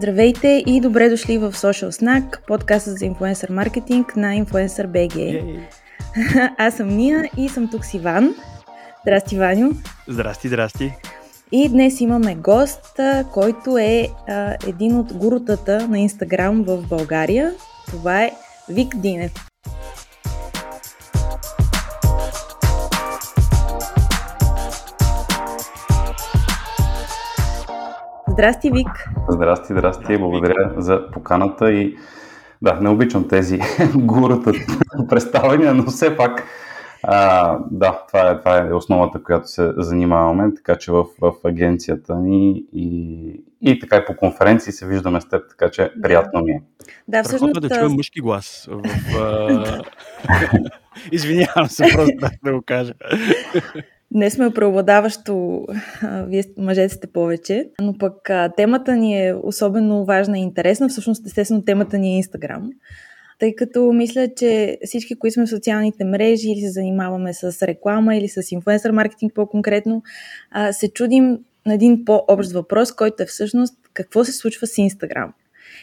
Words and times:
Здравейте 0.00 0.62
и 0.66 0.80
добре 0.80 1.08
дошли 1.08 1.38
в 1.38 1.52
Social 1.52 1.90
Snack, 1.90 2.46
подкаста 2.46 2.90
за 2.90 3.04
инфлуенсър 3.04 3.50
маркетинг 3.50 4.16
на 4.16 4.44
Influencer 4.44 4.86
BG. 4.86 5.58
Аз 6.58 6.74
съм 6.76 6.88
Ния 6.88 7.30
и 7.36 7.48
съм 7.48 7.70
тук 7.70 7.84
с 7.84 7.94
Иван. 7.94 8.34
Здрасти, 9.02 9.38
Ваню. 9.38 9.70
Здрасти, 10.08 10.48
здрасти. 10.48 10.92
И 11.52 11.68
днес 11.68 12.00
имаме 12.00 12.34
гост, 12.34 13.00
който 13.32 13.78
е 13.78 14.08
а, 14.28 14.56
един 14.66 14.96
от 14.96 15.12
гурутата 15.12 15.88
на 15.88 15.98
Инстаграм 15.98 16.62
в 16.62 16.88
България. 16.88 17.52
Това 17.86 18.22
е 18.22 18.32
Вик 18.68 18.96
Динев. 18.96 19.49
Здрасти, 28.40 28.70
Вик! 28.70 29.08
Здрасти, 29.28 29.72
здрасти! 29.72 30.18
Благодаря 30.18 30.74
за 30.76 31.10
поканата 31.12 31.72
и 31.72 31.96
да, 32.62 32.74
не 32.80 32.88
обичам 32.88 33.28
тези 33.28 33.58
гурата 33.94 34.52
представения, 35.08 35.74
но 35.74 35.84
все 35.84 36.16
пак 36.16 36.44
а, 37.02 37.58
да, 37.70 38.04
това 38.08 38.30
е, 38.30 38.38
това 38.38 38.58
е 38.58 38.72
основата, 38.72 39.22
която 39.22 39.48
се 39.48 39.72
занимаваме, 39.76 40.54
така 40.54 40.76
че 40.76 40.92
в, 40.92 41.04
в 41.20 41.32
агенцията 41.44 42.16
ни 42.16 42.64
и, 42.72 43.44
и 43.62 43.78
така 43.78 43.96
и 43.96 44.04
по 44.04 44.16
конференции 44.16 44.72
се 44.72 44.86
виждаме 44.86 45.20
с 45.20 45.28
теб, 45.28 45.42
така 45.48 45.70
че 45.70 45.92
приятно 46.02 46.40
ми 46.40 46.50
е. 46.50 46.62
Да, 47.08 47.22
всъщност... 47.22 47.50
Страхотно 47.50 47.68
да 47.68 47.74
чуем 47.80 47.92
мъжки 47.92 48.20
глас. 48.20 48.68
В, 48.70 48.82
а... 49.18 49.82
Извинявам 51.12 51.66
се, 51.66 51.84
просто 51.94 52.16
да 52.44 52.52
го 52.52 52.62
кажа. 52.62 52.94
Днес 54.12 54.34
сме 54.34 54.50
преобладаващо, 54.50 55.66
вие 56.26 56.44
мъжете 56.58 56.94
сте 56.94 57.06
повече, 57.06 57.70
но 57.80 57.98
пък 57.98 58.30
темата 58.56 58.96
ни 58.96 59.28
е 59.28 59.34
особено 59.42 60.04
важна 60.04 60.38
и 60.38 60.42
интересна. 60.42 60.88
Всъщност, 60.88 61.26
естествено, 61.26 61.64
темата 61.64 61.98
ни 61.98 62.14
е 62.14 62.16
Инстаграм. 62.16 62.70
Тъй 63.38 63.54
като 63.54 63.92
мисля, 63.92 64.28
че 64.36 64.78
всички, 64.84 65.18
които 65.18 65.34
сме 65.34 65.46
в 65.46 65.48
социалните 65.48 66.04
мрежи 66.04 66.50
или 66.50 66.60
се 66.60 66.70
занимаваме 66.70 67.34
с 67.34 67.66
реклама 67.66 68.16
или 68.16 68.28
с 68.28 68.52
инфлуенсър 68.52 68.90
маркетинг 68.90 69.34
по-конкретно, 69.34 70.02
се 70.70 70.92
чудим 70.92 71.38
на 71.66 71.74
един 71.74 72.04
по-общ 72.04 72.52
въпрос, 72.52 72.92
който 72.92 73.22
е 73.22 73.26
всъщност 73.26 73.74
какво 73.94 74.24
се 74.24 74.32
случва 74.32 74.66
с 74.66 74.78
Инстаграм. 74.78 75.32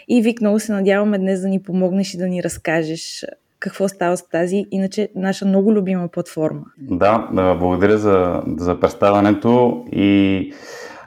И 0.07 0.21
Вик, 0.21 0.41
много 0.41 0.59
се 0.59 0.71
надяваме 0.71 1.17
днес 1.17 1.41
да 1.41 1.47
ни 1.47 1.63
помогнеш 1.63 2.13
и 2.13 2.17
да 2.17 2.27
ни 2.27 2.43
разкажеш 2.43 3.25
какво 3.59 3.87
става 3.87 4.17
с 4.17 4.29
тази, 4.29 4.65
иначе 4.71 5.09
наша 5.15 5.45
много 5.45 5.73
любима 5.73 6.07
платформа. 6.07 6.61
Да, 6.77 7.29
да 7.33 7.55
благодаря 7.55 7.97
за, 7.97 8.41
за 8.57 8.79
представянето 8.79 9.83
и 9.91 10.53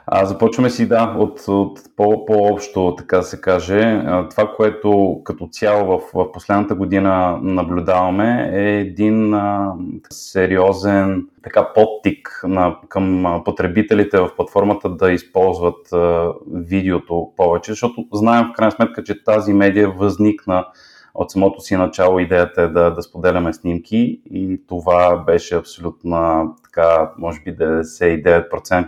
а, 0.07 0.25
започваме 0.25 0.69
си 0.69 0.87
да, 0.87 1.15
от, 1.17 1.41
от 1.47 1.79
по, 1.95 2.25
по-общо, 2.25 2.95
така 2.97 3.17
да 3.17 3.23
се 3.23 3.41
каже. 3.41 4.03
Това, 4.29 4.53
което 4.55 5.21
като 5.23 5.47
цяло 5.51 5.99
в, 5.99 6.01
в 6.13 6.31
последната 6.31 6.75
година 6.75 7.39
наблюдаваме 7.41 8.51
е 8.53 8.79
един 8.79 9.33
а, 9.33 9.73
сериозен 10.09 11.27
така 11.43 11.73
подтик 11.73 12.41
на, 12.43 12.77
към 12.89 13.41
потребителите 13.45 14.17
в 14.17 14.35
платформата 14.35 14.89
да 14.89 15.11
използват 15.11 15.93
а, 15.93 16.31
видеото 16.53 17.31
повече, 17.37 17.71
защото 17.71 18.05
знаем 18.13 18.45
в 18.45 18.53
крайна 18.53 18.71
сметка, 18.71 19.03
че 19.03 19.23
тази 19.23 19.53
медия 19.53 19.89
възникна 19.89 20.65
от 21.13 21.31
самото 21.31 21.61
си 21.61 21.75
начало 21.75 22.19
идеята 22.19 22.61
е 22.61 22.67
да, 22.67 22.91
да 22.91 23.01
споделяме 23.01 23.53
снимки 23.53 24.21
и 24.31 24.61
това 24.67 25.17
беше 25.17 25.55
абсолютно 25.55 26.55
така, 26.63 27.11
може 27.17 27.41
би 27.41 27.55
99%, 27.55 28.87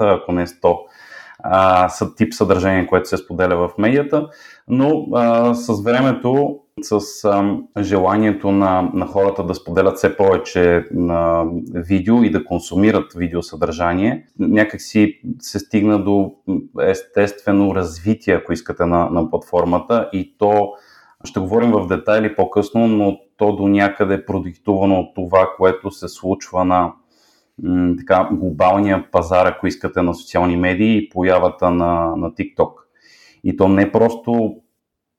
ако 0.00 0.32
не 0.32 0.46
100%, 0.46 0.76
а, 1.42 1.88
тип 2.16 2.34
съдържание, 2.34 2.86
което 2.86 3.08
се 3.08 3.16
споделя 3.16 3.68
в 3.68 3.78
медията, 3.78 4.28
но 4.68 5.06
а, 5.14 5.54
с 5.54 5.82
времето, 5.82 6.58
с 6.82 7.24
а, 7.24 7.56
желанието 7.82 8.52
на, 8.52 8.90
на 8.94 9.06
хората 9.06 9.44
да 9.44 9.54
споделят 9.54 9.96
все 9.96 10.16
повече 10.16 10.84
на 10.90 11.44
видео 11.74 12.22
и 12.22 12.30
да 12.30 12.44
консумират 12.44 13.12
видеосъдържание, 13.16 14.26
някакси 14.38 15.20
се 15.38 15.58
стигна 15.58 16.04
до 16.04 16.32
естествено 16.80 17.74
развитие, 17.74 18.34
ако 18.34 18.52
искате, 18.52 18.86
на, 18.86 19.10
на 19.10 19.30
платформата 19.30 20.08
и 20.12 20.34
то 20.38 20.72
ще 21.24 21.40
говорим 21.40 21.70
в 21.70 21.86
детайли 21.86 22.36
по-късно, 22.36 22.86
но 22.86 23.18
то 23.36 23.56
до 23.56 23.68
някъде 23.68 24.14
е 24.14 24.26
продиктувано 24.26 25.00
от 25.00 25.14
това, 25.14 25.50
което 25.56 25.90
се 25.90 26.08
случва 26.08 26.64
на 26.64 26.92
м, 27.62 27.94
така, 27.98 28.28
глобалния 28.32 29.10
пазар, 29.10 29.46
ако 29.46 29.66
искате, 29.66 30.02
на 30.02 30.14
социални 30.14 30.56
медии 30.56 30.96
и 30.96 31.08
появата 31.08 31.70
на, 31.70 32.16
на 32.16 32.30
TikTok. 32.30 32.72
И 33.44 33.56
то 33.56 33.68
не 33.68 33.92
просто 33.92 34.56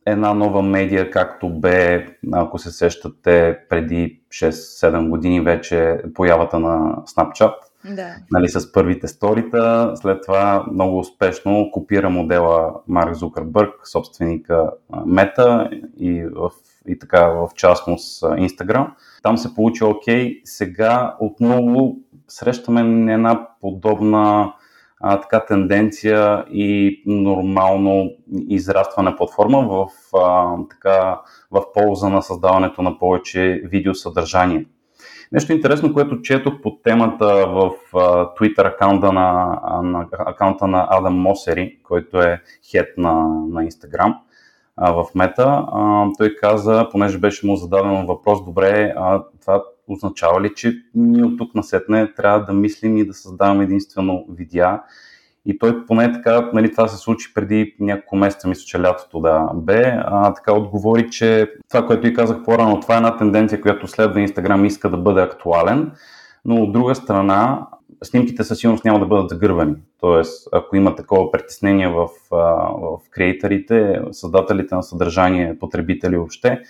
една 0.06 0.34
нова 0.34 0.62
медия, 0.62 1.12
както 1.12 1.50
бе, 1.50 2.08
ако 2.32 2.58
се 2.58 2.72
сещате, 2.72 3.60
преди 3.70 4.22
6-7 4.30 5.10
години 5.10 5.42
вече 5.42 5.98
появата 6.14 6.60
на 6.60 6.96
Snapchat– 6.96 7.54
да. 7.86 8.16
нали, 8.32 8.50
с 8.50 8.72
първите 8.72 9.08
сторита. 9.08 9.92
След 9.96 10.24
това 10.26 10.66
много 10.72 11.00
успешно 11.00 11.70
копира 11.72 12.10
модела 12.10 12.74
Марк 12.88 13.16
Зукърбърг, 13.16 13.88
собственика 13.88 14.72
Мета 15.06 15.70
и, 16.00 16.26
в, 16.36 16.52
и 16.88 17.00
така 17.00 17.28
в 17.28 17.50
частност 17.56 18.24
Instagram. 18.24 18.88
Там 19.24 19.38
се 19.38 19.56
получи 19.56 19.84
окей. 19.84 20.42
Сега 20.44 21.16
отново 21.20 21.96
срещаме 22.28 23.14
една 23.14 23.48
подобна 23.62 24.54
а, 25.00 25.22
така 25.22 25.46
тенденция 25.46 26.46
и 26.52 27.02
нормално 27.06 28.12
израстване 28.50 29.16
платформа 29.16 29.68
в, 29.68 29.88
а, 30.18 30.56
така, 30.70 31.22
в 31.52 31.64
полза 31.74 32.10
на 32.10 32.22
създаването 32.22 32.82
на 32.82 33.00
повече 33.00 33.62
видеосъдържание. 33.66 34.66
Нещо 35.32 35.54
интересно, 35.54 35.94
което 35.94 36.22
четох 36.22 36.62
по 36.62 36.78
темата 36.84 37.26
в 37.48 37.72
Twitter 38.40 38.68
акаунта 38.68 39.14
на, 39.14 39.60
на, 39.84 40.08
акаунта 40.12 40.68
на 40.68 40.88
Адам 40.90 41.16
Мосери, 41.16 41.78
който 41.84 42.22
е 42.22 42.42
хет 42.72 42.98
на, 42.98 43.14
на 43.50 43.66
Instagram 43.66 44.16
в 44.78 45.06
Мета. 45.16 45.66
Той 46.18 46.36
каза, 46.36 46.88
понеже 46.92 47.18
беше 47.18 47.48
му 47.48 47.56
зададен 47.56 48.06
въпрос, 48.06 48.46
добре, 48.46 48.94
това 49.42 49.64
означава 49.88 50.42
ли, 50.42 50.54
че 50.56 50.74
ние 50.96 51.24
от 51.24 51.38
тук 51.38 51.56
насетне 51.56 52.14
трябва 52.14 52.40
да 52.46 52.54
мислим 52.54 52.98
и 52.98 53.08
да 53.08 53.14
създаваме 53.14 53.64
единствено 53.64 54.26
видеа 54.30 54.82
и 55.46 55.58
той 55.58 55.86
поне 55.86 56.12
така, 56.12 56.50
нали, 56.54 56.72
това 56.72 56.88
се 56.88 56.98
случи 56.98 57.34
преди 57.34 57.76
няколко 57.80 58.16
месеца, 58.16 58.48
мисля, 58.48 58.64
че 58.66 58.82
лятото 58.82 59.20
да 59.20 59.50
бе, 59.54 59.98
а, 60.06 60.34
така 60.34 60.54
отговори, 60.54 61.10
че 61.10 61.52
това, 61.70 61.88
което 61.88 62.08
и 62.08 62.14
казах 62.14 62.44
по-рано, 62.44 62.80
това 62.80 62.94
е 62.94 62.98
една 62.98 63.18
тенденция, 63.18 63.62
която 63.62 63.88
следва 63.88 64.22
Инстаграм 64.22 64.66
иска 64.66 64.90
да 64.90 64.98
бъде 64.98 65.22
актуален, 65.22 65.92
но 66.46 66.56
от 66.56 66.74
друга 66.74 66.96
страна, 66.96 67.68
снимките 68.04 68.44
със 68.44 68.60
сигурност 68.60 68.86
няма 68.86 69.00
да 69.00 69.06
бъдат 69.06 69.30
загървани. 69.30 69.76
Тоест, 70.00 70.50
ако 70.52 70.76
има 70.76 70.96
такова 70.96 71.32
притеснение 71.32 71.88
в, 71.88 72.08
в 72.32 73.00
креаторите, 73.12 74.02
създателите 74.12 74.76
на 74.76 74.84
съдържание, 74.84 75.60
потребители 75.60 76.18
въобще, 76.18 76.62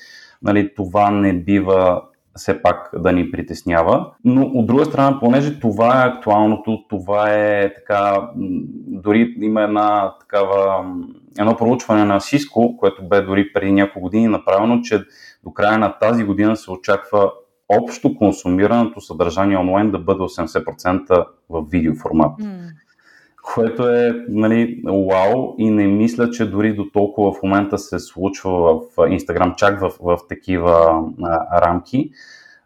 нали, 0.42 0.74
това 0.76 1.12
не 1.12 1.34
бива 1.34 2.02
все 2.36 2.62
пак 2.62 2.90
да 2.98 3.12
ни 3.12 3.32
притеснява. 3.32 4.12
Но 4.26 4.42
от 4.42 4.66
друга 4.68 4.86
страна, 4.86 5.20
понеже 5.20 5.60
това 5.60 6.04
е 6.04 6.08
актуалното, 6.08 6.84
това 6.90 7.34
е 7.34 7.74
така, 7.74 8.30
дори 8.88 9.36
има 9.42 9.62
една 9.62 10.14
такава, 10.20 10.86
едно 11.40 11.58
проучване 11.58 12.06
на 12.06 12.20
Cisco, 12.20 12.76
което 12.76 13.08
бе 13.08 13.22
дори 13.22 13.54
преди 13.54 13.72
няколко 13.72 14.00
години 14.00 14.28
направено, 14.28 14.82
че 14.82 15.04
до 15.44 15.54
края 15.54 15.78
на 15.78 16.00
тази 16.00 16.24
година 16.24 16.56
се 16.56 16.72
очаква 16.72 17.32
общо 17.70 18.16
консумираното 18.16 19.02
съдържание 19.02 19.58
онлайн 19.58 19.92
да 19.92 20.00
бъде 20.00 20.20
80% 20.20 21.26
в 21.50 21.66
видеоформат. 21.72 22.40
Mm 22.40 22.83
което 23.44 23.90
е 23.90 24.26
нали, 24.30 24.82
вау 24.86 25.56
и 25.58 25.70
не 25.70 25.88
мисля, 25.88 26.30
че 26.30 26.50
дори 26.50 26.74
до 26.74 26.86
толкова 26.94 27.34
в 27.34 27.44
момента 27.44 27.78
се 27.78 28.00
случва 28.00 28.52
в 28.52 28.96
Instagram 28.98 29.56
чак 29.56 29.82
в, 29.82 29.92
в 30.02 30.18
такива 30.30 31.04
а, 31.24 31.62
рамки, 31.62 32.12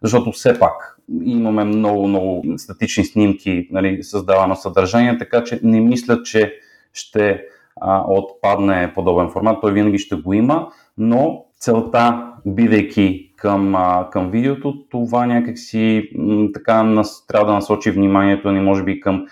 защото 0.02 0.32
все 0.32 0.60
пак 0.60 1.00
имаме 1.24 1.64
много, 1.64 2.08
много 2.08 2.44
статични 2.58 3.06
снимки, 3.06 3.68
нали, 3.72 4.04
създавано 4.04 4.56
съдържание, 4.56 5.18
така 5.18 5.44
че 5.44 5.60
не 5.64 5.82
мисля, 5.82 6.24
че 6.24 6.54
ще 6.94 7.44
а, 7.82 8.04
отпадне 8.08 8.92
подобен 8.96 9.30
формат, 9.30 9.62
той 9.62 9.74
винаги 9.74 9.98
ще 9.98 10.16
го 10.16 10.34
има, 10.34 10.68
но 10.98 11.46
целта, 11.60 12.34
бидейки 12.46 13.34
към, 13.36 13.76
а, 13.76 14.10
към 14.12 14.32
видеото, 14.32 14.86
това 14.90 15.26
някакси 15.26 16.10
м, 16.16 16.48
така 16.54 16.84
нас, 16.84 17.28
трябва 17.28 17.48
да 17.48 17.54
насочи 17.54 17.92
вниманието 17.92 18.52
ни, 18.52 18.60
може 18.60 18.84
би, 18.84 19.00
към 19.00 19.28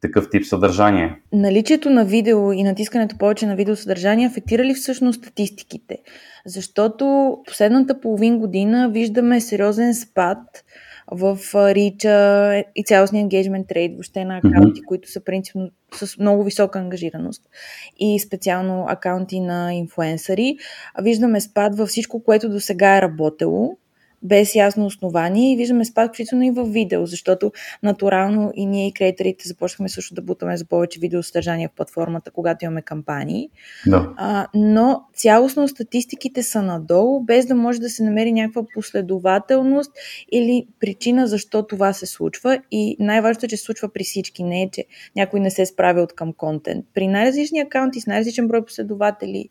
такъв 0.00 0.30
тип 0.30 0.44
съдържание. 0.44 1.20
Наличието 1.32 1.90
на 1.90 2.04
видео 2.04 2.52
и 2.52 2.62
натискането 2.62 3.18
повече 3.18 3.46
на 3.46 3.56
видеосъдържание 3.56 4.26
афектира 4.26 4.64
ли 4.64 4.74
всъщност 4.74 5.20
статистиките? 5.20 5.98
Защото 6.46 7.36
последната 7.46 8.00
половин 8.00 8.38
година 8.38 8.90
виждаме 8.92 9.40
сериозен 9.40 9.94
спад 9.94 10.38
в 11.12 11.38
рича 11.54 12.54
и 12.76 12.84
цялостния 12.84 13.26
engagement 13.26 13.66
trade, 13.66 13.92
въобще 13.92 14.24
на 14.24 14.38
акаунти, 14.38 14.80
mm-hmm. 14.80 14.84
които 14.84 15.10
са 15.10 15.24
принципно 15.24 15.70
с 15.92 16.18
много 16.18 16.44
висока 16.44 16.78
ангажираност 16.78 17.42
и 17.98 18.20
специално 18.20 18.84
акаунти 18.88 19.40
на 19.40 19.74
инфуенсъри. 19.74 20.56
Виждаме 21.02 21.40
спад 21.40 21.76
във 21.76 21.88
всичко, 21.88 22.24
което 22.24 22.48
до 22.48 22.60
сега 22.60 22.96
е 22.96 23.02
работело 23.02 23.76
без 24.22 24.54
ясно 24.54 24.86
основание 24.86 25.52
и 25.52 25.56
виждаме 25.56 25.84
спад 25.84 26.08
включително 26.08 26.44
и 26.44 26.50
в 26.50 26.64
видео, 26.64 27.06
защото 27.06 27.52
натурално 27.82 28.52
и 28.54 28.66
ние 28.66 28.86
и 28.86 28.92
креаторите 28.92 29.48
започнахме 29.48 29.88
също 29.88 30.14
да 30.14 30.22
бутаме 30.22 30.56
за 30.56 30.64
повече 30.64 31.00
видеосъдържание 31.00 31.68
в 31.68 31.76
платформата, 31.76 32.30
когато 32.30 32.64
имаме 32.64 32.82
кампании. 32.82 33.48
Да. 33.86 34.12
А, 34.16 34.46
но 34.54 35.02
цялостно 35.14 35.68
статистиките 35.68 36.42
са 36.42 36.62
надолу, 36.62 37.20
без 37.20 37.46
да 37.46 37.54
може 37.54 37.80
да 37.80 37.90
се 37.90 38.02
намери 38.02 38.32
някаква 38.32 38.62
последователност 38.74 39.92
или 40.32 40.66
причина 40.80 41.26
защо 41.26 41.66
това 41.66 41.92
се 41.92 42.06
случва. 42.06 42.58
И 42.70 42.96
най-важното 43.00 43.46
е, 43.46 43.48
че 43.48 43.56
се 43.56 43.64
случва 43.64 43.88
при 43.88 44.04
всички. 44.04 44.42
Не 44.42 44.62
е, 44.62 44.70
че 44.70 44.84
някой 45.16 45.40
не 45.40 45.50
се 45.50 45.66
справя 45.66 46.00
от 46.02 46.12
към 46.12 46.32
контент. 46.32 46.86
При 46.94 47.08
най-различни 47.08 47.60
акаунти 47.60 48.00
с 48.00 48.06
най-различен 48.06 48.48
брой 48.48 48.64
последователи 48.64 49.48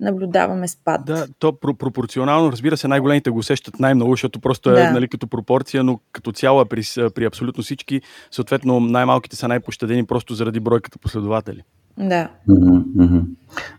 наблюдаваме 0.00 0.68
спад. 0.68 1.04
Да, 1.04 1.26
то 1.38 1.52
пропорционално, 1.52 2.52
разбира 2.52 2.76
се, 2.76 2.88
най-големите 2.88 3.30
го 3.30 3.38
усещат 3.38 3.80
най-много, 3.80 4.10
защото 4.10 4.40
просто 4.40 4.70
е 4.70 4.72
да. 4.72 4.92
нали, 4.92 5.08
като 5.08 5.26
пропорция, 5.26 5.84
но 5.84 6.00
като 6.12 6.32
цяло 6.32 6.60
е 6.60 6.64
при, 6.64 6.82
при 7.14 7.24
абсолютно 7.24 7.62
всички. 7.62 8.00
Съответно, 8.30 8.80
най-малките 8.80 9.36
са 9.36 9.48
най-пощадени 9.48 10.06
просто 10.06 10.34
заради 10.34 10.60
бройката 10.60 10.98
последователи. 10.98 11.62
Да. 11.98 12.28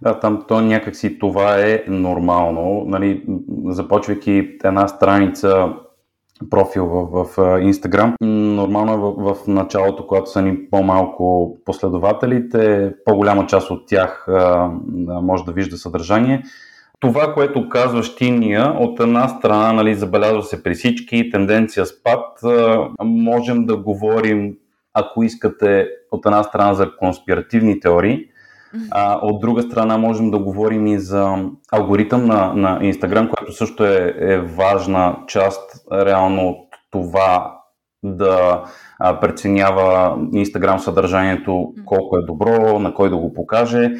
Да, 0.01 0.19
там 0.19 0.45
то 0.47 0.61
някакси 0.61 1.19
това 1.19 1.59
е 1.59 1.83
нормално. 1.87 2.83
Нали, 2.87 3.23
започвайки 3.65 4.57
една 4.63 4.87
страница 4.87 5.73
профил 6.49 6.85
в, 6.85 7.05
в 7.05 7.35
Instagram. 7.37 8.13
Нормално 8.21 8.93
е 8.93 8.97
в, 8.97 9.33
в 9.33 9.47
началото, 9.47 10.07
когато 10.07 10.31
са 10.31 10.41
ни 10.41 10.69
по-малко 10.69 11.57
последователите, 11.65 12.93
по-голяма 13.05 13.47
част 13.47 13.71
от 13.71 13.87
тях 13.87 14.27
а, 14.27 14.69
може 15.07 15.43
да 15.43 15.51
вижда 15.51 15.77
съдържание. 15.77 16.43
Това, 16.99 17.33
което 17.33 17.69
казваш 17.69 18.15
ти, 18.15 18.31
Ния, 18.31 18.75
от 18.79 18.99
една 18.99 19.27
страна, 19.27 19.73
нали, 19.73 19.95
забелязва 19.95 20.43
се 20.43 20.63
при 20.63 20.73
всички, 20.73 21.29
тенденция 21.29 21.85
спад, 21.85 22.43
а, 22.43 22.87
можем 23.03 23.65
да 23.65 23.77
говорим, 23.77 24.55
ако 24.93 25.23
искате, 25.23 25.87
от 26.11 26.25
една 26.25 26.43
страна 26.43 26.73
за 26.73 26.95
конспиративни 26.97 27.79
теории, 27.79 28.25
а, 28.91 29.19
от 29.21 29.41
друга 29.41 29.61
страна 29.61 29.97
можем 29.97 30.31
да 30.31 30.39
говорим 30.39 30.87
и 30.87 30.99
за 30.99 31.35
алгоритъм 31.71 32.25
на, 32.25 32.53
на 32.53 32.79
Instagram, 32.79 33.29
който 33.29 33.53
също 33.53 33.85
е, 33.85 34.13
е 34.17 34.39
важна 34.39 35.17
част 35.27 35.85
реално 35.91 36.47
от 36.47 36.67
това 36.91 37.55
да 38.03 38.63
преценява 39.21 40.17
Instagram 40.33 40.77
съдържанието 40.77 41.73
колко 41.85 42.17
е 42.17 42.25
добро, 42.25 42.79
на 42.79 42.93
кой 42.93 43.09
да 43.09 43.17
го 43.17 43.33
покаже 43.33 43.91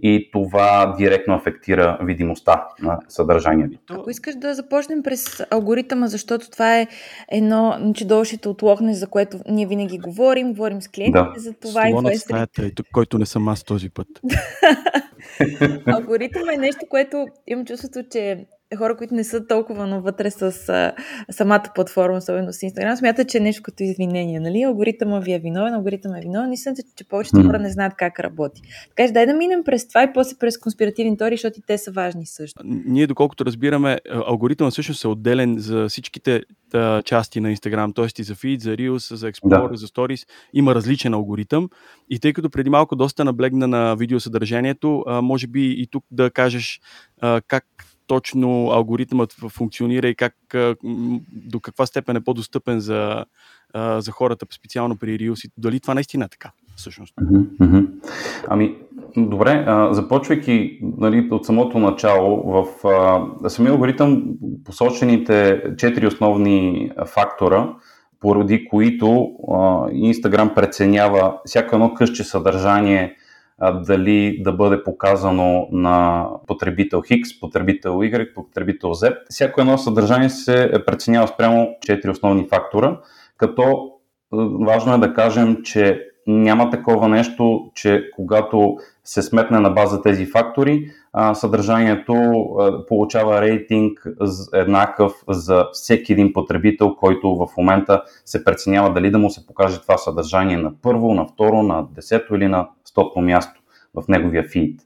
и 0.00 0.30
това 0.32 0.94
директно 0.98 1.34
афектира 1.34 1.98
видимостта 2.02 2.64
на 2.82 2.98
съдържанието. 3.08 3.78
Ако 3.90 4.10
искаш 4.10 4.34
да 4.34 4.54
започнем 4.54 5.02
през 5.02 5.42
алгоритъма, 5.50 6.06
защото 6.06 6.50
това 6.50 6.78
е 6.78 6.86
едно 7.32 7.92
чудовището 7.94 8.50
от 8.50 8.62
Лохне, 8.62 8.94
за 8.94 9.06
което 9.06 9.38
ние 9.48 9.66
винаги 9.66 9.98
говорим, 9.98 10.48
говорим 10.48 10.82
с 10.82 10.88
клиентите 10.88 11.24
да. 11.34 11.40
за 11.40 11.52
това. 11.52 11.88
Слона 11.90 12.12
и 12.12 12.16
стаята, 12.18 12.70
който 12.92 13.18
не 13.18 13.26
съм 13.26 13.48
аз 13.48 13.64
този 13.64 13.90
път. 13.90 14.08
Алгоритъм 15.86 16.48
е 16.48 16.56
нещо, 16.56 16.80
което 16.88 17.26
имам 17.46 17.64
чувството, 17.64 18.02
че 18.10 18.46
хора, 18.74 18.96
които 18.96 19.14
не 19.14 19.24
са 19.24 19.46
толкова 19.46 19.86
навътре 19.86 20.30
с 20.30 20.42
а, 20.42 20.92
самата 21.32 21.62
платформа, 21.74 22.18
особено 22.18 22.52
с 22.52 22.56
Instagram, 22.56 22.94
смятат, 22.94 23.28
че 23.28 23.38
е 23.38 23.40
нещо 23.40 23.62
като 23.62 23.82
извинение. 23.82 24.40
Нали? 24.40 24.62
Алгоритъма 24.62 25.20
ви 25.20 25.32
е 25.32 25.38
виновен, 25.38 25.74
алгоритъм 25.74 26.14
е 26.14 26.20
виновен. 26.20 26.52
Истина 26.52 26.76
че 26.96 27.08
повечето 27.08 27.42
хора 27.42 27.58
не 27.58 27.70
знаят 27.70 27.94
как 27.96 28.20
работи. 28.20 28.62
Така 28.88 29.06
че 29.06 29.12
дай 29.12 29.26
да 29.26 29.34
минем 29.34 29.64
през 29.64 29.88
това 29.88 30.02
и 30.02 30.12
после 30.14 30.36
през 30.38 30.58
конспиративни 30.58 31.16
теории, 31.16 31.36
защото 31.36 31.58
и 31.58 31.62
те 31.66 31.78
са 31.78 31.90
важни 31.90 32.26
също. 32.26 32.62
Ние, 32.64 33.06
доколкото 33.06 33.44
разбираме, 33.44 33.98
алгоритъмът 34.10 34.72
всъщност 34.72 35.04
е 35.04 35.08
отделен 35.08 35.56
за 35.58 35.88
всичките 35.88 36.42
а, 36.74 37.02
части 37.02 37.40
на 37.40 37.56
Instagram, 37.56 37.94
т.е. 37.94 38.20
и 38.20 38.24
за 38.24 38.34
Feed, 38.34 38.60
за 38.60 38.70
Reels, 38.70 39.14
за 39.14 39.32
Explorer, 39.32 39.70
да. 39.70 39.76
за 39.76 39.86
Stories. 39.86 40.28
Има 40.52 40.74
различен 40.74 41.14
алгоритъм. 41.14 41.68
И 42.10 42.18
тъй 42.18 42.32
като 42.32 42.50
преди 42.50 42.70
малко 42.70 42.96
доста 42.96 43.24
наблегна 43.24 43.68
на 43.68 43.96
видеосъдържанието, 43.96 45.04
а, 45.06 45.22
може 45.22 45.46
би 45.46 45.74
и 45.78 45.86
тук 45.90 46.04
да 46.10 46.30
кажеш 46.30 46.80
а, 47.20 47.40
как 47.48 47.64
точно 48.06 48.70
алгоритъмът 48.70 49.32
функционира 49.32 50.08
и 50.08 50.14
как, 50.14 50.34
до 51.32 51.60
каква 51.60 51.86
степен 51.86 52.16
е 52.16 52.20
по-достъпен 52.20 52.80
за, 52.80 53.24
за 53.98 54.10
хората, 54.12 54.46
специално 54.50 54.96
при 54.96 55.18
Reels. 55.18 55.50
Дали 55.58 55.80
това 55.80 55.94
наистина 55.94 56.24
е 56.24 56.28
така, 56.28 56.50
всъщност? 56.76 57.14
Ами, 58.48 58.76
добре, 59.16 59.66
започвайки 59.90 60.78
нали, 60.82 61.28
от 61.30 61.46
самото 61.46 61.78
начало, 61.78 62.42
в 62.42 62.66
самия 63.50 63.72
алгоритъм 63.72 64.24
посочените 64.64 65.62
четири 65.78 66.06
основни 66.06 66.90
фактора, 67.06 67.74
поради 68.20 68.68
които 68.68 69.06
Instagram 69.92 70.54
преценява 70.54 71.38
всяко 71.44 71.76
едно 71.76 71.94
къще 71.94 72.24
съдържание 72.24 73.16
дали 73.60 74.42
да 74.42 74.52
бъде 74.52 74.82
показано 74.82 75.68
на 75.72 76.26
потребител 76.46 77.02
X, 77.02 77.40
потребител 77.40 77.92
Y, 77.92 78.34
потребител 78.34 78.88
Z. 78.88 79.16
Всяко 79.30 79.60
едно 79.60 79.78
съдържание 79.78 80.30
се 80.30 80.72
преценява 80.86 81.28
спрямо 81.28 81.76
четири 81.80 82.10
основни 82.10 82.48
фактора, 82.48 83.00
като 83.36 83.92
важно 84.60 84.94
е 84.94 84.98
да 84.98 85.14
кажем, 85.14 85.62
че 85.64 86.06
няма 86.26 86.70
такова 86.70 87.08
нещо, 87.08 87.70
че 87.74 88.10
когато 88.16 88.76
се 89.04 89.22
сметне 89.22 89.60
на 89.60 89.70
база 89.70 90.02
тези 90.02 90.26
фактори, 90.26 90.90
съдържанието 91.34 92.14
получава 92.88 93.40
рейтинг 93.40 94.06
еднакъв 94.54 95.12
за 95.28 95.66
всеки 95.72 96.12
един 96.12 96.32
потребител, 96.32 96.94
който 96.94 97.36
в 97.36 97.48
момента 97.56 98.02
се 98.24 98.44
преценява 98.44 98.92
дали 98.92 99.10
да 99.10 99.18
му 99.18 99.30
се 99.30 99.46
покаже 99.46 99.80
това 99.80 99.98
съдържание 99.98 100.56
на 100.56 100.72
първо, 100.82 101.14
на 101.14 101.26
второ, 101.26 101.62
на 101.62 101.86
десето 101.94 102.34
или 102.36 102.48
на 102.48 102.68
стотно 102.84 103.22
място 103.22 103.60
в 103.94 104.08
неговия 104.08 104.44
фид. 104.44 104.80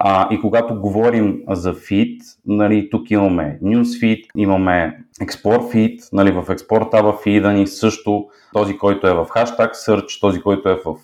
А, 0.00 0.28
и 0.34 0.40
когато 0.40 0.80
говорим 0.80 1.42
за 1.48 1.74
фид, 1.74 2.22
нали, 2.46 2.90
тук 2.90 3.10
имаме 3.10 3.58
newsfeed, 3.62 4.24
имаме 4.36 5.04
export 5.22 5.74
feed, 5.74 6.08
нали, 6.12 6.30
в 6.30 6.44
експортава 6.50 7.18
фида 7.22 7.52
ни 7.52 7.66
също 7.66 8.26
този, 8.52 8.78
който 8.78 9.06
е 9.06 9.14
в 9.14 9.26
хаштаг 9.30 9.74
search, 9.74 10.20
този, 10.20 10.40
който 10.40 10.68
е 10.68 10.80
в 10.84 10.96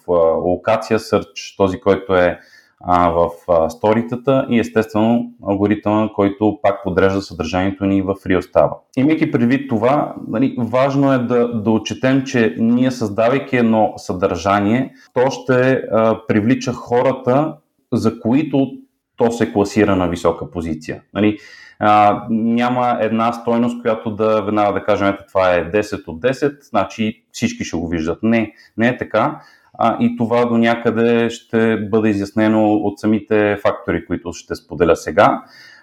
локация 0.45 0.99
search, 0.99 1.57
този, 1.57 1.81
който 1.81 2.15
е 2.15 2.38
а, 2.83 3.09
в 3.11 3.31
а, 3.49 3.71
сторитата 3.71 4.47
и 4.51 4.59
естествено 4.59 5.33
алгоритъма, 5.49 6.09
който 6.15 6.59
пак 6.62 6.83
подрежда 6.85 7.23
съдържанието 7.23 7.85
ни 7.85 8.03
в 8.03 8.15
Real 8.15 8.73
Имайки 8.97 9.31
предвид 9.31 9.69
това, 9.69 10.15
нали, 10.29 10.57
важно 10.59 11.12
е 11.12 11.19
да, 11.19 11.49
да 11.49 11.71
отчетем, 11.71 12.23
че 12.25 12.57
ние 12.59 12.91
създавайки 12.91 13.57
едно 13.57 13.95
съдържание, 13.97 14.95
то 15.15 15.31
ще 15.31 15.73
а, 15.73 16.19
привлича 16.27 16.73
хората, 16.73 17.55
за 17.93 18.21
които 18.21 18.71
то 19.17 19.31
се 19.31 19.53
класира 19.53 19.97
на 19.97 20.09
висока 20.09 20.51
позиция. 20.51 21.03
Нали, 21.15 21.39
а, 21.79 22.25
няма 22.31 22.99
една 23.01 23.33
стойност, 23.33 23.83
която 23.83 24.11
да 24.11 24.43
веднага 24.43 24.73
да 24.73 24.85
кажем, 24.85 25.09
ето 25.09 25.25
това 25.29 25.55
е 25.55 25.71
10 25.71 26.09
от 26.09 26.21
10, 26.21 26.69
значи 26.71 27.25
всички 27.33 27.65
ще 27.65 27.77
го 27.77 27.89
виждат. 27.89 28.19
Не, 28.23 28.53
не 28.77 28.89
е 28.89 28.97
така 28.97 29.41
а, 29.85 29.97
и 30.01 30.17
това 30.17 30.45
до 30.45 30.59
някъде 30.59 31.31
ще 31.31 31.77
бъде 31.77 32.09
изяснено 32.09 32.73
от 32.75 32.99
самите 32.99 33.57
фактори, 33.62 34.07
които 34.07 34.33
ще 34.33 34.55
споделя 34.55 34.97
сега. 34.97 35.43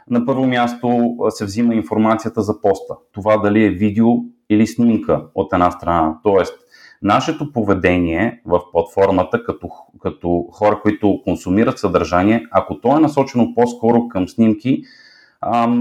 На 0.10 0.26
първо 0.26 0.48
място 0.48 1.16
се 1.30 1.46
взима 1.46 1.76
информацията 1.76 2.42
за 2.42 2.62
поста. 2.62 2.96
Това 3.14 3.38
дали 3.38 3.66
е 3.66 3.70
видео 3.70 4.08
или 4.50 4.68
снимка 4.68 5.24
от 5.36 5.54
една 5.54 5.72
страна. 5.72 6.18
Тоест, 6.24 6.54
нашето 7.02 7.54
поведение 7.54 8.42
в 8.46 8.62
платформата 8.72 9.44
като, 9.44 9.70
като 10.02 10.48
хора, 10.52 10.80
които 10.82 11.22
консумират 11.24 11.80
съдържание, 11.80 12.46
ако 12.52 12.80
то 12.82 12.98
е 12.98 13.00
насочено 13.00 13.54
по-скоро 13.56 14.08
към 14.08 14.28
снимки, 14.28 14.82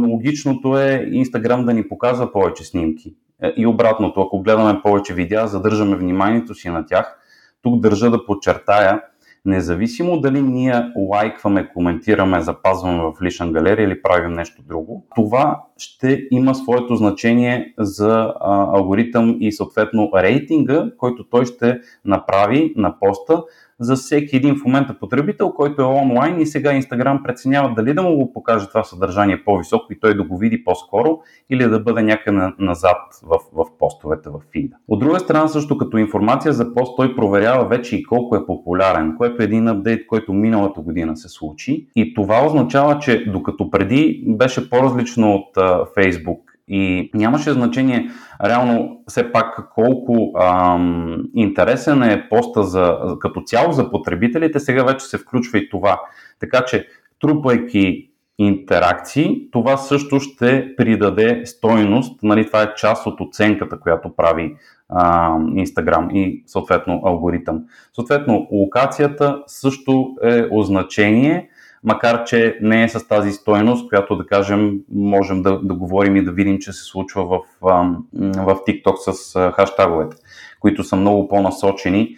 логичното 0.08 0.78
е 0.78 1.06
Instagram 1.12 1.64
да 1.64 1.74
ни 1.74 1.88
показва 1.88 2.32
повече 2.32 2.64
снимки. 2.64 3.14
Е, 3.42 3.52
и 3.56 3.66
обратното, 3.66 4.20
ако 4.20 4.42
гледаме 4.42 4.80
повече 4.82 5.14
видеа, 5.14 5.46
задържаме 5.46 5.96
вниманието 5.96 6.54
си 6.54 6.68
на 6.68 6.86
тях– 6.86 7.14
тук 7.62 7.80
държа 7.80 8.10
да 8.10 8.26
подчертая, 8.26 9.02
независимо 9.44 10.20
дали 10.20 10.42
ние 10.42 10.92
лайкваме, 10.96 11.68
коментираме, 11.68 12.40
запазваме 12.40 13.02
в 13.02 13.22
лична 13.22 13.52
галерия 13.52 13.84
или 13.84 14.02
правим 14.02 14.32
нещо 14.32 14.62
друго, 14.68 15.06
това 15.14 15.64
ще 15.78 16.26
има 16.30 16.54
своето 16.54 16.96
значение 16.96 17.74
за 17.78 18.34
алгоритъм 18.40 19.36
и 19.40 19.52
съответно 19.52 20.10
рейтинга, 20.14 20.90
който 20.96 21.24
той 21.24 21.46
ще 21.46 21.80
направи 22.04 22.72
на 22.76 22.98
поста 23.00 23.42
за 23.80 23.96
всеки 23.96 24.36
един 24.36 24.56
в 24.56 24.64
момента 24.64 24.98
потребител, 25.00 25.50
който 25.50 25.82
е 25.82 25.84
онлайн 25.84 26.40
и 26.40 26.46
сега 26.46 26.70
Instagram 26.70 27.22
преценява 27.22 27.74
дали 27.76 27.94
да 27.94 28.02
му 28.02 28.16
го 28.16 28.32
покаже 28.32 28.68
това 28.68 28.84
съдържание 28.84 29.44
по-високо 29.44 29.92
и 29.92 30.00
той 30.00 30.16
да 30.16 30.24
го 30.24 30.38
види 30.38 30.64
по-скоро 30.64 31.18
или 31.50 31.68
да 31.68 31.80
бъде 31.80 32.02
някъде 32.02 32.52
назад 32.58 32.96
в, 33.22 33.38
в 33.52 33.64
постовете 33.78 34.28
в 34.28 34.40
фида. 34.52 34.76
От 34.88 35.00
друга 35.00 35.20
страна 35.20 35.48
също 35.48 35.78
като 35.78 35.98
информация 35.98 36.52
за 36.52 36.74
пост 36.74 36.96
той 36.96 37.16
проверява 37.16 37.68
вече 37.68 37.96
и 37.96 38.02
колко 38.02 38.36
е 38.36 38.46
популярен, 38.46 39.14
което 39.16 39.42
е 39.42 39.44
един 39.44 39.68
апдейт, 39.68 40.06
който 40.06 40.32
миналата 40.32 40.80
година 40.80 41.16
се 41.16 41.28
случи 41.28 41.86
и 41.96 42.14
това 42.14 42.46
означава, 42.46 42.98
че 42.98 43.24
докато 43.24 43.70
преди 43.70 44.24
беше 44.26 44.70
по-различно 44.70 45.34
от 45.34 45.56
Facebook 45.96 46.47
и 46.68 47.10
нямаше 47.14 47.52
значение 47.52 48.10
реално 48.44 49.00
все 49.08 49.32
пак 49.32 49.68
колко 49.74 50.32
ам, 50.40 51.22
интересен 51.34 52.02
е 52.02 52.28
поста 52.28 52.62
за, 52.62 52.98
като 53.20 53.40
цяло 53.40 53.72
за 53.72 53.90
потребителите, 53.90 54.60
сега 54.60 54.84
вече 54.84 55.06
се 55.06 55.18
включва 55.18 55.58
и 55.58 55.68
това. 55.68 56.00
Така 56.40 56.64
че, 56.64 56.88
трупайки 57.20 58.10
интеракции, 58.38 59.50
това 59.52 59.76
също 59.76 60.20
ще 60.20 60.74
придаде 60.76 61.42
стойност. 61.44 62.22
Нали, 62.22 62.46
това 62.46 62.62
е 62.62 62.74
част 62.74 63.06
от 63.06 63.20
оценката, 63.20 63.80
която 63.80 64.16
прави 64.16 64.56
а, 64.88 65.30
Instagram 65.38 66.12
и 66.12 66.42
съответно 66.46 67.02
алгоритъм. 67.04 67.64
Съответно, 67.94 68.48
локацията 68.52 69.42
също 69.46 70.14
е 70.22 70.44
означение 70.50 71.48
макар 71.84 72.24
че 72.24 72.58
не 72.62 72.82
е 72.82 72.88
с 72.88 73.08
тази 73.08 73.32
стойност, 73.32 73.88
която 73.88 74.16
да 74.16 74.26
кажем 74.26 74.78
можем 74.92 75.42
да, 75.42 75.60
да 75.62 75.74
говорим 75.74 76.16
и 76.16 76.24
да 76.24 76.32
видим, 76.32 76.58
че 76.58 76.72
се 76.72 76.84
случва 76.84 77.24
в, 77.24 77.40
в 77.62 78.56
TikTok 78.68 79.12
с 79.12 79.52
хаштаговете, 79.56 80.16
които 80.60 80.84
са 80.84 80.96
много 80.96 81.28
по-насочени 81.28 82.16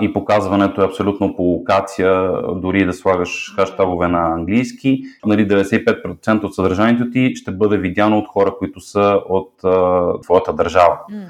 и 0.00 0.12
показването 0.12 0.82
е 0.82 0.84
абсолютно 0.84 1.36
по 1.36 1.42
локация, 1.42 2.32
дори 2.56 2.86
да 2.86 2.92
слагаш 2.92 3.54
хаштагове 3.56 4.08
на 4.08 4.32
английски, 4.32 5.02
нали, 5.26 5.48
95% 5.48 6.44
от 6.44 6.54
съдържанието 6.54 7.10
ти 7.10 7.34
ще 7.34 7.50
бъде 7.50 7.78
видяно 7.78 8.18
от 8.18 8.28
хора, 8.28 8.54
които 8.58 8.80
са 8.80 9.20
от 9.28 9.64
а, 9.64 10.02
твоята 10.22 10.52
държава. 10.52 10.98
Mm. 11.10 11.24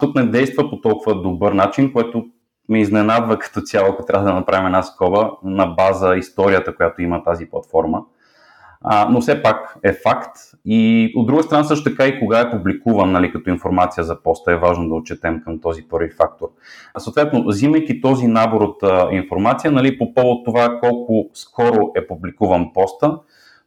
Тук 0.00 0.14
не 0.14 0.26
действа 0.26 0.70
по 0.70 0.80
толкова 0.80 1.14
добър 1.22 1.52
начин, 1.52 1.92
което 1.92 2.26
ме 2.72 2.80
изненадва 2.80 3.38
като 3.38 3.60
цяло, 3.60 3.88
ако 3.88 4.04
трябва 4.04 4.26
да 4.26 4.34
направим 4.34 4.66
една 4.66 4.82
скоба 4.82 5.30
на 5.44 5.66
база 5.66 6.16
историята, 6.16 6.76
която 6.76 7.02
има 7.02 7.24
тази 7.24 7.46
платформа. 7.46 8.02
А, 8.84 9.08
но 9.10 9.20
все 9.20 9.42
пак 9.42 9.78
е 9.84 9.92
факт. 9.92 10.36
И 10.64 11.12
от 11.16 11.26
друга 11.26 11.42
страна 11.42 11.64
също 11.64 11.90
така 11.90 12.06
и 12.06 12.18
кога 12.18 12.40
е 12.40 12.50
публикуван 12.50 13.12
нали, 13.12 13.32
като 13.32 13.50
информация 13.50 14.04
за 14.04 14.22
поста 14.22 14.52
е 14.52 14.56
важно 14.56 14.88
да 14.88 14.94
отчетем 14.94 15.40
към 15.44 15.60
този 15.60 15.82
първи 15.88 16.10
фактор. 16.10 16.48
А, 16.94 17.00
съответно, 17.00 17.44
взимайки 17.46 18.00
този 18.00 18.26
набор 18.26 18.60
от 18.60 18.82
а, 18.82 19.08
информация 19.12 19.72
нали, 19.72 19.98
по 19.98 20.14
повод 20.14 20.44
това 20.44 20.78
колко 20.80 21.30
скоро 21.34 21.92
е 21.96 22.06
публикуван 22.06 22.72
поста, 22.74 23.18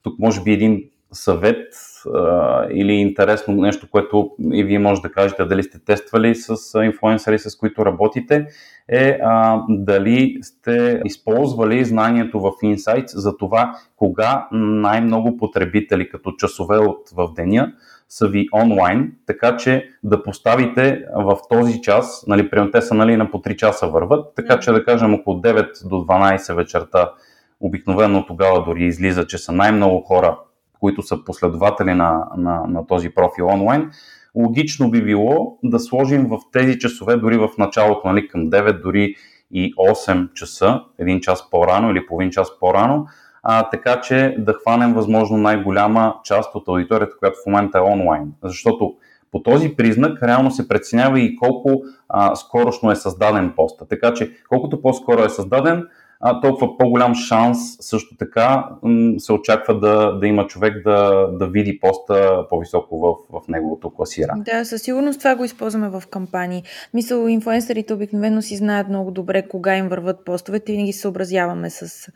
тук 0.03 0.19
може 0.19 0.43
би 0.43 0.53
един 0.53 0.83
съвет 1.11 1.73
а, 2.15 2.65
или 2.71 2.93
интересно 2.93 3.53
нещо, 3.53 3.87
което 3.91 4.31
и 4.53 4.63
вие 4.63 4.79
може 4.79 5.01
да 5.01 5.11
кажете 5.11 5.45
дали 5.45 5.63
сте 5.63 5.79
тествали 5.85 6.35
с 6.35 6.83
инфлуенсъри, 6.83 7.39
с 7.39 7.57
които 7.57 7.85
работите, 7.85 8.47
е 8.89 9.19
а, 9.23 9.61
дали 9.69 10.37
сте 10.41 11.01
използвали 11.05 11.85
знанието 11.85 12.39
в 12.39 12.51
Insights 12.63 13.15
за 13.15 13.37
това 13.37 13.75
кога 13.95 14.47
най-много 14.51 15.37
потребители 15.37 16.09
като 16.09 16.31
часове 16.31 16.77
от 16.77 17.09
в 17.15 17.33
деня 17.35 17.73
са 18.09 18.27
ви 18.27 18.47
онлайн, 18.53 19.13
така 19.27 19.57
че 19.57 19.89
да 20.03 20.23
поставите 20.23 21.05
в 21.15 21.37
този 21.49 21.81
час, 21.81 22.23
нали, 22.27 22.49
примерно 22.49 22.71
те 22.71 22.81
са 22.81 22.93
нали, 22.93 23.17
на 23.17 23.31
по 23.31 23.37
3 23.37 23.55
часа 23.55 23.87
върват, 23.87 24.35
така 24.35 24.59
че 24.59 24.71
да 24.71 24.85
кажем 24.85 25.13
около 25.13 25.41
9 25.41 25.87
до 25.87 25.95
12 25.95 26.55
вечерта, 26.55 27.11
обикновено 27.59 28.25
тогава 28.25 28.63
дори 28.63 28.85
излиза, 28.85 29.27
че 29.27 29.37
са 29.37 29.51
най-много 29.51 30.01
хора 30.01 30.39
които 30.79 31.01
са 31.01 31.23
последователи 31.25 31.93
на, 31.93 32.27
на, 32.37 32.63
на 32.67 32.87
този 32.87 33.09
профил 33.09 33.47
онлайн, 33.47 33.91
логично 34.35 34.91
би 34.91 35.03
било 35.03 35.57
да 35.63 35.79
сложим 35.79 36.27
в 36.27 36.39
тези 36.51 36.79
часове, 36.79 37.17
дори 37.17 37.37
в 37.37 37.49
началото, 37.57 38.07
нали, 38.07 38.27
към 38.27 38.49
9, 38.49 38.81
дори 38.81 39.15
и 39.51 39.73
8 39.75 40.33
часа, 40.33 40.81
един 40.99 41.21
час 41.21 41.49
по-рано 41.49 41.91
или 41.91 42.07
половин 42.07 42.31
час 42.31 42.59
по-рано, 42.59 43.07
а, 43.43 43.69
така 43.69 44.01
че 44.01 44.35
да 44.39 44.53
хванем 44.53 44.93
възможно 44.93 45.37
най-голяма 45.37 46.15
част 46.23 46.55
от 46.55 46.67
аудиторията, 46.67 47.17
която 47.19 47.37
в 47.43 47.45
момента 47.45 47.77
е 47.77 47.81
онлайн. 47.81 48.31
Защото 48.43 48.93
по 49.31 49.43
този 49.43 49.75
признак 49.75 50.23
реално 50.23 50.51
се 50.51 50.67
преценява 50.67 51.19
и 51.19 51.35
колко 51.35 51.83
а, 52.09 52.35
скорошно 52.35 52.91
е 52.91 52.95
създаден 52.95 53.53
поста. 53.55 53.87
Така 53.87 54.13
че 54.13 54.31
колкото 54.49 54.81
по-скоро 54.81 55.23
е 55.23 55.29
създаден, 55.29 55.87
а, 56.19 56.41
толкова 56.41 56.77
по-голям 56.77 57.15
шанс 57.15 57.57
също 57.79 58.17
така 58.17 58.69
се 59.17 59.33
очаква 59.33 59.79
да, 59.79 60.11
да 60.11 60.27
има 60.27 60.47
човек 60.47 60.83
да, 60.83 61.27
да 61.31 61.47
види 61.47 61.79
поста 61.79 62.45
по-високо 62.49 62.99
в, 62.99 63.39
в 63.39 63.47
неговото 63.47 63.89
класиране. 63.89 64.43
Да, 64.43 64.65
със 64.65 64.81
сигурност 64.81 65.19
това 65.19 65.35
го 65.35 65.43
използваме 65.43 65.89
в 65.89 66.03
кампании. 66.09 66.63
Мисъл, 66.93 67.27
инфуенсърите 67.27 67.93
обикновено 67.93 68.41
си 68.41 68.55
знаят 68.55 68.87
много 68.89 69.11
добре 69.11 69.47
кога 69.47 69.77
им 69.77 69.87
върват 69.87 70.25
постовете 70.25 70.71
и 70.71 70.75
винаги 70.75 70.93
се 70.93 70.99
съобразяваме 70.99 71.69
с 71.69 72.11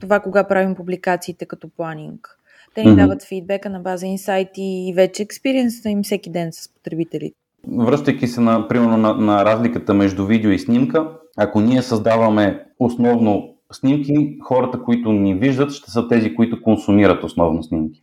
това 0.00 0.20
кога 0.20 0.44
правим 0.44 0.74
публикациите 0.74 1.46
като 1.46 1.68
планинг. 1.76 2.38
Те 2.74 2.84
ни 2.84 2.90
mm-hmm. 2.90 2.96
дават 2.96 3.24
фидбека 3.24 3.70
на 3.70 3.80
база 3.80 4.06
инсайти 4.06 4.62
и 4.62 4.92
вече 4.96 5.22
експириенсата 5.22 5.90
им 5.90 6.02
всеки 6.02 6.30
ден 6.30 6.52
с 6.52 6.68
потребителите. 6.68 7.36
Връщайки 7.68 8.26
се 8.26 8.40
на, 8.40 8.68
примерно, 8.68 8.96
на, 8.96 9.14
на 9.14 9.44
разликата 9.44 9.94
между 9.94 10.26
видео 10.26 10.50
и 10.50 10.58
снимка, 10.58 11.08
ако 11.36 11.60
ние 11.60 11.82
създаваме 11.82 12.64
основно 12.78 13.54
снимки, 13.72 14.38
хората, 14.42 14.82
които 14.82 15.12
ни 15.12 15.34
виждат, 15.34 15.72
ще 15.72 15.90
са 15.90 16.08
тези, 16.08 16.34
които 16.34 16.62
консумират 16.62 17.24
основно 17.24 17.62
снимки. 17.62 18.02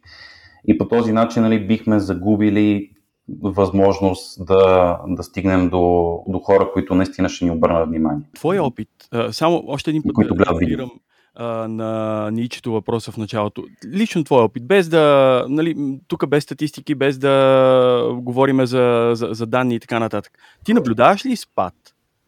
И 0.68 0.78
по 0.78 0.88
този 0.88 1.14
начин 1.14 1.44
нали, 1.44 1.68
бихме 1.68 2.00
загубили 2.00 2.90
възможност 3.42 4.46
да, 4.46 5.00
да 5.08 5.24
стигнем 5.24 5.70
до, 5.70 6.18
до 6.28 6.40
хора, 6.40 6.70
които 6.74 6.96
наистина 6.96 7.30
ще 7.30 7.46
ни 7.46 7.52
обърнат 7.52 7.90
внимание. 7.90 8.26
Твоя 8.36 8.64
опит, 8.64 8.90
само 9.32 9.64
още 9.68 9.90
един 9.90 10.04
път 10.04 10.14
които 10.14 10.36
да 10.36 10.46
на 11.68 12.30
ничето 12.32 12.72
въпроса 12.72 13.12
в 13.12 13.18
началото. 13.18 13.64
Лично 13.94 14.24
твой 14.24 14.44
опит, 14.44 14.68
без 14.68 14.90
да, 14.90 15.46
нали, 15.50 16.00
тук 16.08 16.28
без 16.28 16.44
статистики, 16.44 16.96
без 16.96 17.18
да 17.18 18.14
говорим 18.16 18.66
за, 18.66 19.12
за, 19.14 19.28
за 19.32 19.46
данни 19.46 19.76
и 19.76 19.80
така 19.80 20.00
нататък. 20.00 20.34
Ти 20.64 20.74
наблюдаваш 20.74 21.26
ли 21.26 21.36
спад 21.36 21.74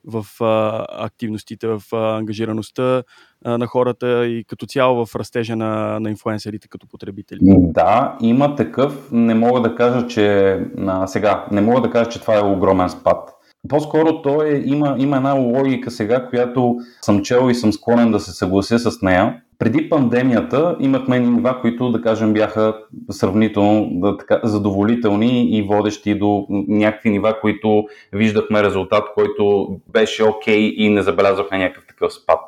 в 0.07 0.25
а, 0.43 0.85
активностите, 0.89 1.67
в 1.67 1.81
а, 1.93 2.17
ангажираността 2.17 3.03
а, 3.45 3.57
на 3.57 3.67
хората 3.67 4.25
и 4.27 4.43
като 4.43 4.65
цяло 4.65 5.05
в 5.05 5.15
растежа 5.15 5.55
на, 5.55 5.99
на 5.99 6.09
инфлуенсерите 6.09 6.67
като 6.67 6.87
потребители? 6.87 7.39
Да, 7.43 8.17
има 8.21 8.55
такъв. 8.55 9.09
Не 9.11 9.33
мога 9.33 9.61
да 9.61 9.75
кажа, 9.75 10.07
че 10.07 10.53
а, 10.87 11.07
сега, 11.07 11.45
не 11.51 11.61
мога 11.61 11.81
да 11.81 11.91
кажа, 11.91 12.09
че 12.09 12.21
това 12.21 12.35
е 12.35 12.43
огромен 12.43 12.89
спад. 12.89 13.29
По-скоро 13.69 14.21
то 14.21 14.43
е, 14.43 14.61
има, 14.65 14.95
има 14.99 15.17
една 15.17 15.33
логика 15.33 15.91
сега, 15.91 16.27
която 16.29 16.75
съм 17.01 17.21
чел 17.21 17.49
и 17.49 17.55
съм 17.55 17.73
склонен 17.73 18.11
да 18.11 18.19
се 18.19 18.31
съглася 18.31 18.79
с 18.79 19.01
нея. 19.01 19.41
Преди 19.59 19.89
пандемията 19.89 20.75
имахме 20.79 21.19
нива, 21.19 21.61
които, 21.61 21.91
да 21.91 22.01
кажем, 22.01 22.33
бяха 22.33 22.77
сравнително 23.11 23.89
да, 23.91 24.17
така, 24.17 24.39
задоволителни 24.43 25.57
и 25.57 25.61
водещи 25.61 26.15
до 26.15 26.45
някакви 26.49 27.09
нива, 27.09 27.39
които 27.41 27.85
виждахме 28.13 28.63
резултат, 28.63 29.03
който 29.15 29.67
беше 29.87 30.23
окей 30.23 30.59
okay 30.59 30.73
и 30.73 30.89
не 30.89 31.01
забелязвахме 31.01 31.57
някакъв 31.57 31.87
такъв 31.87 32.13
спад. 32.13 32.39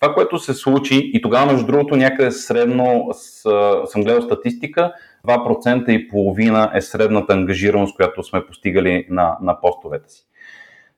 Това, 0.00 0.14
което 0.14 0.38
се 0.38 0.54
случи, 0.54 1.10
и 1.14 1.22
тогава, 1.22 1.52
между 1.52 1.66
другото, 1.66 1.96
някъде 1.96 2.30
средно 2.30 3.08
с, 3.12 3.42
съм 3.86 4.02
гледал 4.02 4.22
статистика, 4.22 4.92
2% 5.28 5.90
и 5.90 6.08
половина 6.08 6.70
е 6.74 6.80
средната 6.80 7.32
ангажираност, 7.32 7.96
която 7.96 8.22
сме 8.22 8.46
постигали 8.46 9.06
на, 9.10 9.36
на 9.42 9.60
постовете 9.60 10.10
си. 10.10 10.27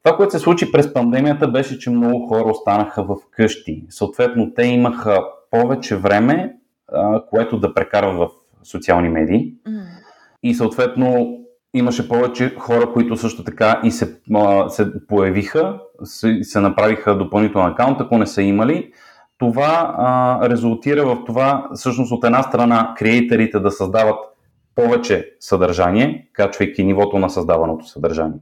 Това, 0.02 0.16
което 0.16 0.32
се 0.32 0.38
случи 0.38 0.72
през 0.72 0.92
пандемията, 0.92 1.48
беше, 1.48 1.78
че 1.78 1.90
много 1.90 2.26
хора 2.26 2.50
останаха 2.50 3.04
в 3.04 3.16
къщи. 3.30 3.86
Съответно, 3.88 4.52
те 4.54 4.62
имаха 4.62 5.24
повече 5.50 5.96
време, 5.96 6.56
което 7.30 7.58
да 7.58 7.74
прекарват 7.74 8.18
в 8.18 8.28
социални 8.62 9.08
медии. 9.08 9.54
Mm. 9.68 9.82
И 10.42 10.54
съответно 10.54 11.36
имаше 11.74 12.08
повече 12.08 12.54
хора, 12.58 12.92
които 12.92 13.16
също 13.16 13.44
така 13.44 13.80
и 13.84 13.90
се, 13.90 14.20
се 14.68 15.06
появиха, 15.06 15.78
се, 16.04 16.38
се 16.42 16.60
направиха 16.60 17.18
допълнителен 17.18 17.66
акаунт, 17.66 18.00
ако 18.00 18.18
не 18.18 18.26
са 18.26 18.42
имали. 18.42 18.92
Това 19.38 19.94
а, 19.98 20.48
резултира 20.50 21.06
в 21.06 21.24
това, 21.26 21.68
всъщност 21.74 22.12
от 22.12 22.24
една 22.24 22.42
страна, 22.42 22.94
креаторите 22.98 23.60
да 23.60 23.70
създават 23.70 24.18
повече 24.74 25.30
съдържание, 25.40 26.28
качвайки 26.32 26.84
нивото 26.84 27.18
на 27.18 27.30
създаваното 27.30 27.86
съдържание. 27.86 28.38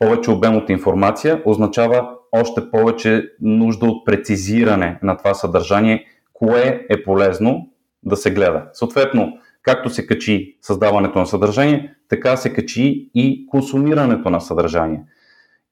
Повече 0.00 0.30
обем 0.30 0.56
от 0.56 0.70
информация 0.70 1.42
означава 1.44 2.10
още 2.32 2.70
повече 2.70 3.28
нужда 3.40 3.86
от 3.86 4.06
прецизиране 4.06 4.98
на 5.02 5.16
това 5.16 5.34
съдържание, 5.34 6.04
кое 6.32 6.86
е 6.90 7.02
полезно 7.02 7.68
да 8.02 8.16
се 8.16 8.30
гледа. 8.30 8.64
Съответно, 8.72 9.38
както 9.62 9.90
се 9.90 10.06
качи 10.06 10.56
създаването 10.62 11.18
на 11.18 11.26
съдържание, 11.26 11.94
така 12.08 12.36
се 12.36 12.52
качи 12.52 13.10
и 13.14 13.46
консумирането 13.46 14.30
на 14.30 14.40
съдържание. 14.40 15.02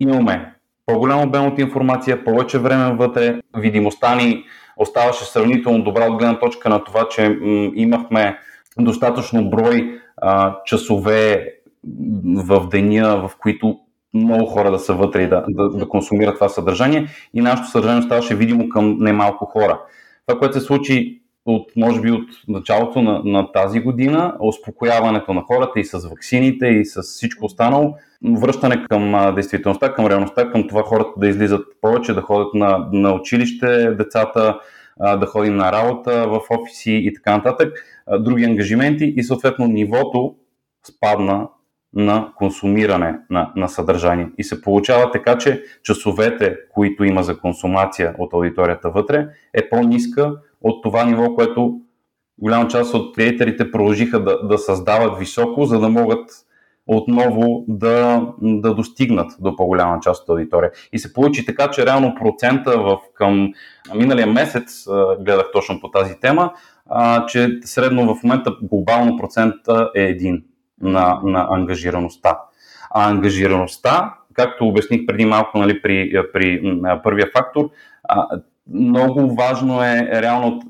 Имаме 0.00 0.54
по-голям 0.86 1.20
обем 1.20 1.46
от 1.46 1.58
информация, 1.58 2.24
повече 2.24 2.58
време 2.58 2.94
вътре, 2.94 3.40
видимостта 3.56 4.14
ни 4.14 4.44
оставаше 4.76 5.24
сравнително 5.24 5.84
добра 5.84 6.06
от 6.06 6.18
гледна 6.18 6.38
точка 6.38 6.68
на 6.68 6.84
това, 6.84 7.08
че 7.08 7.28
м- 7.28 7.70
имахме 7.74 8.38
достатъчно 8.78 9.50
брой 9.50 10.00
а, 10.16 10.56
часове 10.64 11.52
в 12.36 12.68
деня, 12.68 13.28
в 13.28 13.30
които 13.38 13.78
много 14.14 14.46
хора 14.46 14.70
да 14.70 14.78
са 14.78 14.94
вътре 14.94 15.22
и 15.22 15.28
да, 15.28 15.44
да, 15.48 15.68
да 15.68 15.88
консумират 15.88 16.34
това 16.34 16.48
съдържание. 16.48 17.06
И 17.34 17.40
нашето 17.40 17.68
съдържание 17.68 18.02
ставаше 18.02 18.36
видимо 18.36 18.68
към 18.68 18.96
немалко 18.98 19.44
хора. 19.44 19.80
Това, 20.26 20.38
което 20.38 20.60
се 20.60 20.66
случи 20.66 21.22
от, 21.46 21.72
може 21.76 22.00
би 22.00 22.10
от 22.10 22.28
началото 22.48 23.02
на, 23.02 23.22
на 23.24 23.52
тази 23.52 23.80
година, 23.80 24.36
успокояването 24.40 25.34
на 25.34 25.40
хората 25.40 25.80
и 25.80 25.84
с 25.84 26.08
ваксините 26.08 26.66
и 26.66 26.84
с 26.84 27.02
всичко 27.02 27.46
останало, 27.46 27.94
връщане 28.24 28.84
към 28.90 29.14
а, 29.14 29.32
действителността, 29.32 29.94
към 29.94 30.06
реалността, 30.06 30.50
към 30.50 30.68
това 30.68 30.82
хората 30.82 31.10
да 31.16 31.28
излизат 31.28 31.66
повече, 31.80 32.14
да 32.14 32.20
ходят 32.20 32.54
на, 32.54 32.88
на 32.92 33.12
училище, 33.12 33.90
децата, 33.90 34.60
а, 35.00 35.16
да 35.16 35.26
ходим 35.26 35.56
на 35.56 35.72
работа 35.72 36.28
в 36.28 36.40
офиси 36.50 36.92
и 36.92 37.14
така 37.14 37.36
нататък, 37.36 37.72
а, 38.06 38.18
други 38.18 38.44
ангажименти 38.44 39.14
и 39.16 39.22
съответно 39.22 39.66
нивото 39.66 40.34
спадна 40.88 41.48
на 41.94 42.32
консумиране 42.36 43.18
на, 43.30 43.52
на 43.56 43.68
съдържание. 43.68 44.28
И 44.38 44.44
се 44.44 44.62
получава 44.62 45.10
така, 45.10 45.38
че 45.38 45.64
часовете, 45.82 46.56
които 46.74 47.04
има 47.04 47.22
за 47.22 47.38
консумация 47.38 48.14
от 48.18 48.32
аудиторията 48.32 48.90
вътре, 48.90 49.28
е 49.54 49.68
по-ниска 49.68 50.34
от 50.60 50.82
това 50.82 51.04
ниво, 51.04 51.34
което 51.34 51.80
голяма 52.38 52.68
част 52.68 52.94
от 52.94 53.14
креаторите 53.14 53.70
продължиха 53.70 54.24
да, 54.24 54.42
да 54.42 54.58
създават 54.58 55.18
високо, 55.18 55.64
за 55.64 55.80
да 55.80 55.88
могат 55.88 56.30
отново 56.86 57.64
да, 57.68 58.26
да 58.42 58.74
достигнат 58.74 59.32
до 59.40 59.56
по-голяма 59.56 60.00
част 60.00 60.22
от 60.22 60.28
аудитория. 60.28 60.70
И 60.92 60.98
се 60.98 61.12
получи 61.12 61.46
така, 61.46 61.70
че 61.70 61.86
реално 61.86 62.14
процента 62.14 62.78
в, 62.78 62.98
към 63.14 63.52
миналия 63.94 64.26
месец, 64.26 64.86
гледах 65.20 65.46
точно 65.52 65.80
по 65.80 65.90
тази 65.90 66.20
тема, 66.20 66.52
че 67.28 67.58
средно 67.64 68.14
в 68.14 68.22
момента 68.22 68.56
глобално 68.62 69.16
процента 69.16 69.90
е 69.96 70.02
един 70.02 70.44
на, 70.82 71.20
на 71.24 71.46
ангажираността. 71.50 72.38
А 72.90 73.10
ангажираността, 73.10 74.14
както 74.34 74.68
обясних 74.68 75.06
преди 75.06 75.24
малко 75.24 75.58
нали, 75.58 75.82
при, 75.82 76.12
при 76.32 76.62
първия 77.02 77.26
фактор, 77.36 77.70
много 78.74 79.34
важно 79.34 79.82
е 79.82 80.08
реално 80.22 80.62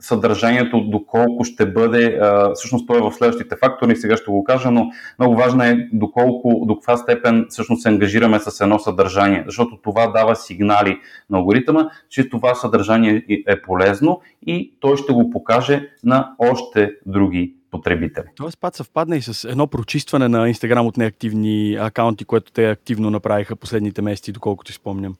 съдържанието, 0.00 0.80
доколко 0.80 1.44
ще 1.44 1.66
бъде, 1.66 2.20
всъщност 2.54 2.86
той 2.86 2.98
е 2.98 3.02
в 3.02 3.12
следващите 3.12 3.56
фактори, 3.56 3.96
сега 3.96 4.16
ще 4.16 4.30
го 4.30 4.44
кажа, 4.44 4.70
но 4.70 4.90
много 5.18 5.36
важно 5.36 5.64
е 5.64 5.88
доколко, 5.92 6.64
до 6.66 6.74
каква 6.74 6.96
степен 6.96 7.46
всъщност 7.48 7.82
се 7.82 7.88
ангажираме 7.88 8.40
с 8.40 8.60
едно 8.60 8.78
съдържание, 8.78 9.44
защото 9.46 9.78
това 9.82 10.06
дава 10.06 10.36
сигнали 10.36 10.98
на 11.30 11.38
алгоритъма, 11.38 11.88
че 12.08 12.30
това 12.30 12.54
съдържание 12.54 13.24
е 13.48 13.62
полезно 13.62 14.20
и 14.46 14.76
той 14.80 14.96
ще 14.96 15.12
го 15.12 15.30
покаже 15.30 15.88
на 16.04 16.34
още 16.38 16.92
други 17.06 17.54
потребители. 17.76 18.24
Тоест 18.36 18.60
път 18.60 18.74
съвпадна 18.74 19.16
и 19.16 19.22
с 19.22 19.48
едно 19.50 19.66
прочистване 19.66 20.28
на 20.28 20.48
Инстаграм 20.48 20.86
от 20.86 20.96
неактивни 20.96 21.76
акаунти, 21.80 22.24
което 22.24 22.52
те 22.52 22.70
активно 22.70 23.10
направиха 23.10 23.56
последните 23.56 24.02
месеци, 24.02 24.32
доколкото 24.32 24.72
спомням. 24.72 25.14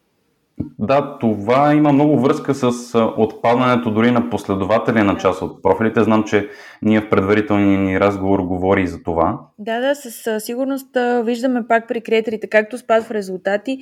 Да, 0.78 1.18
това 1.18 1.74
има 1.74 1.92
много 1.92 2.20
връзка 2.20 2.54
с 2.54 2.72
отпадането 3.16 3.90
дори 3.90 4.10
на 4.10 4.30
последователи 4.30 5.02
на 5.02 5.16
част 5.16 5.42
от 5.42 5.62
профилите. 5.62 6.02
Знам, 6.02 6.24
че 6.24 6.48
ние 6.82 7.00
в 7.00 7.10
предварителния 7.10 7.78
ни 7.78 8.00
разговор 8.00 8.40
говори 8.40 8.82
и 8.82 8.86
за 8.86 9.02
това. 9.02 9.40
Да, 9.58 9.80
да, 9.80 9.94
със 9.94 10.44
сигурност 10.44 10.86
виждаме 11.22 11.66
пак 11.68 11.88
при 11.88 12.00
креаторите, 12.00 12.46
както 12.46 12.78
спад 12.78 13.04
в 13.04 13.10
резултати, 13.10 13.78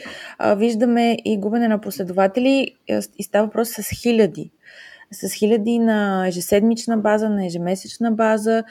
виждаме 0.57 1.17
и 1.25 1.41
губене 1.41 1.69
на 1.69 1.81
последователи 1.81 2.75
и 3.19 3.23
става 3.23 3.47
въпрос 3.47 3.69
с 3.69 4.03
хиляди 4.03 4.51
с 5.15 5.33
хиляди 5.33 5.79
на 5.79 6.29
ежеседмична 6.29 6.97
база, 6.99 7.29
на 7.29 7.47
ежемесечна 7.47 8.13
база, 8.13 8.65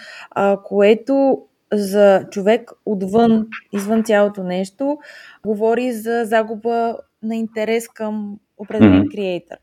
което 0.63 1.41
за 1.73 2.25
човек 2.31 2.71
отвън, 2.85 3.47
извън 3.73 4.03
цялото 4.03 4.43
нещо, 4.43 4.97
говори 5.45 5.93
за 5.93 6.25
загуба 6.25 6.97
на 7.23 7.35
интерес 7.35 7.87
към 7.87 8.39
определен 8.57 9.05
креатор. 9.11 9.55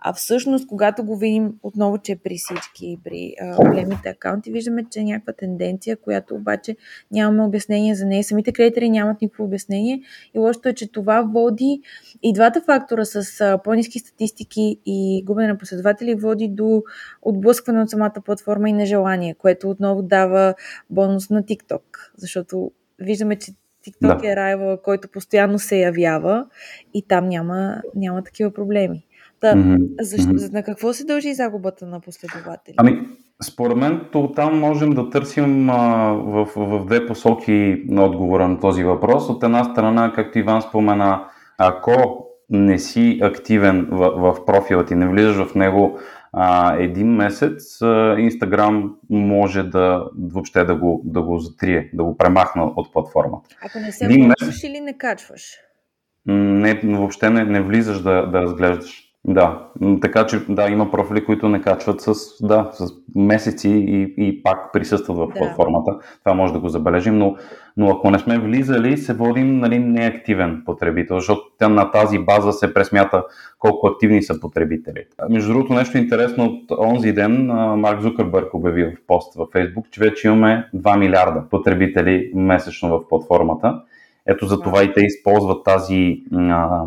А 0.00 0.12
всъщност, 0.12 0.66
когато 0.66 1.04
го 1.04 1.16
видим 1.16 1.52
отново, 1.62 1.98
че 1.98 2.16
при 2.16 2.36
всички, 2.36 2.98
при 3.04 3.34
а, 3.40 3.56
големите 3.56 4.08
акаунти, 4.08 4.52
виждаме, 4.52 4.84
че 4.90 5.00
е 5.00 5.04
някаква 5.04 5.32
тенденция, 5.32 5.96
която 5.96 6.34
обаче 6.34 6.76
нямаме 7.12 7.42
обяснение 7.42 7.94
за 7.94 8.06
нея. 8.06 8.24
Самите 8.24 8.52
креатори 8.52 8.90
нямат 8.90 9.22
никакво 9.22 9.44
обяснение 9.44 10.02
и 10.34 10.38
лошото 10.38 10.68
е, 10.68 10.74
че 10.74 10.92
това 10.92 11.22
води 11.22 11.80
и 12.22 12.32
двата 12.32 12.60
фактора 12.60 13.04
с 13.04 13.40
а, 13.40 13.58
по-низки 13.58 13.98
статистики 13.98 14.76
и 14.86 15.22
губене 15.26 15.48
на 15.48 15.58
последователи 15.58 16.14
води 16.14 16.48
до 16.48 16.82
отблъскване 17.22 17.82
от 17.82 17.90
самата 17.90 18.14
платформа 18.24 18.70
и 18.70 18.72
нежелание, 18.72 19.34
което 19.34 19.70
отново 19.70 20.02
дава 20.02 20.54
бонус 20.90 21.30
на 21.30 21.42
TikTok, 21.42 21.82
защото 22.16 22.72
виждаме, 22.98 23.36
че 23.36 23.52
TikTok 23.86 24.20
да. 24.20 24.32
е 24.32 24.36
райва, 24.36 24.82
който 24.82 25.08
постоянно 25.08 25.58
се 25.58 25.76
явява 25.76 26.46
и 26.94 27.06
там 27.08 27.28
няма, 27.28 27.82
няма 27.94 28.22
такива 28.22 28.50
проблеми. 28.50 29.06
Да, 29.40 29.54
mm-hmm. 29.54 30.02
защо, 30.02 30.30
mm-hmm. 30.30 30.52
на 30.52 30.62
какво 30.62 30.92
се 30.92 31.04
дължи 31.04 31.34
загубата 31.34 31.86
на 31.86 32.00
последователи? 32.00 32.74
Ами, 32.76 33.08
според 33.42 33.76
мен 33.76 34.00
там 34.36 34.58
можем 34.58 34.90
да 34.90 35.10
търсим 35.10 35.70
а, 35.70 36.12
в, 36.12 36.48
в 36.56 36.84
две 36.86 37.06
посоки 37.06 37.82
на 37.88 38.04
отговора 38.04 38.48
на 38.48 38.60
този 38.60 38.84
въпрос. 38.84 39.28
От 39.28 39.42
една 39.42 39.64
страна, 39.64 40.12
както 40.14 40.38
Иван 40.38 40.62
спомена, 40.62 41.24
ако 41.58 42.26
не 42.50 42.78
си 42.78 43.18
активен 43.22 43.88
в, 43.90 44.10
в 44.16 44.44
профила 44.44 44.84
ти, 44.84 44.94
не 44.94 45.08
влизаш 45.08 45.46
в 45.46 45.54
него 45.54 45.98
а, 46.32 46.76
един 46.76 47.08
месец, 47.14 47.80
Инстаграм 48.18 48.96
може 49.10 49.62
да 49.62 50.04
въобще 50.32 50.64
да 50.64 50.74
го, 50.74 51.02
да 51.04 51.22
го 51.22 51.38
затрие, 51.38 51.90
да 51.94 52.04
го 52.04 52.16
премахне 52.16 52.62
от 52.62 52.92
платформата. 52.92 53.48
Ако 53.66 53.78
не 53.78 53.92
се 53.92 54.04
един 54.04 54.26
месец... 54.26 54.62
или 54.62 54.80
не 54.80 54.98
качваш? 54.98 55.42
Не, 56.26 56.80
въобще 56.84 57.30
не, 57.30 57.44
не 57.44 57.60
влизаш 57.62 58.02
да, 58.02 58.26
да 58.26 58.42
разглеждаш. 58.42 59.09
Да, 59.24 59.68
така 60.02 60.26
че 60.26 60.44
да, 60.48 60.68
има 60.68 60.90
профили, 60.90 61.24
които 61.24 61.48
не 61.48 61.60
качват 61.60 62.00
с, 62.00 62.14
да, 62.46 62.70
с 62.72 62.86
месеци 63.16 63.68
и, 63.68 64.14
и 64.16 64.42
пак 64.42 64.72
присъстват 64.72 65.16
в 65.16 65.26
да. 65.26 65.34
платформата. 65.34 65.98
Това 66.24 66.34
може 66.34 66.52
да 66.52 66.58
го 66.58 66.68
забележим, 66.68 67.18
но, 67.18 67.36
но 67.76 67.90
ако 67.90 68.10
не 68.10 68.18
сме 68.18 68.38
влизали, 68.38 68.96
се 68.96 69.14
водим 69.14 69.58
нали, 69.58 69.78
неактивен 69.78 70.62
потребител, 70.66 71.16
защото 71.16 71.42
на 71.60 71.90
тази 71.90 72.18
база 72.18 72.52
се 72.52 72.74
пресмята 72.74 73.24
колко 73.58 73.86
активни 73.86 74.22
са 74.22 74.40
потребители. 74.40 75.04
Между 75.30 75.52
другото, 75.52 75.74
нещо 75.74 75.98
интересно 75.98 76.44
от 76.44 76.78
онзи 76.78 77.12
ден, 77.12 77.46
Марк 77.76 78.00
Зукърбърг 78.00 78.54
обяви 78.54 78.84
в 78.84 79.06
пост 79.06 79.34
във 79.34 79.48
Facebook, 79.48 79.90
че 79.90 80.00
вече 80.00 80.28
имаме 80.28 80.68
2 80.74 80.98
милиарда 80.98 81.44
потребители 81.50 82.30
месечно 82.34 82.88
в 82.88 83.08
платформата. 83.08 83.82
Ето 84.26 84.46
за 84.46 84.60
това 84.60 84.82
и 84.82 84.92
те 84.92 85.00
използват 85.00 85.64
тази 85.64 86.22
а, 86.32 86.84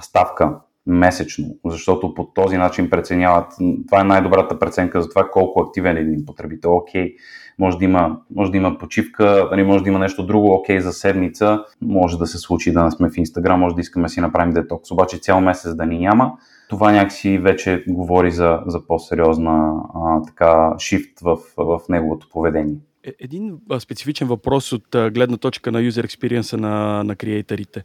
ставка 0.00 0.54
месечно, 0.86 1.46
защото 1.64 2.14
по 2.14 2.24
този 2.24 2.56
начин 2.56 2.90
преценяват, 2.90 3.52
това 3.86 4.00
е 4.00 4.04
най-добрата 4.04 4.58
преценка 4.58 5.02
за 5.02 5.08
това 5.08 5.28
колко 5.32 5.60
активен 5.60 5.96
е 5.96 6.00
един 6.00 6.26
потребител. 6.26 6.76
Окей, 6.76 7.14
може 7.58 7.78
да 7.78 7.84
има, 7.84 8.16
може 8.34 8.50
да 8.50 8.56
има 8.56 8.78
почивка, 8.78 9.48
нали, 9.50 9.62
може 9.62 9.84
да 9.84 9.90
има 9.90 9.98
нещо 9.98 10.26
друго, 10.26 10.52
окей, 10.52 10.80
за 10.80 10.92
седмица, 10.92 11.64
може 11.82 12.18
да 12.18 12.26
се 12.26 12.38
случи 12.38 12.72
да 12.72 12.84
не 12.84 12.90
сме 12.90 13.10
в 13.10 13.16
Инстаграм, 13.16 13.60
може 13.60 13.74
да 13.74 13.80
искаме 13.80 14.06
да 14.06 14.08
си 14.08 14.20
направим 14.20 14.54
детокс, 14.54 14.90
обаче 14.90 15.18
цял 15.18 15.40
месец 15.40 15.74
да 15.74 15.86
ни 15.86 15.98
няма. 15.98 16.32
Това 16.68 16.92
някакси 16.92 17.38
вече 17.38 17.84
говори 17.88 18.30
за, 18.30 18.60
за 18.66 18.86
по-сериозна 18.86 19.72
а, 19.94 20.22
така 20.22 20.74
шифт 20.78 21.20
в, 21.22 21.38
в 21.56 21.80
неговото 21.88 22.28
поведение. 22.32 22.76
Е, 23.04 23.12
един 23.20 23.58
специфичен 23.78 24.28
въпрос 24.28 24.72
от 24.72 24.86
гледна 24.92 25.36
точка 25.36 25.72
на 25.72 25.80
юзер 25.80 26.04
експириенса 26.04 26.56
на, 26.56 27.04
на 27.04 27.16
креаторите. 27.16 27.84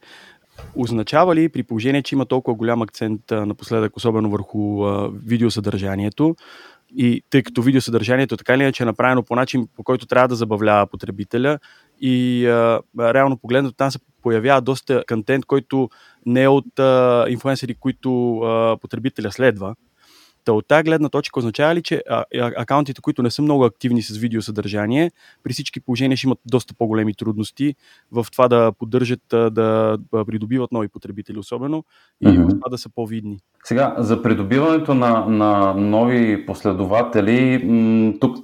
Означава 0.76 1.36
ли 1.36 1.50
при 1.50 1.64
положение, 1.64 2.02
че 2.02 2.16
има 2.16 2.26
толкова 2.26 2.58
голям 2.58 2.82
акцент 2.82 3.22
напоследък, 3.32 3.98
особено 3.98 4.30
върху 4.30 4.84
а, 4.84 5.12
видеосъдържанието, 5.26 6.36
и 6.98 7.24
тъй 7.30 7.44
като 7.44 7.62
видеосъдържанието 7.62 8.38
така 8.38 8.54
или 8.54 8.62
иначе 8.62 8.84
е 8.84 8.86
направено 8.86 9.24
по 9.24 9.36
начин, 9.36 9.68
по 9.76 9.84
който 9.84 10.06
трябва 10.06 10.28
да 10.28 10.36
забавлява 10.36 10.88
потребителя 10.88 11.60
и 12.02 12.48
а, 12.48 12.80
реално 13.00 13.38
погледнато 13.38 13.76
там 13.76 13.92
се 13.92 14.00
появява 14.22 14.62
доста 14.62 15.04
контент, 15.08 15.46
който 15.46 15.90
не 16.26 16.44
е 16.44 16.48
от 16.48 16.80
а, 16.80 17.26
инфлуенсери, 17.30 17.76
които 17.76 18.38
а, 18.38 18.78
потребителя 18.78 19.32
следва. 19.32 19.76
Та 20.46 20.54
от 20.54 20.68
тази 20.68 20.84
гледна 20.84 21.10
точка 21.10 21.40
означава 21.40 21.76
ли, 21.76 21.84
че 21.84 22.04
а, 22.10 22.24
акаунтите, 22.34 23.02
които 23.02 23.24
не 23.24 23.32
са 23.32 23.42
много 23.42 23.64
активни 23.64 24.02
с 24.02 24.18
видеосъдържание, 24.18 25.12
при 25.44 25.54
всички 25.54 25.80
положения 25.80 26.18
ще 26.18 26.28
имат 26.28 26.40
доста 26.46 26.74
по-големи 26.74 27.14
трудности 27.14 27.76
в 28.12 28.26
това 28.32 28.48
да 28.48 28.72
поддържат, 28.80 29.22
да 29.30 29.98
придобиват 30.12 30.72
нови 30.72 30.88
потребители 30.88 31.40
особено 31.40 31.84
и 32.22 32.28
mm-hmm. 32.28 32.46
в 32.46 32.50
това 32.50 32.70
да 32.70 32.78
са 32.78 32.90
по-видни? 32.90 33.40
Сега, 33.64 33.96
за 33.98 34.22
придобиването 34.22 34.94
на, 34.94 35.26
на 35.26 35.74
нови 35.74 36.46
последователи, 36.46 37.68
тук 38.20 38.38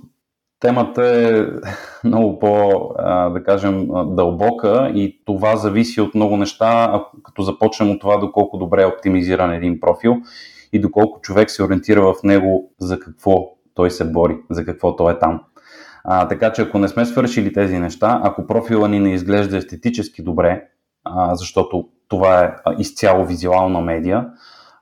темата 0.60 1.06
е 1.06 1.46
много 2.08 2.40
по, 2.40 2.70
да 3.34 3.44
кажем, 3.46 3.88
дълбока 4.08 4.92
и 4.96 5.22
това 5.26 5.56
зависи 5.56 6.02
от 6.02 6.16
много 6.16 6.38
неща, 6.38 7.04
като 7.24 7.42
започнем 7.42 7.92
от 7.92 8.02
това 8.02 8.18
доколко 8.18 8.58
добре 8.58 8.82
е 8.82 8.86
оптимизиран 8.86 9.54
един 9.54 9.80
профил 9.80 10.18
и 10.74 10.82
доколко 10.82 11.22
човек 11.22 11.52
се 11.52 11.64
ориентира 11.64 12.02
в 12.02 12.24
него 12.24 12.72
за 12.80 13.00
какво 13.00 13.58
той 13.74 13.92
се 13.92 14.12
бори, 14.12 14.38
за 14.50 14.66
какво 14.66 14.96
той 14.96 15.14
е 15.14 15.20
там. 15.20 15.42
А, 16.04 16.28
така 16.28 16.54
че 16.54 16.62
ако 16.62 16.80
не 16.80 16.88
сме 16.88 17.06
свършили 17.06 17.54
тези 17.54 17.80
неща, 17.80 18.22
ако 18.24 18.48
профила 18.48 18.90
ни 18.90 19.00
не 19.00 19.14
изглежда 19.14 19.58
естетически 19.58 20.24
добре, 20.24 20.68
а, 21.04 21.36
защото 21.36 21.90
това 22.08 22.44
е 22.44 22.54
изцяло 22.80 23.26
визуална 23.26 23.82
медия, 23.82 24.28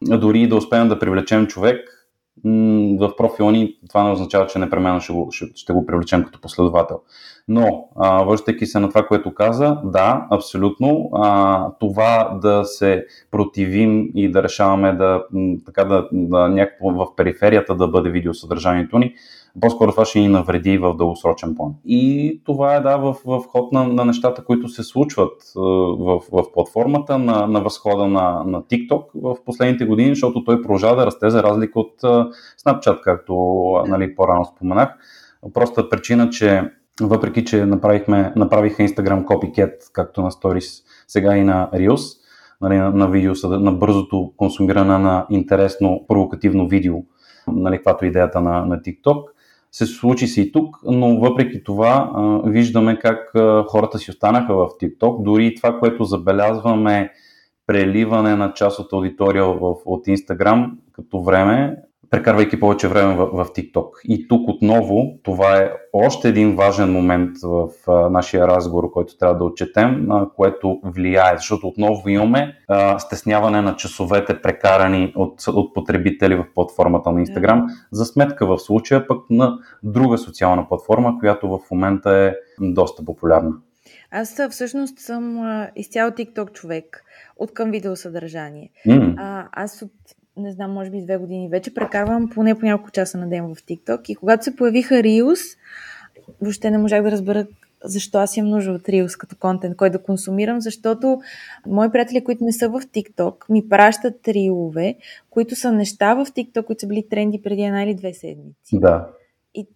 дори 0.01 0.41
и 0.41 0.47
да 0.47 0.55
успеем 0.55 0.87
да 0.87 0.99
привлечем 0.99 1.47
човек, 1.47 2.04
в 2.99 3.15
профила 3.17 3.51
ни 3.51 3.77
това 3.89 4.03
не 4.03 4.11
означава, 4.11 4.47
че 4.47 4.59
непременно 4.59 5.01
ще 5.01 5.13
го, 5.13 5.27
ще, 5.31 5.45
ще 5.55 5.73
го 5.73 5.85
привлечем 5.85 6.23
като 6.23 6.41
последовател. 6.41 6.99
Но, 7.47 7.89
връщайки 8.27 8.65
се 8.65 8.79
на 8.79 8.89
това, 8.89 9.07
което 9.07 9.33
каза, 9.33 9.77
да, 9.83 10.27
абсолютно, 10.31 11.09
а, 11.13 11.67
това 11.79 12.39
да 12.41 12.65
се 12.65 13.05
противим 13.31 14.09
и 14.15 14.31
да 14.31 14.43
решаваме 14.43 14.93
да, 14.93 15.23
така 15.65 15.83
да, 15.83 16.09
да 16.11 16.47
някакво 16.47 16.89
в 16.89 17.15
периферията 17.15 17.75
да 17.75 17.87
бъде 17.87 18.09
видеосъдържанието 18.09 18.99
ни, 18.99 19.13
по-скоро 19.61 19.91
това 19.91 20.05
ще 20.05 20.19
ни 20.19 20.27
навреди 20.27 20.77
в 20.77 20.95
дългосрочен 20.95 21.55
план. 21.55 21.73
И 21.85 22.41
това 22.45 22.75
е 22.75 22.81
да 22.81 22.97
в, 22.97 23.15
в 23.25 23.43
ход 23.47 23.71
на, 23.71 23.87
на 23.87 24.05
нещата, 24.05 24.43
които 24.43 24.67
се 24.67 24.83
случват 24.83 25.51
в, 25.55 26.21
в 26.31 26.51
платформата, 26.53 27.17
на, 27.17 27.47
на 27.47 27.61
възхода 27.61 28.07
на, 28.07 28.43
на 28.45 28.61
TikTok 28.61 29.03
в 29.15 29.35
последните 29.45 29.85
години, 29.85 30.09
защото 30.09 30.43
той 30.43 30.61
продължава 30.61 30.95
да 30.95 31.05
расте 31.05 31.29
за 31.29 31.43
разлика 31.43 31.79
от 31.79 32.01
Snapchat, 32.65 33.01
както 33.01 33.33
нали, 33.87 34.15
по-рано 34.15 34.45
споменах. 34.45 34.89
Простата 35.53 35.89
причина, 35.89 36.29
че 36.29 36.71
въпреки, 37.01 37.45
че 37.45 37.65
направихме, 37.65 38.33
направиха 38.35 38.83
Instagram 38.83 39.25
copycat, 39.25 39.73
както 39.93 40.21
на 40.21 40.31
Stories, 40.31 40.83
сега 41.07 41.37
и 41.37 41.43
на 41.43 41.69
Reels, 41.73 42.17
нали, 42.61 42.77
на, 42.77 42.89
на 42.89 43.07
видео, 43.07 43.33
на 43.43 43.71
бързото 43.71 44.33
консумиране 44.37 44.97
на 44.97 45.25
интересно, 45.29 46.05
провокативно 46.07 46.67
видео, 46.67 46.95
нали, 47.47 47.75
каквато 47.75 48.05
е 48.05 48.07
идеята 48.07 48.41
на, 48.41 48.65
на 48.65 48.77
TikTok, 48.77 49.23
се 49.75 49.85
случи 49.85 50.27
се 50.27 50.41
и 50.41 50.51
тук, 50.51 50.77
но 50.83 51.19
въпреки 51.19 51.63
това 51.63 52.11
а, 52.15 52.49
виждаме 52.49 52.99
как 52.99 53.35
а, 53.35 53.63
хората 53.67 53.99
си 53.99 54.11
останаха 54.11 54.55
в 54.55 54.67
TikTok. 54.67 55.23
Дори 55.23 55.55
това, 55.55 55.79
което 55.79 56.03
забелязваме, 56.03 57.11
преливане 57.67 58.35
на 58.35 58.53
част 58.53 58.79
от 58.79 58.93
аудитория 58.93 59.45
в, 59.45 59.75
от 59.85 60.05
Instagram 60.05 60.71
като 60.91 61.23
време, 61.23 61.75
прекарвайки 62.15 62.59
повече 62.59 62.87
време 62.87 63.15
в, 63.15 63.25
в 63.25 63.45
TikTok. 63.49 63.89
И 64.03 64.27
тук 64.27 64.49
отново, 64.49 65.19
това 65.23 65.57
е 65.57 65.71
още 65.93 66.29
един 66.29 66.55
важен 66.55 66.91
момент 66.91 67.31
в 67.43 67.69
а, 67.87 68.09
нашия 68.09 68.47
разговор, 68.47 68.91
който 68.91 69.17
трябва 69.17 69.37
да 69.37 69.43
отчетем, 69.43 70.11
а, 70.11 70.29
което 70.35 70.79
влияе, 70.83 71.37
защото 71.37 71.67
отново 71.67 72.09
имаме 72.09 72.57
а, 72.67 72.99
стесняване 72.99 73.61
на 73.61 73.75
часовете 73.75 74.41
прекарани 74.41 75.13
от, 75.15 75.47
от 75.47 75.73
потребители 75.73 76.35
в 76.35 76.45
платформата 76.55 77.11
на 77.11 77.25
Instagram, 77.25 77.63
yeah. 77.63 77.67
за 77.91 78.05
сметка 78.05 78.45
в 78.45 78.59
случая 78.59 79.07
пък 79.07 79.29
на 79.29 79.57
друга 79.83 80.17
социална 80.17 80.67
платформа, 80.67 81.19
която 81.19 81.49
в 81.49 81.59
момента 81.71 82.11
е 82.11 82.33
доста 82.59 83.05
популярна. 83.05 83.51
Аз 84.11 84.41
всъщност 84.49 84.99
съм 84.99 85.39
изцяло 85.75 86.11
TikTok 86.11 86.51
човек 86.51 87.03
от 87.37 87.53
към 87.53 87.71
видеосъдържание. 87.71 88.69
Mm. 88.87 89.13
А, 89.17 89.47
аз 89.51 89.81
от 89.81 89.91
не 90.37 90.51
знам, 90.51 90.71
може 90.71 90.89
би 90.89 91.01
две 91.01 91.17
години 91.17 91.49
вече, 91.49 91.73
прекарвам 91.73 92.29
поне 92.29 92.59
по 92.59 92.65
няколко 92.65 92.91
часа 92.91 93.17
на 93.17 93.29
ден 93.29 93.55
в 93.55 93.55
TikTok. 93.55 94.09
И 94.09 94.15
когато 94.15 94.43
се 94.43 94.55
появиха 94.55 94.95
Reels, 94.95 95.57
въобще 96.41 96.71
не 96.71 96.77
можах 96.77 97.03
да 97.03 97.11
разбера 97.11 97.47
защо 97.83 98.17
аз 98.17 98.37
имам 98.37 98.51
нужда 98.51 98.71
от 98.71 98.81
Reels 98.81 99.17
като 99.17 99.35
контент, 99.35 99.77
кой 99.77 99.89
да 99.89 100.03
консумирам, 100.03 100.61
защото 100.61 101.21
мои 101.67 101.91
приятели, 101.91 102.23
които 102.23 102.43
не 102.43 102.53
са 102.53 102.69
в 102.69 102.81
TikTok, 102.81 103.35
ми 103.49 103.69
пращат 103.69 104.27
рилове, 104.27 104.95
които 105.29 105.55
са 105.55 105.71
неща 105.71 106.13
в 106.13 106.25
TikTok, 106.25 106.65
които 106.65 106.79
са 106.79 106.87
били 106.87 107.07
тренди 107.09 107.41
преди 107.41 107.61
една 107.61 107.83
или 107.83 107.95
две 107.95 108.13
седмици. 108.13 108.79
Да. 108.79 109.09
И 109.55 109.67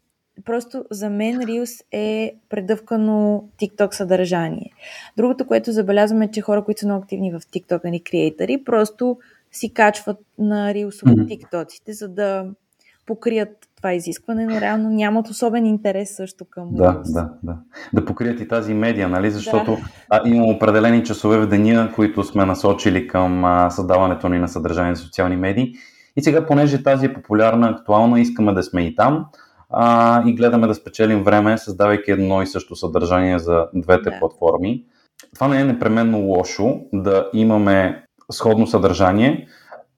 просто 0.45 0.85
за 0.91 1.09
мен 1.09 1.41
Reels 1.41 1.83
е 1.91 2.35
предъвкано 2.49 3.49
TikTok 3.61 3.93
съдържание. 3.93 4.71
Другото, 5.17 5.47
което 5.47 5.71
забелязваме, 5.71 6.25
е, 6.25 6.31
че 6.31 6.41
хора, 6.41 6.63
които 6.63 6.79
са 6.79 6.87
много 6.87 7.03
активни 7.03 7.31
в 7.31 7.39
TikTok, 7.39 7.83
нали, 7.83 7.99
креатори, 7.99 8.63
просто 8.63 9.17
си 9.51 9.73
качват 9.73 10.17
на 10.37 10.73
Reels 10.73 11.21
от 11.21 11.27
тиктоците, 11.27 11.93
за 11.93 12.09
да 12.09 12.45
покрият 13.05 13.49
това 13.77 13.93
изискване, 13.93 14.45
но 14.45 14.61
реално 14.61 14.89
нямат 14.89 15.27
особен 15.29 15.65
интерес 15.65 16.15
също 16.15 16.45
към 16.49 16.69
Да, 16.71 16.83
Reels. 16.83 17.13
да, 17.13 17.29
да. 17.43 17.57
Да 17.93 18.05
покрият 18.05 18.39
и 18.39 18.47
тази 18.47 18.73
медия, 18.73 19.09
нали? 19.09 19.31
Защото 19.31 19.71
да. 19.71 19.81
а, 20.09 20.21
има 20.25 20.45
определени 20.45 21.03
часове 21.03 21.37
в 21.37 21.47
деня, 21.47 21.91
които 21.95 22.23
сме 22.23 22.45
насочили 22.45 23.07
към 23.07 23.45
а, 23.45 23.69
създаването 23.69 24.29
ни 24.29 24.39
на 24.39 24.47
съдържание 24.47 24.91
на 24.91 24.97
социални 24.97 25.35
медии. 25.35 25.73
И 26.15 26.21
сега, 26.21 26.45
понеже 26.45 26.83
тази 26.83 27.05
е 27.05 27.13
популярна, 27.13 27.69
актуална, 27.69 28.19
искаме 28.19 28.53
да 28.53 28.63
сме 28.63 28.81
и 28.81 28.95
там 28.95 29.25
а, 29.69 30.23
и 30.29 30.35
гледаме 30.35 30.67
да 30.67 30.75
спечелим 30.75 31.23
време, 31.23 31.57
създавайки 31.57 32.11
едно 32.11 32.41
и 32.41 32.47
също 32.47 32.75
съдържание 32.75 33.39
за 33.39 33.67
двете 33.73 34.09
да. 34.09 34.19
платформи. 34.19 34.85
Това 35.35 35.47
не 35.47 35.61
е 35.61 35.63
непременно 35.63 36.19
лошо 36.19 36.79
да 36.93 37.29
имаме 37.33 38.03
сходно 38.31 38.67
съдържание, 38.67 39.47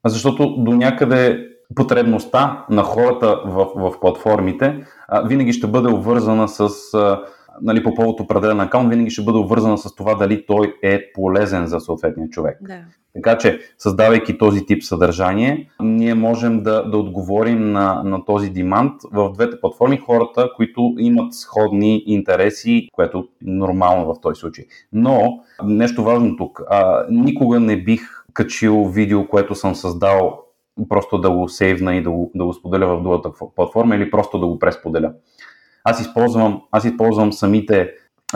защото 0.06 0.56
до 0.58 0.72
някъде 0.72 1.48
потребността 1.74 2.64
на 2.70 2.82
хората 2.82 3.40
в, 3.46 3.66
в 3.76 4.00
платформите 4.00 4.84
а, 5.08 5.22
винаги 5.22 5.52
ще 5.52 5.66
бъде 5.66 5.88
обвързана 5.88 6.48
с, 6.48 6.68
а, 6.94 7.20
нали, 7.62 7.82
по 7.82 7.94
повод 7.94 8.20
определен 8.20 8.60
акаунт, 8.60 8.90
винаги 8.90 9.10
ще 9.10 9.22
бъде 9.22 9.38
обвързана 9.38 9.78
с 9.78 9.94
това 9.94 10.14
дали 10.14 10.46
той 10.46 10.74
е 10.82 11.12
полезен 11.14 11.66
за 11.66 11.80
съответния 11.80 12.28
човек. 12.28 12.58
Да. 12.60 12.78
Така 13.14 13.38
че, 13.38 13.60
създавайки 13.78 14.38
този 14.38 14.66
тип 14.66 14.82
съдържание, 14.82 15.68
ние 15.82 16.14
можем 16.14 16.62
да, 16.62 16.90
да 16.90 16.98
отговорим 16.98 17.72
на, 17.72 18.02
на 18.04 18.24
този 18.24 18.50
демант 18.50 18.92
в 19.12 19.32
двете 19.32 19.60
платформи, 19.60 19.96
хората, 19.96 20.48
които 20.56 20.94
имат 20.98 21.34
сходни 21.34 22.02
интереси, 22.06 22.88
което 22.92 23.18
е 23.18 23.22
нормално 23.42 24.14
в 24.14 24.20
този 24.20 24.40
случай. 24.40 24.64
Но, 24.92 25.40
нещо 25.64 26.04
важно 26.04 26.36
тук, 26.36 26.62
а, 26.70 27.06
никога 27.10 27.60
не 27.60 27.76
бих 27.76 28.21
качил 28.34 28.84
видео, 28.84 29.28
което 29.28 29.54
съм 29.54 29.74
създал, 29.74 30.38
просто 30.88 31.20
да 31.20 31.30
го 31.30 31.48
сейвна 31.48 31.94
и 31.96 32.02
да 32.02 32.10
го, 32.10 32.30
да 32.34 32.44
го 32.44 32.52
споделя 32.52 32.86
в 32.86 33.02
другата 33.02 33.30
платформа 33.56 33.96
или 33.96 34.10
просто 34.10 34.38
да 34.38 34.46
го 34.46 34.58
пресподеля. 34.58 35.12
Аз 35.84 36.00
използвам, 36.00 36.62
аз 36.70 36.84
използвам 36.84 37.32
самите, 37.32 37.90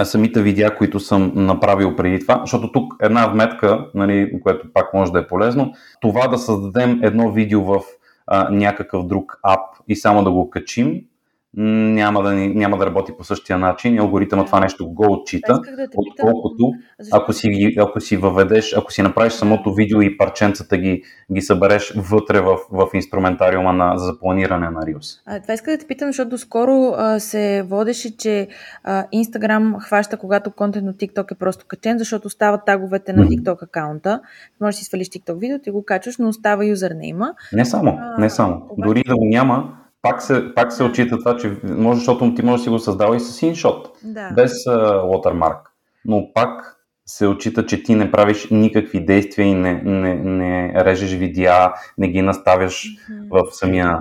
самите 0.05 0.43
видеа, 0.43 0.77
които 0.77 1.01
съм 1.01 1.33
направил 1.35 1.97
преди 1.97 2.21
това, 2.21 2.41
защото 2.41 2.73
тук 2.73 2.95
една 3.03 3.27
вметка, 3.27 3.91
нали, 3.95 4.41
което 4.43 4.73
пак 4.73 4.95
може 4.95 5.13
да 5.13 5.19
е 5.19 5.27
полезно, 5.27 5.73
това 6.01 6.29
да 6.29 6.39
създадем 6.39 7.01
едно 7.03 7.33
видео 7.33 7.65
в 7.65 7.81
а, 8.27 8.51
някакъв 8.51 9.07
друг 9.07 9.39
ап 9.43 9.61
и 9.89 9.97
само 9.97 10.25
да 10.25 10.31
го 10.31 10.51
качим, 10.51 11.01
няма 11.57 12.23
да, 12.23 12.33
няма 12.35 12.79
да 12.79 12.87
работи 12.87 13.13
по 13.19 13.25
същия 13.25 13.59
начин 13.59 13.95
и 13.95 13.99
алгоритъма 13.99 14.45
това 14.45 14.61
нещо 14.61 14.89
го 14.89 15.13
отчита, 15.13 15.61
да 15.77 15.89
отколкото 15.97 16.73
ако 17.13 17.33
си, 17.33 17.75
ако 17.79 18.01
си 18.01 18.17
въведеш, 18.17 18.75
ако 18.77 18.93
си 18.93 19.03
направиш 19.03 19.33
самото 19.33 19.75
видео 19.75 20.03
и 20.03 20.19
парченцата 20.19 20.77
ги, 20.77 21.03
ги 21.33 21.41
събереш 21.41 21.93
вътре 21.97 22.41
в, 22.41 22.57
в 22.73 22.89
инструментариума 22.95 23.73
на, 23.73 23.99
за 23.99 24.21
планиране 24.21 24.71
на 24.71 24.81
Reels. 24.81 25.21
А, 25.27 25.41
това 25.41 25.55
иска 25.55 25.71
да 25.71 25.79
те 25.79 25.87
питам, 25.87 26.09
защото 26.09 26.39
скоро 26.39 26.95
а, 26.97 27.21
се 27.21 27.63
водеше, 27.69 28.17
че 28.17 28.49
а, 28.85 29.05
Instagram 29.15 29.81
хваща, 29.81 30.17
когато 30.17 30.51
контент 30.51 30.89
от 30.89 30.97
TikTok 30.97 31.33
е 31.33 31.39
просто 31.39 31.65
качен, 31.69 31.99
защото 31.99 32.27
остават 32.27 32.61
таговете 32.67 33.13
на 33.13 33.25
TikTok 33.25 33.63
акаунта. 33.63 34.21
Може 34.61 34.75
да 34.75 34.79
си 34.79 34.85
свалиш 34.85 35.09
TikTok 35.09 35.39
видеото 35.39 35.69
и 35.69 35.73
го 35.73 35.85
качваш, 35.85 36.19
но 36.19 36.29
остава 36.29 36.65
юзернейма. 36.65 37.35
Не 37.53 37.65
само, 37.65 37.99
не 38.19 38.31
само. 38.31 38.63
А, 38.79 38.87
Дори 38.87 39.03
да 39.07 39.17
го 39.17 39.25
няма, 39.25 39.73
пак 40.11 40.23
се, 40.23 40.55
пак 40.55 40.73
се 40.73 40.85
отчита 40.85 41.19
това, 41.19 41.37
че 41.37 41.57
може, 41.65 41.99
защото 41.99 42.35
ти 42.35 42.43
може 42.43 42.61
да 42.61 42.63
си 42.63 42.69
го 42.71 42.79
създава 42.79 43.17
и 43.17 43.21
с 43.21 43.43
иншот, 43.43 43.89
да. 44.05 44.31
без 44.31 44.53
uh, 44.53 45.59
Но 46.05 46.31
пак 46.35 46.77
се 47.07 47.27
отчита, 47.27 47.67
че 47.67 47.83
ти 47.83 47.95
не 47.95 48.11
правиш 48.11 48.49
никакви 48.51 49.05
действия 49.05 49.47
и 49.47 49.55
не, 49.55 49.83
не, 49.85 50.15
не 50.15 50.85
режеш 50.85 51.13
видеа, 51.15 51.73
не 51.99 52.09
ги 52.09 52.23
наставяш 52.23 52.85
mm-hmm. 52.85 53.29
в 53.31 53.57
самия... 53.57 53.99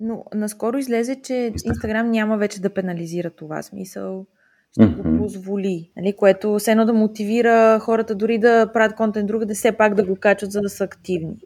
Но 0.00 0.24
наскоро 0.34 0.78
излезе, 0.78 1.22
че 1.22 1.52
Инстаграм 1.64 2.10
няма 2.10 2.36
вече 2.36 2.60
да 2.60 2.74
пенализира 2.74 3.30
това 3.30 3.62
смисъл. 3.62 4.26
Ще 4.72 4.80
mm-hmm. 4.80 5.10
го 5.10 5.18
позволи, 5.18 5.90
нали? 5.96 6.16
което 6.16 6.58
все 6.58 6.70
едно 6.70 6.84
да 6.84 6.92
мотивира 6.92 7.78
хората 7.80 8.14
дори 8.14 8.38
да 8.38 8.70
правят 8.72 8.96
контент 8.96 9.26
друга, 9.26 9.46
да 9.46 9.54
все 9.54 9.72
пак 9.72 9.94
да 9.94 10.04
го 10.04 10.16
качат, 10.16 10.52
за 10.52 10.60
да 10.60 10.68
са 10.68 10.84
активни. 10.84 11.36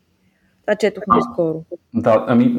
Това 0.67 0.77
четох 0.77 1.05
скоро. 1.33 1.65
Да, 1.95 2.25
ами 2.29 2.55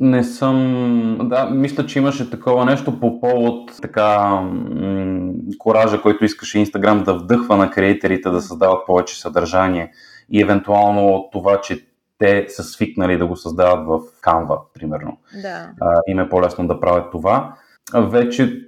не 0.00 0.24
съм... 0.24 1.18
Да, 1.22 1.50
мисля, 1.50 1.86
че 1.86 1.98
имаше 1.98 2.30
такова 2.30 2.64
нещо 2.64 3.00
по 3.00 3.20
повод 3.20 3.70
така 3.82 4.40
м- 4.40 5.32
коража, 5.58 6.02
който 6.02 6.24
искаше 6.24 6.58
Инстаграм 6.58 7.04
да 7.04 7.14
вдъхва 7.14 7.56
на 7.56 7.70
креаторите 7.70 8.30
да 8.30 8.40
създават 8.40 8.86
повече 8.86 9.20
съдържание 9.20 9.92
и 10.30 10.42
евентуално 10.42 11.28
това, 11.32 11.60
че 11.60 11.86
те 12.18 12.46
са 12.48 12.62
свикнали 12.62 13.18
да 13.18 13.26
го 13.26 13.36
създават 13.36 13.86
в 13.86 14.00
Canva, 14.22 14.58
примерно. 14.74 15.18
Да. 15.42 15.70
А, 15.80 16.00
им 16.06 16.20
е 16.20 16.28
по-лесно 16.28 16.66
да 16.66 16.80
правят 16.80 17.10
това. 17.12 17.54
вече 17.94 18.66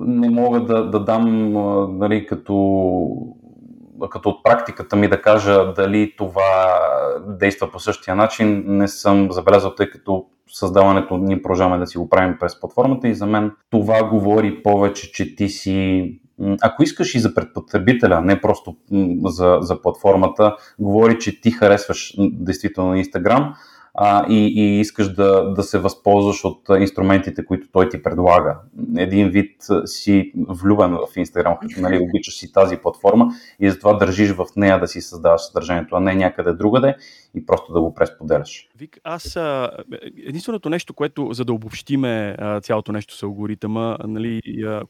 не 0.00 0.30
мога 0.30 0.60
да, 0.64 0.90
да 0.90 1.04
дам 1.04 1.52
нали, 1.98 2.26
като, 2.26 2.54
като 4.10 4.28
от 4.28 4.44
практиката 4.44 4.96
ми 4.96 5.08
да 5.08 5.22
кажа 5.22 5.72
дали 5.72 6.14
това 6.16 6.80
действа 7.28 7.70
по 7.72 7.78
същия 7.78 8.16
начин. 8.16 8.64
Не 8.66 8.88
съм 8.88 9.28
забелязал, 9.32 9.74
тъй 9.74 9.90
като 9.90 10.26
създаването 10.52 11.16
ние 11.16 11.42
продължаваме 11.42 11.78
да 11.78 11.86
си 11.86 11.98
го 11.98 12.08
правим 12.08 12.36
през 12.40 12.60
платформата 12.60 13.08
и 13.08 13.14
за 13.14 13.26
мен 13.26 13.52
това 13.70 14.04
говори 14.04 14.62
повече, 14.62 15.12
че 15.12 15.36
ти 15.36 15.48
си 15.48 16.20
ако 16.62 16.82
искаш 16.82 17.14
и 17.14 17.18
за 17.18 17.34
предпотребителя, 17.34 18.20
не 18.20 18.40
просто 18.40 18.76
за, 19.24 19.58
за 19.60 19.82
платформата, 19.82 20.56
говори, 20.78 21.18
че 21.18 21.40
ти 21.40 21.50
харесваш 21.50 22.14
действително 22.18 22.94
Instagram, 22.94 23.52
а, 23.98 24.26
и, 24.28 24.52
и 24.56 24.80
искаш 24.80 25.12
да, 25.12 25.52
да 25.54 25.62
се 25.62 25.78
възползваш 25.78 26.44
от 26.44 26.60
инструментите, 26.78 27.44
които 27.44 27.68
той 27.72 27.88
ти 27.88 28.02
предлага. 28.02 28.58
Един 28.96 29.28
вид 29.28 29.56
си 29.84 30.32
влюбен 30.48 30.90
в 30.90 31.14
Instagram, 31.16 31.56
нали, 31.80 31.98
обичаш 31.98 32.38
си 32.38 32.52
тази 32.52 32.76
платформа 32.76 33.28
и 33.60 33.70
затова 33.70 33.94
държиш 33.94 34.32
в 34.32 34.46
нея 34.56 34.80
да 34.80 34.88
си 34.88 35.00
създаваш 35.00 35.40
съдържанието, 35.40 35.96
а 35.96 36.00
не 36.00 36.14
някъде 36.14 36.52
другаде 36.52 36.96
и 37.34 37.46
просто 37.46 37.72
да 37.72 37.80
го 37.80 37.94
пресподеляш. 37.94 38.68
Вик, 38.78 38.98
аз 39.04 39.36
а, 39.36 39.70
единственото 40.26 40.68
нещо, 40.68 40.94
което 40.94 41.28
за 41.32 41.44
да 41.44 41.52
обобщиме 41.52 42.36
а, 42.38 42.60
цялото 42.60 42.92
нещо 42.92 43.16
с 43.16 43.22
алгоритъма, 43.22 43.96
нали, 44.04 44.40
а, 44.44 44.82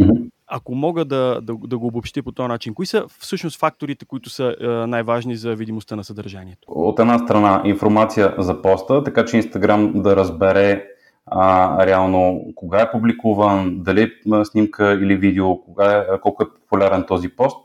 mm-hmm 0.00 0.30
ако 0.48 0.74
мога 0.74 1.04
да, 1.04 1.40
да, 1.42 1.54
да 1.66 1.78
го 1.78 1.86
обобщя 1.86 2.22
по 2.22 2.32
този 2.32 2.48
начин, 2.48 2.74
кои 2.74 2.86
са 2.86 3.04
всъщност 3.18 3.58
факторите, 3.58 4.04
които 4.04 4.30
са 4.30 4.56
е, 4.60 4.66
най-важни 4.66 5.36
за 5.36 5.54
видимостта 5.54 5.96
на 5.96 6.04
съдържанието? 6.04 6.68
От 6.68 6.98
една 6.98 7.18
страна 7.18 7.62
информация 7.64 8.34
за 8.38 8.62
поста, 8.62 9.04
така 9.04 9.24
че 9.24 9.36
Instagram 9.36 10.02
да 10.02 10.16
разбере 10.16 10.84
а, 11.26 11.86
реално 11.86 12.44
кога 12.54 12.80
е 12.80 12.90
публикуван, 12.90 13.82
дали 13.82 14.02
е 14.02 14.10
снимка 14.44 14.92
или 14.92 15.16
видео, 15.16 15.60
кога 15.60 15.96
е, 15.96 16.20
колко 16.20 16.42
е 16.42 16.54
популярен 16.60 17.04
този 17.08 17.28
пост. 17.28 17.64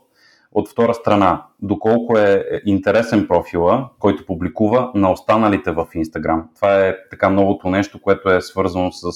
От 0.52 0.68
втора 0.68 0.94
страна, 0.94 1.42
доколко 1.62 2.18
е 2.18 2.60
интересен 2.64 3.28
профила, 3.28 3.88
който 3.98 4.26
публикува 4.26 4.90
на 4.94 5.12
останалите 5.12 5.70
в 5.70 5.86
Instagram. 5.96 6.42
Това 6.56 6.86
е 6.86 6.96
така 7.10 7.28
новото 7.28 7.68
нещо, 7.68 8.00
което 8.00 8.30
е 8.30 8.40
свързано 8.40 8.92
с 8.92 9.10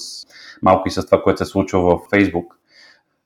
малко 0.61 0.87
и 0.87 0.91
с 0.91 1.05
това, 1.05 1.21
което 1.21 1.37
се 1.37 1.45
случва 1.45 1.81
в 1.81 2.09
Facebook 2.11 2.58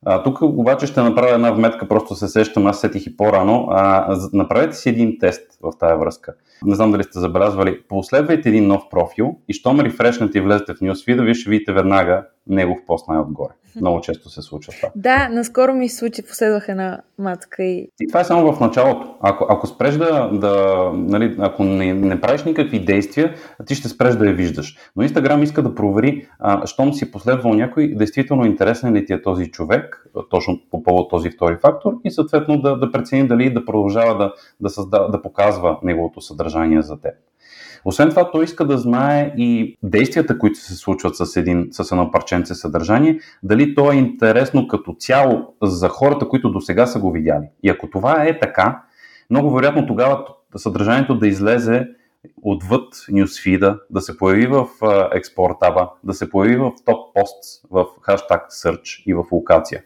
а, 0.05 0.23
тук 0.23 0.41
обаче 0.41 0.87
ще 0.87 1.01
направя 1.01 1.33
една 1.33 1.51
вметка, 1.51 1.87
просто 1.87 2.15
се 2.15 2.27
сещам, 2.27 2.67
аз 2.67 2.81
сетих 2.81 3.05
и 3.07 3.17
по-рано. 3.17 3.67
А, 3.71 4.17
направете 4.33 4.75
си 4.75 4.89
един 4.89 5.17
тест 5.19 5.41
в 5.61 5.71
тази 5.79 5.99
връзка. 5.99 6.33
Не 6.65 6.75
знам 6.75 6.91
дали 6.91 7.03
сте 7.03 7.19
забелязвали. 7.19 7.81
Последвайте 7.89 8.49
един 8.49 8.67
нов 8.67 8.81
профил 8.91 9.35
и 9.47 9.53
щом 9.53 9.79
рефрешнете 9.79 10.37
и 10.37 10.41
влезете 10.41 10.73
в 10.73 10.81
нюсфида, 10.81 11.23
вие 11.23 11.33
ще 11.33 11.49
видите 11.49 11.73
веднага 11.73 12.25
негов 12.47 12.77
пост 12.87 13.07
най-отгоре. 13.07 13.53
Много 13.81 14.01
често 14.01 14.29
се 14.29 14.41
случва 14.41 14.73
това. 14.73 14.89
Да, 14.95 15.29
наскоро 15.29 15.73
ми 15.73 15.89
се 15.89 15.95
случи, 15.95 16.21
последвах 16.21 16.69
една 16.69 17.01
матка 17.19 17.63
и... 17.63 17.89
И 18.01 18.07
това 18.07 18.19
е 18.19 18.23
само 18.23 18.53
в 18.53 18.59
началото. 18.59 19.15
Ако, 19.21 19.45
ако 19.49 19.67
спреш 19.67 19.95
да, 19.95 20.29
да 20.33 20.91
нали, 20.93 21.35
ако 21.39 21.63
не, 21.63 21.93
не 21.93 22.21
правиш 22.21 22.43
никакви 22.43 22.85
действия, 22.85 23.35
ти 23.65 23.75
ще 23.75 23.89
спреш 23.89 24.15
да 24.15 24.27
я 24.27 24.33
виждаш. 24.33 24.77
Но 24.95 25.03
Инстаграм 25.03 25.43
иска 25.43 25.61
да 25.61 25.75
провери, 25.75 26.27
а, 26.39 26.67
щом 26.67 26.93
си 26.93 27.11
последвал 27.11 27.53
някой, 27.53 27.93
действително 27.95 28.45
интересен 28.45 28.93
ли 28.93 29.05
ти 29.05 29.13
е 29.13 29.21
този 29.21 29.51
човек, 29.51 30.05
точно 30.29 30.59
по 30.71 30.83
повод 30.83 31.09
този 31.09 31.29
втори 31.29 31.57
фактор 31.61 31.93
и 32.03 32.11
съответно 32.11 32.61
да, 32.61 32.77
да 32.77 32.91
прецени 32.91 33.27
дали 33.27 33.53
да 33.53 33.65
продължава 33.65 34.17
да, 34.17 34.33
да, 34.59 34.69
създа, 34.69 35.07
да 35.07 35.21
показва 35.21 35.79
неговото 35.83 36.21
съдържание 36.21 36.81
за 36.81 37.01
теб. 37.01 37.13
Освен 37.85 38.09
това, 38.09 38.31
той 38.31 38.43
иска 38.43 38.65
да 38.65 38.77
знае 38.77 39.33
и 39.37 39.77
действията, 39.83 40.37
които 40.37 40.59
се 40.59 40.75
случват 40.75 41.15
с, 41.15 41.35
един, 41.35 41.67
с 41.71 41.91
едно 41.91 42.11
парченце 42.11 42.55
съдържание, 42.55 43.19
дали 43.43 43.75
то 43.75 43.91
е 43.91 43.95
интересно 43.95 44.67
като 44.67 44.95
цяло 44.99 45.55
за 45.61 45.89
хората, 45.89 46.27
които 46.27 46.51
до 46.51 46.61
сега 46.61 46.85
са 46.85 46.99
го 46.99 47.11
видяли. 47.11 47.45
И 47.63 47.69
ако 47.69 47.89
това 47.89 48.23
е 48.23 48.39
така, 48.39 48.83
много 49.29 49.53
вероятно 49.53 49.87
тогава 49.87 50.25
съдържанието 50.55 51.17
да 51.17 51.27
излезе 51.27 51.87
отвъд 52.41 53.05
нюсфида, 53.11 53.79
да 53.89 54.01
се 54.01 54.17
появи 54.17 54.47
в 54.47 54.67
експорт 55.13 55.53
таба, 55.59 55.89
да 56.03 56.13
се 56.13 56.29
появи 56.29 56.55
в 56.55 56.71
топ 56.85 57.15
пост, 57.15 57.65
в 57.71 57.85
хаштаг 58.01 58.51
search 58.51 59.03
и 59.05 59.13
в 59.13 59.23
локация. 59.31 59.83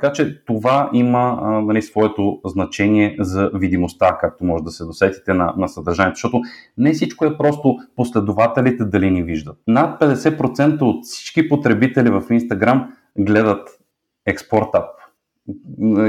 Така 0.00 0.12
че 0.12 0.44
това 0.44 0.90
има 0.92 1.38
а, 1.42 1.50
нали, 1.50 1.82
своето 1.82 2.40
значение 2.44 3.16
за 3.20 3.50
видимостта, 3.54 4.18
както 4.20 4.44
може 4.44 4.64
да 4.64 4.70
се 4.70 4.84
досетите 4.84 5.34
на, 5.34 5.54
на 5.56 5.68
съдържанието, 5.68 6.16
защото 6.16 6.40
не 6.78 6.92
всичко 6.92 7.24
е 7.24 7.36
просто 7.36 7.76
последователите 7.96 8.84
дали 8.84 9.10
ни 9.10 9.22
виждат. 9.22 9.56
Над 9.66 10.00
50% 10.00 10.82
от 10.82 11.04
всички 11.04 11.48
потребители 11.48 12.10
в 12.10 12.22
Instagram 12.22 12.86
гледат 13.18 13.68
експорт 14.26 14.68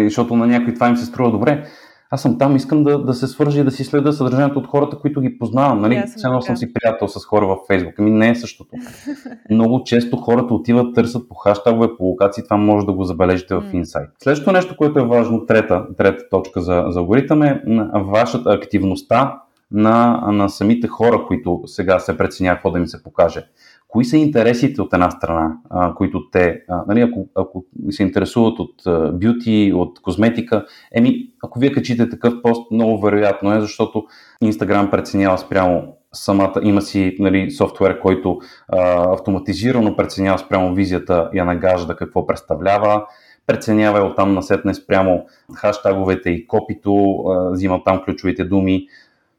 защото 0.04 0.36
на 0.36 0.48
някой 0.48 0.74
това 0.74 0.90
им 0.90 0.98
се 0.98 1.06
струва 1.06 1.32
добре 1.32 1.66
аз 2.10 2.22
съм 2.22 2.38
там, 2.38 2.56
искам 2.56 2.84
да, 2.84 3.04
да 3.04 3.14
се 3.14 3.28
свържа 3.28 3.62
и 3.62 3.64
да 3.64 3.72
си 3.72 3.84
следа 3.84 4.12
съдържанието 4.12 4.60
от 4.60 4.68
хората, 4.68 4.98
които 4.98 5.22
ги 5.22 5.38
познавам. 5.38 5.82
Нали? 5.82 6.04
Все 6.16 6.28
едно 6.28 6.42
съм 6.42 6.58
си 6.58 6.74
приятел 6.74 7.08
с 7.08 7.26
хора 7.26 7.48
в 7.48 7.58
Фейсбук. 7.68 7.94
Ами 8.00 8.12
не 8.12 8.30
е 8.30 8.36
същото. 8.36 8.70
Много 9.52 9.84
често 9.84 10.18
хората 10.18 10.54
отиват, 10.54 10.96
търсят 10.96 11.30
по 11.30 11.36
хаштагове, 11.36 11.98
по 11.98 12.04
локации. 12.04 12.44
Това 12.44 12.58
може 12.58 12.86
да 12.86 12.94
го 12.94 13.04
забележите 13.04 13.56
в 13.56 13.64
инсайт. 13.74 14.10
Следващото 14.24 14.52
нещо, 14.52 14.78
което 14.78 15.00
е 15.00 15.06
важно, 15.06 15.46
трета, 15.46 15.86
трета 15.98 16.24
точка 16.30 16.62
за, 16.62 16.86
за 16.90 17.00
алгоритъм 17.00 17.44
е 17.44 17.62
вашата 17.96 18.50
активността 18.50 19.42
на, 19.72 20.28
на 20.32 20.50
самите 20.50 20.88
хора, 20.88 21.26
които 21.28 21.62
сега 21.66 22.00
се 22.00 22.18
преценява 22.18 22.56
какво 22.56 22.72
да 22.72 22.80
им 22.80 22.88
се 22.88 23.04
покаже 23.04 23.44
кои 23.88 24.06
са 24.06 24.18
интересите 24.18 24.82
от 24.82 24.94
една 24.94 25.12
страна, 25.12 25.58
а, 25.70 25.96
които 25.96 26.30
те, 26.30 26.62
а, 26.70 26.84
нали, 26.88 27.02
ако, 27.02 27.28
ако 27.36 27.66
се 27.90 28.04
интересуват 28.04 28.60
от 28.60 28.74
бюти, 29.20 29.72
от 29.76 30.02
козметика, 30.02 30.66
еми, 30.92 31.30
ако 31.44 31.60
вие 31.60 31.72
качите 31.72 32.10
такъв 32.10 32.34
пост, 32.42 32.72
много 32.72 33.02
вероятно 33.02 33.54
е, 33.54 33.62
защото 33.62 34.06
Instagram 34.44 34.90
преценява 34.90 35.38
спрямо 35.38 35.98
самата, 36.14 36.54
има 36.62 36.82
си 36.82 37.16
нали, 37.20 37.52
софтуер, 37.52 38.00
който 38.00 38.40
а, 38.68 39.14
автоматизирано 39.14 39.96
преценява 39.96 40.40
спрямо 40.40 40.74
визията 40.74 41.30
я 41.34 41.46
нагажда 41.46 41.96
какво 41.96 42.28
представлява, 42.28 43.06
преценява 43.48 44.00
оттам 44.00 44.34
насетне 44.34 44.74
спрямо 44.74 45.26
хаштаговете 45.54 46.30
и 46.30 46.48
копито, 46.48 47.24
а, 47.28 47.52
взима 47.52 47.84
там 47.84 48.02
ключовите 48.06 48.44
думи. 48.44 48.88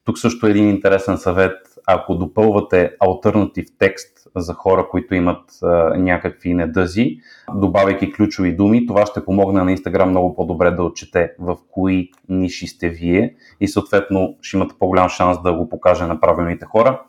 Тук 0.04 0.18
също 0.18 0.46
е 0.46 0.50
един 0.50 0.68
интересен 0.68 1.18
съвет, 1.18 1.56
ако 1.86 2.14
допълвате 2.14 2.92
альтернатив 3.00 3.66
текст 3.78 4.17
за 4.36 4.54
хора, 4.54 4.88
които 4.90 5.14
имат 5.14 5.44
а, 5.62 5.66
някакви 5.98 6.54
недъзи, 6.54 7.18
добавяйки 7.54 8.12
ключови 8.12 8.56
думи. 8.56 8.86
Това 8.86 9.06
ще 9.06 9.24
помогне 9.24 9.64
на 9.64 9.76
Instagram 9.76 10.04
много 10.04 10.34
по-добре 10.34 10.70
да 10.70 10.82
отчете 10.82 11.32
в 11.38 11.56
кои 11.70 12.10
ниши 12.28 12.66
сте 12.66 12.88
вие 12.88 13.34
и 13.60 13.68
съответно 13.68 14.36
ще 14.42 14.56
имате 14.56 14.74
по-голям 14.78 15.08
шанс 15.08 15.42
да 15.42 15.52
го 15.52 15.68
покаже 15.68 16.06
на 16.06 16.20
правилните 16.20 16.64
хора. 16.64 17.02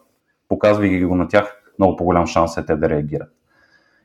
Показвайки 0.49 1.05
го 1.05 1.15
на 1.15 1.27
тях, 1.27 1.61
много 1.79 1.95
по-голям 1.95 2.27
шанс 2.27 2.57
е 2.57 2.65
те 2.65 2.75
да 2.75 2.89
реагират. 2.89 3.29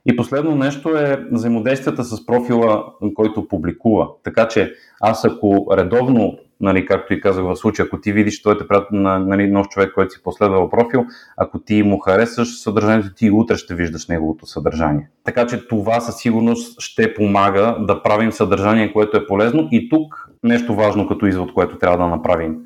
И 0.06 0.16
последно 0.16 0.54
нещо 0.54 0.88
е 0.88 1.26
взаимодействията 1.32 2.04
с 2.04 2.26
профила, 2.26 2.84
който 3.14 3.48
публикува. 3.48 4.08
Така 4.22 4.48
че 4.48 4.74
аз 5.00 5.24
ако 5.24 5.66
редовно 5.76 6.38
нали, 6.64 6.86
както 6.86 7.14
и 7.14 7.20
казах 7.20 7.44
в 7.44 7.56
случая, 7.56 7.86
ако 7.86 8.00
ти 8.00 8.12
видиш, 8.12 8.42
той 8.42 8.54
е 8.54 8.68
приятел 8.68 8.98
на 8.98 9.18
нали, 9.18 9.50
нов 9.50 9.68
човек, 9.68 9.92
който 9.94 10.14
си 10.14 10.22
последвал 10.22 10.70
профил, 10.70 11.04
ако 11.36 11.58
ти 11.58 11.82
му 11.82 11.98
харесаш 11.98 12.58
съдържанието, 12.58 13.14
ти 13.14 13.30
утре 13.30 13.56
ще 13.56 13.74
виждаш 13.74 14.06
неговото 14.06 14.46
съдържание. 14.46 15.08
Така 15.24 15.46
че 15.46 15.68
това 15.68 16.00
със 16.00 16.16
сигурност 16.16 16.80
ще 16.80 17.14
помага 17.14 17.76
да 17.80 18.02
правим 18.02 18.32
съдържание, 18.32 18.92
което 18.92 19.16
е 19.16 19.26
полезно. 19.26 19.68
И 19.72 19.88
тук 19.88 20.30
нещо 20.42 20.74
важно 20.74 21.08
като 21.08 21.26
извод, 21.26 21.54
което 21.54 21.78
трябва 21.78 21.98
да 21.98 22.06
направим. 22.06 22.56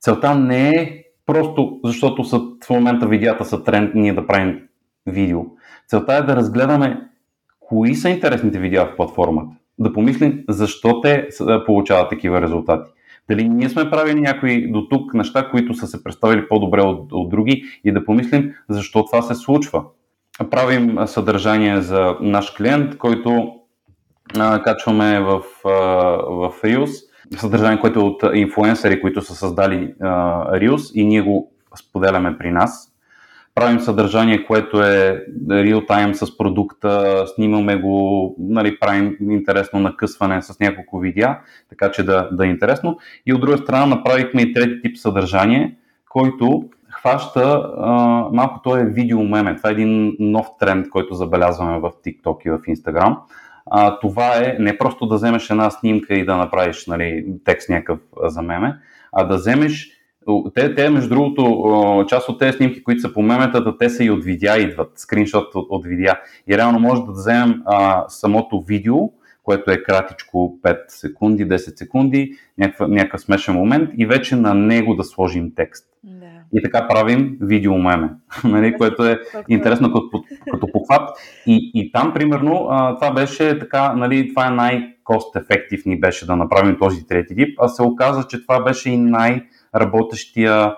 Целта 0.00 0.34
не 0.34 0.68
е 0.68 1.04
просто 1.26 1.80
защото 1.84 2.24
са, 2.24 2.40
в 2.66 2.70
момента 2.70 3.06
видеята 3.06 3.44
са 3.44 3.64
тренд 3.64 3.94
ние 3.94 4.12
да 4.12 4.26
правим 4.26 4.60
видео. 5.06 5.40
Целта 5.88 6.14
е 6.14 6.22
да 6.22 6.36
разгледаме 6.36 7.00
кои 7.60 7.94
са 7.94 8.08
интересните 8.08 8.58
видеа 8.58 8.86
в 8.86 8.96
платформата. 8.96 9.56
Да 9.78 9.92
помислим 9.92 10.44
защо 10.48 11.00
те 11.00 11.28
получават 11.66 12.10
такива 12.10 12.40
резултати. 12.40 12.90
Дали 13.28 13.48
ние 13.48 13.68
сме 13.68 13.90
правили 13.90 14.20
някои 14.20 14.72
до 14.72 14.88
тук 14.88 15.14
неща, 15.14 15.48
които 15.50 15.74
са 15.74 15.86
се 15.86 16.04
представили 16.04 16.48
по-добре 16.48 16.80
от, 16.80 17.12
от 17.12 17.30
други 17.30 17.64
и 17.84 17.92
да 17.92 18.04
помислим 18.04 18.54
защо 18.68 19.04
това 19.04 19.22
се 19.22 19.34
случва. 19.34 19.84
Правим 20.50 20.98
съдържание 21.06 21.80
за 21.80 22.16
наш 22.20 22.50
клиент, 22.50 22.98
който 22.98 23.54
а, 24.38 24.62
качваме 24.62 25.20
в, 25.20 25.42
а, 25.64 25.70
в 26.28 26.52
Reels, 26.64 26.90
съдържание, 27.36 27.80
което 27.80 28.00
е 28.00 28.02
от 28.02 28.22
инфуенсъри, 28.34 29.00
които 29.00 29.22
са 29.22 29.34
създали 29.34 29.94
а, 30.00 30.06
Reels 30.58 30.92
и 30.94 31.04
ние 31.04 31.22
го 31.22 31.52
споделяме 31.76 32.38
при 32.38 32.50
нас 32.50 32.93
правим 33.54 33.80
съдържание, 33.80 34.46
което 34.46 34.82
е 34.82 35.24
реал-тайм 35.50 36.12
с 36.12 36.36
продукта, 36.38 37.24
снимаме 37.34 37.76
го, 37.76 38.36
нали, 38.38 38.78
правим 38.78 39.16
интересно 39.20 39.80
накъсване 39.80 40.42
с 40.42 40.60
няколко 40.60 40.98
видеа, 40.98 41.38
така 41.70 41.90
че 41.90 42.02
да, 42.02 42.28
да 42.32 42.46
е 42.46 42.48
интересно. 42.48 42.98
И 43.26 43.34
от 43.34 43.40
друга 43.40 43.58
страна 43.58 43.86
направихме 43.86 44.42
и 44.42 44.52
трети 44.52 44.80
тип 44.82 44.96
съдържание, 44.96 45.76
който 46.08 46.64
хваща 46.90 47.72
а, 47.78 47.92
малко 48.32 48.60
то 48.64 48.76
е 48.76 48.84
видеомеме. 48.84 49.56
Това 49.56 49.70
е 49.70 49.72
един 49.72 50.16
нов 50.18 50.46
тренд, 50.58 50.90
който 50.90 51.14
забелязваме 51.14 51.78
в 51.78 51.90
TikTok 52.06 52.46
и 52.46 52.50
в 52.50 52.58
Instagram. 52.58 53.16
А, 53.70 53.98
това 53.98 54.36
е 54.36 54.56
не 54.58 54.78
просто 54.78 55.06
да 55.06 55.14
вземеш 55.14 55.50
една 55.50 55.70
снимка 55.70 56.14
и 56.14 56.24
да 56.24 56.36
направиш 56.36 56.86
нали, 56.86 57.26
текст 57.44 57.68
някакъв 57.68 57.98
за 58.22 58.42
меме, 58.42 58.78
а 59.12 59.24
да 59.24 59.36
вземеш 59.36 59.93
те, 60.54 60.74
те, 60.74 60.90
между 60.90 61.08
другото, 61.08 62.06
част 62.08 62.28
от 62.28 62.38
тези 62.38 62.56
снимки, 62.56 62.84
които 62.84 63.00
са 63.00 63.12
по 63.12 63.22
меметата, 63.22 63.78
те 63.78 63.90
са 63.90 64.04
и 64.04 64.10
от 64.10 64.24
видеа 64.24 64.56
идват, 64.56 64.92
скриншот 64.96 65.54
от, 65.54 65.66
от 65.70 65.86
видеа. 65.86 66.14
И 66.48 66.58
реално 66.58 66.78
може 66.78 67.02
да 67.02 67.12
вземем 67.12 67.62
а, 67.64 68.04
самото 68.08 68.60
видео, 68.60 68.96
което 69.44 69.70
е 69.70 69.82
кратичко 69.82 70.58
5 70.62 70.78
секунди, 70.88 71.48
10 71.48 71.56
секунди, 71.56 72.32
някакъв, 72.58 72.88
някакъв 72.88 73.20
смешен 73.20 73.54
момент 73.54 73.90
и 73.98 74.06
вече 74.06 74.36
на 74.36 74.54
него 74.54 74.94
да 74.94 75.04
сложим 75.04 75.52
текст. 75.56 75.86
Да. 76.04 76.26
И 76.54 76.62
така 76.62 76.88
правим 76.88 77.36
видео 77.40 77.78
меме, 77.78 78.10
нали, 78.44 78.76
което 78.76 79.04
е 79.04 79.20
интересно 79.48 79.92
като, 79.92 80.24
като 80.52 80.72
похват. 80.72 81.10
И, 81.46 81.70
и 81.74 81.92
там, 81.92 82.12
примерно, 82.14 82.66
а, 82.70 82.94
това 82.94 83.12
беше 83.12 83.58
така, 83.58 83.92
нали, 83.92 84.28
това 84.28 84.46
е 84.46 84.50
най-кост 84.50 85.36
ефектив 85.36 85.86
ни 85.86 86.00
беше 86.00 86.26
да 86.26 86.36
направим 86.36 86.78
този 86.78 87.06
трети 87.06 87.36
тип, 87.36 87.58
а 87.60 87.68
се 87.68 87.82
оказа, 87.82 88.26
че 88.28 88.42
това 88.42 88.62
беше 88.62 88.90
и 88.90 88.96
най- 88.96 89.42
работещия 89.74 90.76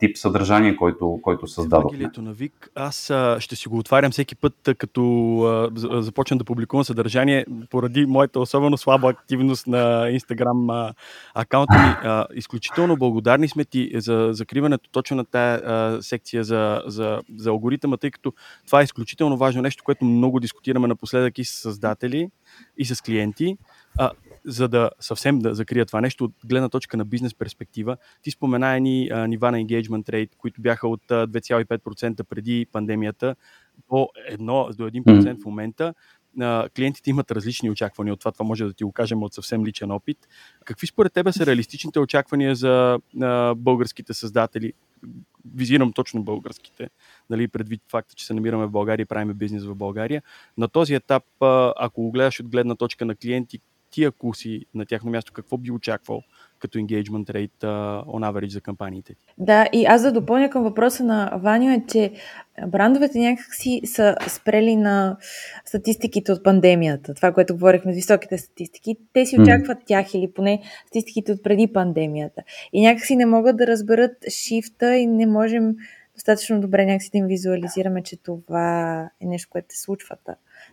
тип 0.00 0.16
съдържание, 0.16 0.76
който, 0.76 1.18
който 1.22 1.46
създадохме. 1.46 1.88
Евангелието 1.88 2.22
на 2.22 2.32
Вик, 2.32 2.70
аз 2.74 3.12
ще 3.38 3.56
си 3.56 3.68
го 3.68 3.78
отварям 3.78 4.12
всеки 4.12 4.36
път, 4.36 4.68
като 4.78 5.72
започна 5.74 6.38
да 6.38 6.44
публикувам 6.44 6.84
съдържание, 6.84 7.46
поради 7.70 8.06
моята 8.06 8.40
особено 8.40 8.76
слаба 8.76 9.08
активност 9.08 9.66
на 9.66 10.10
Instagram 10.10 10.92
акаунта 11.34 11.78
ми. 11.78 12.24
Изключително 12.38 12.96
благодарни 12.96 13.48
сме 13.48 13.64
ти 13.64 13.90
за 13.94 14.28
закриването 14.32 14.90
точно 14.90 15.16
на 15.16 15.24
тая 15.24 16.02
секция 16.02 16.44
за, 16.44 16.82
за, 16.86 17.20
за 17.36 17.50
алгоритъма, 17.50 17.96
тъй 17.96 18.10
като 18.10 18.32
това 18.66 18.80
е 18.80 18.84
изключително 18.84 19.36
важно 19.36 19.62
нещо, 19.62 19.84
което 19.84 20.04
много 20.04 20.40
дискутираме 20.40 20.88
напоследък 20.88 21.38
и 21.38 21.44
с 21.44 21.50
създатели, 21.50 22.30
и 22.78 22.84
с 22.84 23.02
клиенти. 23.02 23.56
За 24.44 24.68
да 24.68 24.90
съвсем 25.00 25.38
да 25.38 25.54
закрия 25.54 25.86
това 25.86 26.00
нещо 26.00 26.24
от 26.24 26.32
гледна 26.46 26.68
точка 26.68 26.96
на 26.96 27.04
бизнес 27.04 27.34
перспектива, 27.34 27.96
ти 28.22 28.30
спомена 28.30 28.76
едни 28.76 29.08
а, 29.12 29.26
нива 29.26 29.50
на 29.50 29.58
engagement 29.58 30.10
rate, 30.10 30.36
които 30.38 30.62
бяха 30.62 30.88
от 30.88 31.02
2,5% 31.08 32.22
преди 32.22 32.66
пандемията 32.72 33.36
до 33.90 34.08
1 34.32 34.76
до 34.76 34.90
1% 34.90 35.42
в 35.42 35.44
момента. 35.44 35.94
Клиентите 36.76 37.10
имат 37.10 37.30
различни 37.30 37.70
очаквания 37.70 38.14
от 38.14 38.20
това. 38.20 38.32
Това 38.32 38.46
може 38.46 38.64
да 38.64 38.72
ти 38.72 38.84
го 38.84 38.92
кажем 38.92 39.22
от 39.22 39.34
съвсем 39.34 39.66
личен 39.66 39.90
опит. 39.90 40.18
Какви 40.64 40.86
според 40.86 41.12
тебе 41.12 41.32
са 41.32 41.46
реалистичните 41.46 41.98
очаквания 41.98 42.54
за 42.54 42.98
българските 43.56 44.14
създатели? 44.14 44.72
Визирам 45.54 45.92
точно 45.92 46.22
българските, 46.22 46.90
нали, 47.30 47.48
предвид 47.48 47.82
факта, 47.90 48.14
че 48.14 48.26
се 48.26 48.34
намираме 48.34 48.66
в 48.66 48.70
България 48.70 49.02
и 49.02 49.06
правим 49.06 49.34
бизнес 49.34 49.64
в 49.64 49.74
България. 49.74 50.22
На 50.58 50.68
този 50.68 50.94
етап, 50.94 51.24
ако 51.76 52.02
го 52.02 52.10
гледаш 52.10 52.40
от 52.40 52.48
гледна 52.48 52.74
точка 52.74 53.04
на 53.04 53.14
клиенти, 53.14 53.60
ти 53.90 54.04
ако 54.04 54.34
си 54.34 54.66
на 54.74 54.86
тяхно 54.86 55.10
място, 55.10 55.32
какво 55.32 55.58
би 55.58 55.70
очаквал 55.70 56.22
като 56.58 56.78
engagement 56.78 57.30
rate 57.30 57.64
uh, 57.64 58.04
on 58.04 58.32
average 58.32 58.52
за 58.52 58.60
кампаниите? 58.60 59.14
Да, 59.38 59.68
и 59.72 59.84
аз 59.84 60.02
да 60.02 60.12
допълня 60.12 60.50
към 60.50 60.62
въпроса 60.62 61.04
на 61.04 61.32
Ваня 61.42 61.74
е, 61.74 61.82
че 61.88 62.12
брандовете 62.66 63.18
някакси 63.18 63.80
са 63.84 64.16
спрели 64.28 64.76
на 64.76 65.16
статистиките 65.64 66.32
от 66.32 66.44
пандемията. 66.44 67.14
Това, 67.14 67.32
което 67.32 67.54
говорихме, 67.54 67.92
високите 67.92 68.38
статистики. 68.38 68.96
Те 69.12 69.26
си 69.26 69.40
очакват 69.40 69.78
mm. 69.78 69.86
тях 69.86 70.14
или 70.14 70.32
поне 70.32 70.62
статистиките 70.86 71.32
от 71.32 71.42
преди 71.42 71.72
пандемията. 71.72 72.42
И 72.72 72.80
някакси 72.80 73.16
не 73.16 73.26
могат 73.26 73.56
да 73.56 73.66
разберат 73.66 74.12
шифта 74.28 74.96
и 74.96 75.06
не 75.06 75.26
можем 75.26 75.74
достатъчно 76.14 76.60
добре 76.60 76.86
някакси 76.86 77.10
да 77.10 77.18
им 77.18 77.26
визуализираме, 77.26 78.02
че 78.02 78.16
това 78.16 79.00
е 79.20 79.26
нещо, 79.26 79.48
което 79.50 79.74
се 79.74 79.80
случва. 79.80 80.16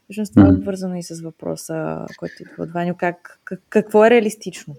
Всъщност 0.09 0.33
това 0.33 0.47
е 0.47 0.51
обвързано 0.51 0.95
и 0.95 1.03
с 1.03 1.21
въпроса, 1.21 2.05
който 2.17 2.33
идва 2.39 2.63
от 2.63 2.71
Ваню. 2.71 2.95
Как, 2.97 3.39
как, 3.43 3.59
какво 3.69 4.05
е 4.05 4.09
реалистично? 4.09 4.75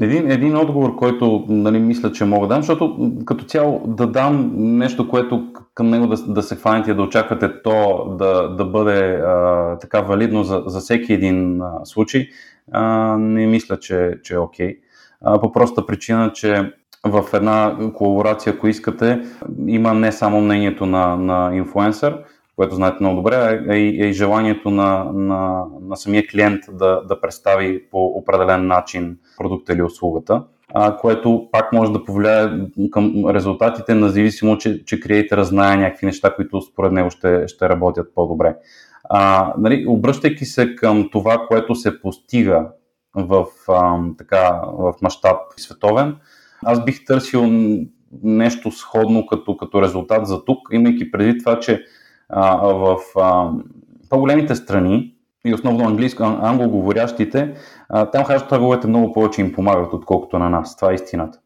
Един, 0.00 0.30
един 0.30 0.56
отговор, 0.56 0.96
който 0.96 1.44
нали, 1.48 1.78
мисля, 1.78 2.12
че 2.12 2.24
мога 2.24 2.46
да 2.46 2.54
дам, 2.54 2.62
защото 2.62 3.12
като 3.24 3.44
цяло 3.44 3.86
да 3.86 4.06
дам 4.06 4.52
нещо, 4.54 5.08
което 5.08 5.52
към 5.74 5.90
него 5.90 6.06
да, 6.06 6.16
да 6.16 6.42
се 6.42 6.56
хванете 6.56 6.90
и 6.90 6.94
да 6.94 7.02
очаквате 7.02 7.62
то 7.62 8.04
да, 8.18 8.48
да 8.48 8.64
бъде 8.64 9.14
а, 9.14 9.78
така 9.78 10.00
валидно 10.00 10.44
за, 10.44 10.62
за 10.66 10.80
всеки 10.80 11.12
един 11.12 11.62
а, 11.62 11.84
случай, 11.84 12.28
а, 12.72 13.16
не 13.18 13.46
мисля, 13.46 13.78
че, 13.80 14.14
че 14.22 14.34
е 14.34 14.38
окей. 14.38 14.76
Okay. 15.22 15.40
по 15.40 15.52
проста 15.52 15.86
причина, 15.86 16.32
че 16.32 16.72
в 17.04 17.24
една 17.34 17.76
колаборация, 17.94 18.52
ако 18.52 18.68
искате, 18.68 19.22
има 19.66 19.94
не 19.94 20.12
само 20.12 20.40
мнението 20.40 20.86
на, 20.86 21.16
на 21.16 21.56
инфлуенсър, 21.56 22.24
което 22.56 22.74
знаете 22.74 22.96
много 23.00 23.16
добре, 23.16 23.64
е 23.70 23.76
и, 23.76 24.02
е 24.02 24.06
и 24.06 24.12
желанието 24.12 24.70
на, 24.70 25.04
на, 25.14 25.64
на 25.80 25.96
самия 25.96 26.26
клиент 26.26 26.64
да, 26.72 27.02
да 27.08 27.20
представи 27.20 27.90
по 27.90 28.04
определен 28.06 28.66
начин 28.66 29.18
продукта 29.38 29.72
или 29.72 29.82
услугата, 29.82 30.44
а, 30.74 30.96
което 30.96 31.48
пак 31.52 31.72
може 31.72 31.92
да 31.92 32.04
повлияе 32.04 32.48
към 32.90 33.24
резултатите, 33.28 33.94
независимо, 33.94 34.58
че, 34.58 34.84
че 34.84 35.00
креатора 35.00 35.44
знае 35.44 35.76
някакви 35.76 36.06
неща, 36.06 36.34
които 36.34 36.60
според 36.60 36.92
него 36.92 37.10
ще, 37.10 37.48
ще 37.48 37.68
работят 37.68 38.14
по-добре. 38.14 38.56
А, 39.10 39.52
нали, 39.58 39.84
обръщайки 39.88 40.44
се 40.44 40.74
към 40.74 41.08
това, 41.12 41.46
което 41.48 41.74
се 41.74 42.00
постига 42.00 42.68
в, 43.14 43.46
а, 43.68 43.98
така, 44.18 44.60
в 44.78 44.94
мащаб 45.02 45.36
световен, 45.56 46.16
аз 46.64 46.84
бих 46.84 47.04
търсил 47.04 47.46
нещо 48.22 48.70
сходно 48.70 49.26
като, 49.26 49.56
като 49.56 49.82
резултат 49.82 50.26
за 50.26 50.44
тук, 50.44 50.58
имайки 50.72 51.10
преди 51.10 51.38
това, 51.38 51.60
че 51.60 51.84
в 52.30 52.96
а, 53.20 53.50
по-големите 54.10 54.54
страни 54.54 55.14
и 55.46 55.54
основно 55.54 55.84
английско, 55.84 56.22
англоговорящите, 56.22 57.54
а, 57.88 58.10
там 58.10 58.24
хаштаговете 58.24 58.88
много 58.88 59.12
повече 59.12 59.40
им 59.40 59.52
помагат, 59.52 59.92
отколкото 59.92 60.38
на 60.38 60.50
нас. 60.50 60.76
Това 60.76 60.92
е 60.92 60.94
истината. 60.94 61.38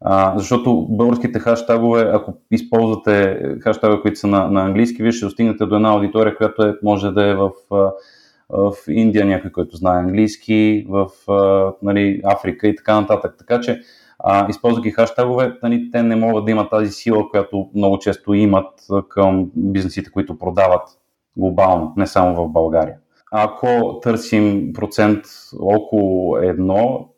А, 0.00 0.34
защото 0.36 0.86
българските 0.90 1.38
хаштагове, 1.38 2.10
ако 2.12 2.34
използвате 2.50 3.40
хаштагове, 3.60 4.02
които 4.02 4.18
са 4.18 4.26
на, 4.26 4.50
на 4.50 4.64
английски, 4.64 5.02
вие 5.02 5.12
ще 5.12 5.26
достигнете 5.26 5.66
до 5.66 5.76
една 5.76 5.88
аудитория, 5.88 6.36
която 6.36 6.62
е, 6.62 6.74
може 6.82 7.10
да 7.10 7.30
е 7.30 7.34
в, 7.34 7.50
в 8.50 8.72
Индия, 8.88 9.26
някой, 9.26 9.52
който 9.52 9.76
знае 9.76 9.98
английски, 9.98 10.86
в 10.88 11.08
нали, 11.82 12.20
Африка 12.24 12.68
и 12.68 12.76
така 12.76 13.00
нататък. 13.00 13.34
Така 13.38 13.60
че 13.60 13.80
а, 14.18 14.46
използвайки 14.50 14.90
хаштагове, 14.90 15.58
нали, 15.62 15.90
те 15.90 16.02
не 16.02 16.16
могат 16.16 16.44
да 16.44 16.50
имат 16.50 16.70
тази 16.70 16.92
сила, 16.92 17.30
която 17.30 17.70
много 17.74 17.98
често 17.98 18.34
имат 18.34 18.72
към 19.08 19.50
бизнесите, 19.56 20.10
които 20.10 20.38
продават 20.38 20.88
глобално, 21.36 21.92
не 21.96 22.06
само 22.06 22.34
в 22.34 22.48
България. 22.48 22.96
Ако 23.32 24.00
търсим 24.02 24.72
процент 24.72 25.24
около 25.60 26.36
едно, 26.36 27.08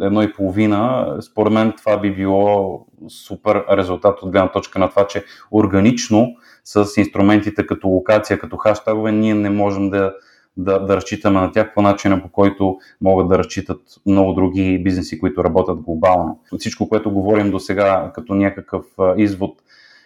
едно 0.00 0.22
и 0.22 0.32
половина, 0.32 1.16
според 1.20 1.52
мен 1.52 1.72
това 1.72 2.00
би 2.00 2.14
било 2.14 2.80
супер 3.08 3.64
резултат 3.70 4.22
от 4.22 4.30
гледна 4.30 4.52
точка 4.52 4.78
на 4.78 4.90
това, 4.90 5.06
че 5.06 5.24
органично 5.52 6.28
с 6.64 6.96
инструментите 6.96 7.66
като 7.66 7.88
локация, 7.88 8.38
като 8.38 8.56
хаштагове, 8.56 9.12
ние 9.12 9.34
не 9.34 9.50
можем 9.50 9.90
да 9.90 10.14
да, 10.58 10.78
да 10.78 10.96
разчитаме 10.96 11.40
на 11.40 11.52
тях 11.52 11.74
по 11.74 11.82
начина, 11.82 12.22
по 12.22 12.28
който 12.28 12.78
могат 13.00 13.28
да 13.28 13.38
разчитат 13.38 13.80
много 14.06 14.32
други 14.32 14.82
бизнеси, 14.84 15.18
които 15.18 15.44
работят 15.44 15.80
глобално. 15.80 16.40
Всичко, 16.58 16.88
което 16.88 17.10
говорим 17.10 17.50
до 17.50 17.58
сега 17.58 18.10
като 18.14 18.34
някакъв 18.34 18.84
извод, 19.16 19.54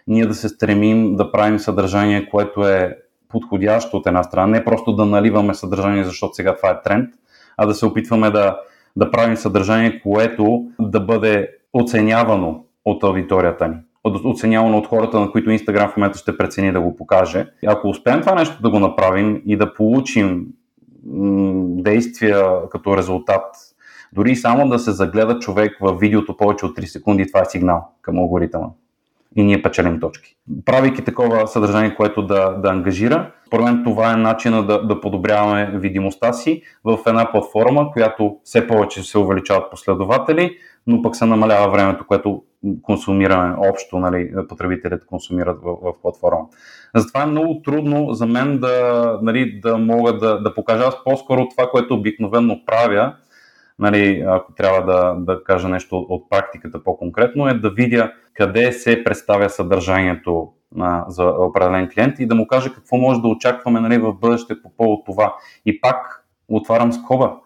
ние 0.06 0.26
да 0.26 0.34
се 0.34 0.48
стремим 0.48 1.16
да 1.16 1.32
правим 1.32 1.58
съдържание, 1.58 2.28
което 2.30 2.68
е 2.68 2.98
подходящо 3.28 3.96
от 3.96 4.06
една 4.06 4.22
страна, 4.22 4.46
не 4.46 4.64
просто 4.64 4.92
да 4.92 5.06
наливаме 5.06 5.54
съдържание, 5.54 6.04
защото 6.04 6.34
сега 6.34 6.56
това 6.56 6.70
е 6.70 6.82
тренд, 6.82 7.10
а 7.56 7.66
да 7.66 7.74
се 7.74 7.86
опитваме 7.86 8.30
да, 8.30 8.58
да 8.96 9.10
правим 9.10 9.36
съдържание, 9.36 10.00
което 10.00 10.64
да 10.80 11.00
бъде 11.00 11.48
оценявано 11.72 12.64
от 12.84 13.04
аудиторията 13.04 13.68
ни 13.68 13.76
оценявано 14.04 14.78
от 14.78 14.86
хората, 14.86 15.20
на 15.20 15.30
които 15.30 15.50
Instagram 15.50 15.92
в 15.92 15.96
момента 15.96 16.18
ще 16.18 16.36
прецени 16.36 16.72
да 16.72 16.80
го 16.80 16.96
покаже. 16.96 17.46
Ако 17.66 17.88
успеем 17.88 18.20
това 18.20 18.34
нещо 18.34 18.62
да 18.62 18.70
го 18.70 18.78
направим 18.78 19.42
и 19.46 19.56
да 19.56 19.74
получим 19.74 20.46
действия 21.82 22.68
като 22.70 22.96
резултат, 22.96 23.44
дори 24.12 24.36
само 24.36 24.68
да 24.68 24.78
се 24.78 24.90
загледа 24.90 25.38
човек 25.38 25.76
в 25.80 25.96
видеото 26.00 26.36
повече 26.36 26.66
от 26.66 26.76
3 26.76 26.84
секунди, 26.84 27.26
това 27.26 27.40
е 27.40 27.44
сигнал 27.44 27.88
към 28.02 28.18
алгоритъма. 28.18 28.66
И 29.36 29.42
ние 29.42 29.62
печелим 29.62 30.00
точки. 30.00 30.36
Правейки 30.64 31.04
такова 31.04 31.48
съдържание, 31.48 31.94
което 31.94 32.26
да, 32.26 32.50
да 32.50 32.68
ангажира, 32.68 33.30
според 33.46 33.64
мен 33.64 33.84
това 33.84 34.12
е 34.12 34.16
начина 34.16 34.66
да, 34.66 34.86
да 34.86 35.00
подобряваме 35.00 35.78
видимостта 35.78 36.32
си 36.32 36.62
в 36.84 36.98
една 37.06 37.30
платформа, 37.30 37.90
която 37.92 38.36
все 38.44 38.66
повече 38.66 39.02
се 39.02 39.18
увеличават 39.18 39.70
последователи, 39.70 40.56
но 40.86 41.02
пък 41.02 41.16
се 41.16 41.26
намалява 41.26 41.70
времето, 41.70 42.06
което 42.06 42.42
консумираме 42.82 43.56
общо, 43.70 43.98
нали, 43.98 44.32
потребителите 44.48 45.06
консумират 45.06 45.58
в, 45.62 45.76
в 45.82 46.02
платформа. 46.02 46.40
Затова 46.94 47.22
е 47.22 47.26
много 47.26 47.62
трудно 47.62 48.12
за 48.12 48.26
мен 48.26 48.58
да, 48.58 49.18
нали, 49.22 49.60
да 49.60 49.78
мога 49.78 50.18
да, 50.18 50.42
да 50.42 50.54
покажа 50.54 50.84
аз 50.84 51.04
по-скоро 51.04 51.48
това, 51.48 51.70
което 51.70 51.94
обикновено 51.94 52.60
правя, 52.66 53.14
нали, 53.78 54.24
ако 54.26 54.52
трябва 54.52 54.92
да, 54.92 55.14
да 55.18 55.44
кажа 55.44 55.68
нещо 55.68 56.06
от 56.08 56.30
практиката 56.30 56.84
по-конкретно, 56.84 57.48
е 57.48 57.54
да 57.54 57.70
видя 57.70 58.12
къде 58.34 58.72
се 58.72 59.04
представя 59.04 59.50
съдържанието 59.50 60.48
на, 60.74 61.04
за 61.08 61.24
определен 61.24 61.88
клиент 61.88 62.18
и 62.18 62.26
да 62.26 62.34
му 62.34 62.46
кажа 62.46 62.74
какво 62.74 62.96
може 62.96 63.20
да 63.20 63.28
очакваме 63.28 63.80
нали, 63.80 63.98
в 63.98 64.14
бъдеще 64.14 64.62
по 64.62 64.76
повод 64.76 65.06
това. 65.06 65.34
И 65.66 65.80
пак 65.80 66.26
отварям 66.48 66.92
скоба. 66.92 67.36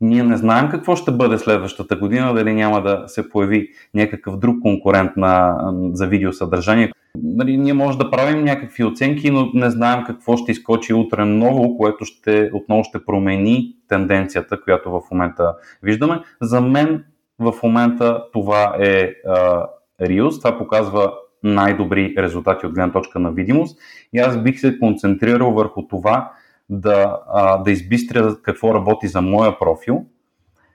Ние 0.00 0.22
не 0.22 0.36
знаем 0.36 0.68
какво 0.70 0.96
ще 0.96 1.10
бъде 1.10 1.38
следващата 1.38 1.96
година, 1.96 2.34
дали 2.34 2.54
няма 2.54 2.82
да 2.82 3.04
се 3.06 3.30
появи 3.30 3.68
някакъв 3.94 4.38
друг 4.38 4.62
конкурент 4.62 5.10
на, 5.16 5.56
за 5.92 6.06
видеосъдържание. 6.06 6.92
Нали, 7.22 7.56
ние 7.56 7.72
може 7.72 7.98
да 7.98 8.10
правим 8.10 8.44
някакви 8.44 8.84
оценки, 8.84 9.30
но 9.30 9.50
не 9.54 9.70
знаем 9.70 10.04
какво 10.06 10.36
ще 10.36 10.52
изкочи 10.52 10.94
утре 10.94 11.24
ново, 11.24 11.76
което 11.76 12.04
ще, 12.04 12.50
отново 12.52 12.84
ще 12.84 13.04
промени 13.04 13.76
тенденцията, 13.88 14.60
която 14.60 14.90
в 14.90 15.00
момента 15.10 15.54
виждаме. 15.82 16.20
За 16.42 16.60
мен 16.60 17.04
в 17.38 17.54
момента 17.62 18.24
това 18.32 18.76
е 18.80 19.12
а, 19.26 19.66
Reels. 20.02 20.38
Това 20.38 20.58
показва 20.58 21.12
най-добри 21.42 22.14
резултати 22.18 22.66
от 22.66 22.72
гледна 22.72 22.92
точка 22.92 23.18
на 23.18 23.32
видимост. 23.32 23.78
И 24.12 24.18
аз 24.18 24.42
бих 24.42 24.60
се 24.60 24.78
концентрирал 24.78 25.50
върху 25.50 25.86
това 25.88 26.32
да, 26.70 27.20
а, 27.28 27.56
да 27.56 27.70
избистря 27.70 28.36
какво 28.42 28.74
работи 28.74 29.08
за 29.08 29.22
моя 29.22 29.58
профил 29.58 30.04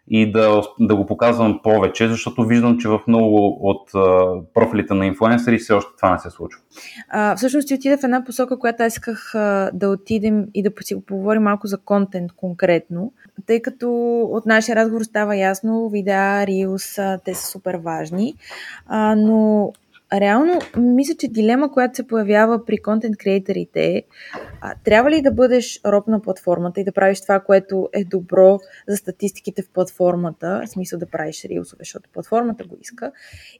и 0.07 0.31
да, 0.31 0.61
да 0.79 0.95
го 0.95 1.05
показвам 1.05 1.59
повече, 1.63 2.07
защото 2.07 2.43
виждам, 2.45 2.77
че 2.77 2.87
в 2.87 2.99
много 3.07 3.57
от 3.61 3.95
а, 3.95 4.33
профилите 4.53 4.93
на 4.93 5.05
инфлуенсъри 5.05 5.57
все 5.57 5.73
още 5.73 5.91
това 5.97 6.11
не 6.11 6.19
се 6.19 6.29
случва. 6.29 6.61
А, 7.09 7.35
всъщност 7.35 7.67
ти 7.67 7.73
отида 7.73 7.97
в 7.97 8.03
една 8.03 8.23
посока, 8.23 8.59
която 8.59 8.83
аз 8.83 8.93
исках 8.93 9.35
а, 9.35 9.71
да 9.73 9.89
отидем 9.89 10.45
и 10.53 10.63
да 10.63 10.71
поговорим 11.07 11.43
малко 11.43 11.67
за 11.67 11.77
контент 11.77 12.31
конкретно, 12.31 13.13
тъй 13.45 13.61
като 13.61 14.19
от 14.31 14.45
нашия 14.45 14.75
разговор 14.75 15.01
става 15.01 15.35
ясно, 15.35 15.89
видеа, 15.89 16.47
рилс, 16.47 16.97
те 17.25 17.33
са 17.33 17.47
супер 17.51 17.75
важни, 17.75 18.35
а, 18.87 19.15
но 19.15 19.71
реално 20.13 20.59
мисля, 20.77 21.15
че 21.19 21.27
дилема, 21.27 21.71
която 21.71 21.95
се 21.95 22.07
появява 22.07 22.65
при 22.65 22.77
контент 22.77 23.17
креаторите 23.17 23.83
е 23.83 24.03
трябва 24.83 25.11
ли 25.11 25.21
да 25.21 25.31
бъдеш 25.31 25.81
роб 25.85 26.07
на 26.07 26.21
платформата 26.21 26.81
и 26.81 26.83
да 26.83 26.91
правиш 26.91 27.21
това, 27.21 27.39
което 27.39 27.89
е 27.93 28.03
добро 28.03 28.59
за 28.87 28.97
статистиките 28.97 29.61
в 29.61 29.69
платформата, 29.69 30.61
в 30.65 30.69
смисъл 30.69 30.99
да 30.99 31.05
правиш 31.05 31.45
рилсове, 31.45 31.79
защото 31.79 32.09
платформата 32.13 32.63
го 32.63 32.77
иска, 32.81 33.11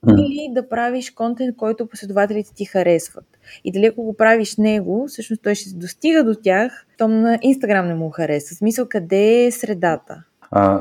или 0.08 0.48
да 0.54 0.68
правиш 0.68 1.10
контент, 1.10 1.56
който 1.56 1.86
последователите 1.86 2.54
ти 2.54 2.64
харесват. 2.64 3.38
И 3.64 3.72
дали 3.72 3.86
ако 3.86 4.02
го 4.02 4.16
правиш 4.16 4.56
него, 4.56 5.06
всъщност 5.08 5.42
той 5.42 5.54
ще 5.54 5.74
достига 5.74 6.24
до 6.24 6.34
тях, 6.34 6.86
то 6.98 7.08
на 7.08 7.38
Инстаграм 7.42 7.86
не 7.86 7.94
му 7.94 8.10
хареса. 8.10 8.54
В 8.54 8.58
смисъл, 8.58 8.86
къде 8.88 9.44
е 9.44 9.50
средата? 9.50 10.24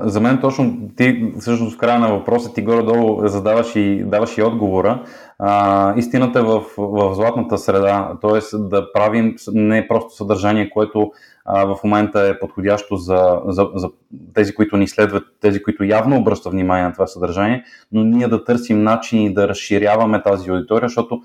За 0.01 0.19
мен 0.19 0.37
точно 0.41 0.77
ти, 0.97 1.33
всъщност 1.39 1.75
в 1.75 1.77
края 1.77 1.99
на 1.99 2.13
въпроса 2.13 2.53
ти 2.53 2.61
горе-долу 2.61 3.27
задаваш 3.27 3.75
и 3.75 4.03
даваш 4.05 4.37
и 4.37 4.43
отговора. 4.43 5.03
А, 5.39 5.93
истината 5.97 6.39
е 6.39 6.41
в, 6.41 6.63
в 6.77 7.15
златната 7.15 7.57
среда, 7.57 8.17
т.е. 8.21 8.57
да 8.57 8.93
правим 8.93 9.35
не 9.53 9.87
просто 9.87 10.15
съдържание, 10.15 10.69
което 10.69 11.11
а, 11.45 11.65
в 11.65 11.77
момента 11.83 12.19
е 12.21 12.39
подходящо 12.39 12.95
за, 12.95 13.41
за, 13.45 13.69
за 13.75 13.89
тези, 14.33 14.55
които 14.55 14.77
ни 14.77 14.87
следват, 14.87 15.23
тези, 15.41 15.63
които 15.63 15.83
явно 15.83 16.17
обръщат 16.17 16.51
внимание 16.51 16.83
на 16.83 16.93
това 16.93 17.07
съдържание, 17.07 17.63
но 17.91 18.03
ние 18.03 18.27
да 18.27 18.43
търсим 18.43 18.83
начини 18.83 19.33
да 19.33 19.47
разширяваме 19.47 20.21
тази 20.21 20.49
аудитория, 20.49 20.89
защото, 20.89 21.21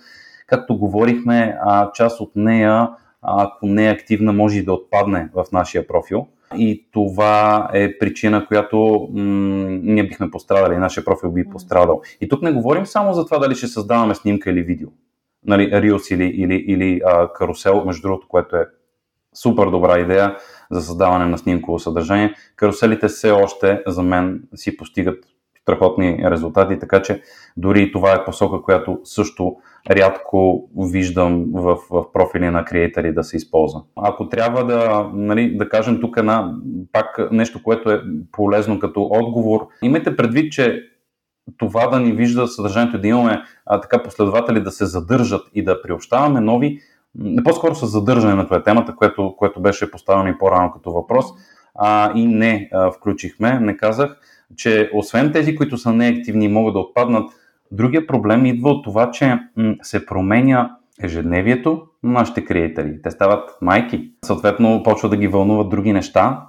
както 0.47 0.79
говорихме, 0.79 1.59
а, 1.63 1.93
част 1.93 2.21
от 2.21 2.31
нея, 2.37 2.91
ако 3.23 3.67
не 3.67 3.87
е 3.87 3.93
активна, 3.93 4.33
може 4.33 4.59
и 4.59 4.65
да 4.65 4.73
отпадне 4.73 5.29
в 5.35 5.45
нашия 5.53 5.87
профил. 5.87 6.27
И 6.57 6.89
това 6.93 7.69
е 7.75 7.99
причина, 7.99 8.47
която 8.47 9.09
м- 9.13 9.69
ние 9.83 10.07
бихме 10.07 10.31
пострадали, 10.31 10.77
нашия 10.77 11.05
профил 11.05 11.31
би 11.33 11.51
пострадал. 11.51 12.03
И 12.21 12.29
тук 12.29 12.43
не 12.43 12.53
говорим 12.53 12.87
само 12.87 13.15
за 13.15 13.25
това 13.25 13.39
дали 13.39 13.55
ще 13.55 13.67
създаваме 13.67 14.15
снимка 14.15 14.51
или 14.51 14.63
видео, 14.63 14.89
нали, 15.47 15.71
Reels 15.71 16.15
или, 16.15 16.25
или, 16.25 16.55
или 16.55 17.01
а, 17.07 17.33
карусел, 17.33 17.85
между 17.85 18.03
другото, 18.03 18.29
което 18.29 18.57
е 18.57 18.67
супер 19.35 19.67
добра 19.67 19.99
идея 19.99 20.37
за 20.71 20.83
създаване 20.83 21.27
на 21.27 21.39
снимково 21.39 21.79
съдържание. 21.79 22.35
Каруселите 22.57 23.09
все 23.09 23.31
още 23.31 23.83
за 23.87 24.03
мен 24.03 24.43
си 24.55 24.77
постигат 24.77 25.25
страхотни 25.67 26.19
резултати, 26.25 26.79
така 26.79 27.03
че 27.03 27.23
дори 27.57 27.83
и 27.83 27.93
това 27.93 28.13
е 28.13 28.25
посока, 28.25 28.63
която 28.63 29.01
също 29.05 29.57
рядко 29.91 30.69
виждам 30.93 31.45
в, 31.53 31.79
в 31.91 32.13
профили 32.13 32.51
на 32.51 32.65
креатори 32.65 33.15
да 33.15 33.25
се 33.25 33.37
използва. 33.37 33.83
Ако 33.97 34.29
трябва 34.29 34.65
да, 34.65 35.11
нали, 35.15 35.57
да 35.57 35.69
кажем 35.69 36.01
тук 36.01 36.17
една, 36.17 36.55
пак 36.93 37.19
нещо, 37.33 37.63
което 37.63 37.91
е 37.91 38.03
полезно 38.33 38.79
като 38.79 39.03
отговор, 39.03 39.67
имайте 39.83 40.17
предвид, 40.17 40.53
че 40.53 40.83
това 41.59 41.87
да 41.87 42.01
ни 42.01 42.13
вижда 42.13 42.49
съдържанието, 42.49 43.01
да 43.01 43.09
имаме 43.09 43.43
а, 43.67 43.81
така 43.81 44.03
последователи 44.03 44.61
да 44.61 44.71
се 44.71 44.87
задържат 44.87 45.43
и 45.55 45.65
да 45.65 45.83
приобщаваме 45.83 46.41
нови, 46.41 46.79
не 47.15 47.43
по-скоро 47.43 47.75
с 47.75 47.87
задържане 47.87 48.35
на 48.35 48.45
това 48.45 48.63
темата, 48.63 48.95
което, 48.97 49.35
което 49.37 49.61
беше 49.61 49.91
поставено 49.91 50.29
и 50.29 50.39
по-рано 50.39 50.71
като 50.73 50.93
въпрос, 50.93 51.27
а, 51.75 52.13
и 52.15 52.27
не 52.27 52.69
а, 52.73 52.91
включихме, 52.91 53.61
не 53.61 53.77
казах, 53.77 54.17
че 54.57 54.91
освен 54.95 55.33
тези, 55.33 55.57
които 55.57 55.79
са 55.79 55.93
неактивни 55.93 56.45
и 56.45 56.49
могат 56.49 56.75
да 56.75 56.81
отпаднат, 56.81 57.31
другия 57.71 58.07
проблем 58.07 58.47
идва 58.47 58.71
от 58.71 58.85
това, 58.85 59.11
че 59.11 59.39
се 59.83 60.07
променя 60.07 60.77
ежедневието 61.03 61.83
на 62.03 62.13
нашите 62.13 62.45
креатори. 62.45 63.03
Те 63.03 63.11
стават 63.11 63.51
майки. 63.63 64.11
Съответно, 64.25 64.83
почва 64.83 65.09
да 65.09 65.17
ги 65.17 65.29
вълнуват 65.29 65.69
други 65.69 65.93
неща, 65.93 66.47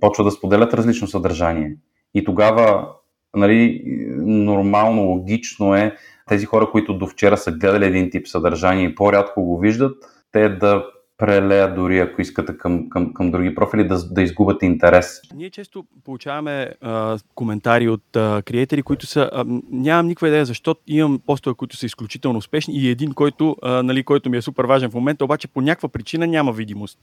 почва 0.00 0.24
да 0.24 0.30
споделят 0.30 0.74
различно 0.74 1.06
съдържание. 1.06 1.76
И 2.14 2.24
тогава, 2.24 2.88
нали, 3.36 3.82
нормално, 4.26 5.02
логично 5.02 5.74
е 5.74 5.96
тези 6.28 6.46
хора, 6.46 6.70
които 6.70 6.98
до 6.98 7.06
вчера 7.06 7.36
са 7.36 7.52
гледали 7.52 7.86
един 7.86 8.10
тип 8.10 8.26
съдържание 8.26 8.84
и 8.84 8.94
по-рядко 8.94 9.44
го 9.44 9.58
виждат, 9.58 9.96
те 10.32 10.48
да 10.48 10.84
прелея 11.18 11.74
дори, 11.74 11.98
ако 11.98 12.20
искате, 12.20 12.58
към, 12.58 12.88
към, 12.88 13.14
към 13.14 13.30
други 13.30 13.54
профили, 13.54 13.88
да, 13.88 14.08
да 14.08 14.22
изгубят 14.22 14.62
интерес. 14.62 15.20
Ние 15.34 15.50
често 15.50 15.84
получаваме 16.04 16.72
а, 16.80 17.18
коментари 17.34 17.88
от 17.88 18.16
а, 18.16 18.42
креатори, 18.46 18.82
които 18.82 19.06
са... 19.06 19.30
А, 19.32 19.44
нямам 19.70 20.06
никаква 20.06 20.28
идея 20.28 20.44
защо 20.44 20.76
имам 20.86 21.20
постове, 21.26 21.54
които 21.54 21.76
са 21.76 21.86
изключително 21.86 22.38
успешни 22.38 22.74
и 22.74 22.88
един, 22.88 23.12
който, 23.12 23.56
а, 23.62 23.82
нали, 23.82 24.02
който 24.02 24.30
ми 24.30 24.36
е 24.36 24.42
супер 24.42 24.64
важен 24.64 24.90
в 24.90 24.94
момента, 24.94 25.24
обаче 25.24 25.48
по 25.48 25.60
някаква 25.60 25.88
причина 25.88 26.26
няма 26.26 26.52
видимост 26.52 26.98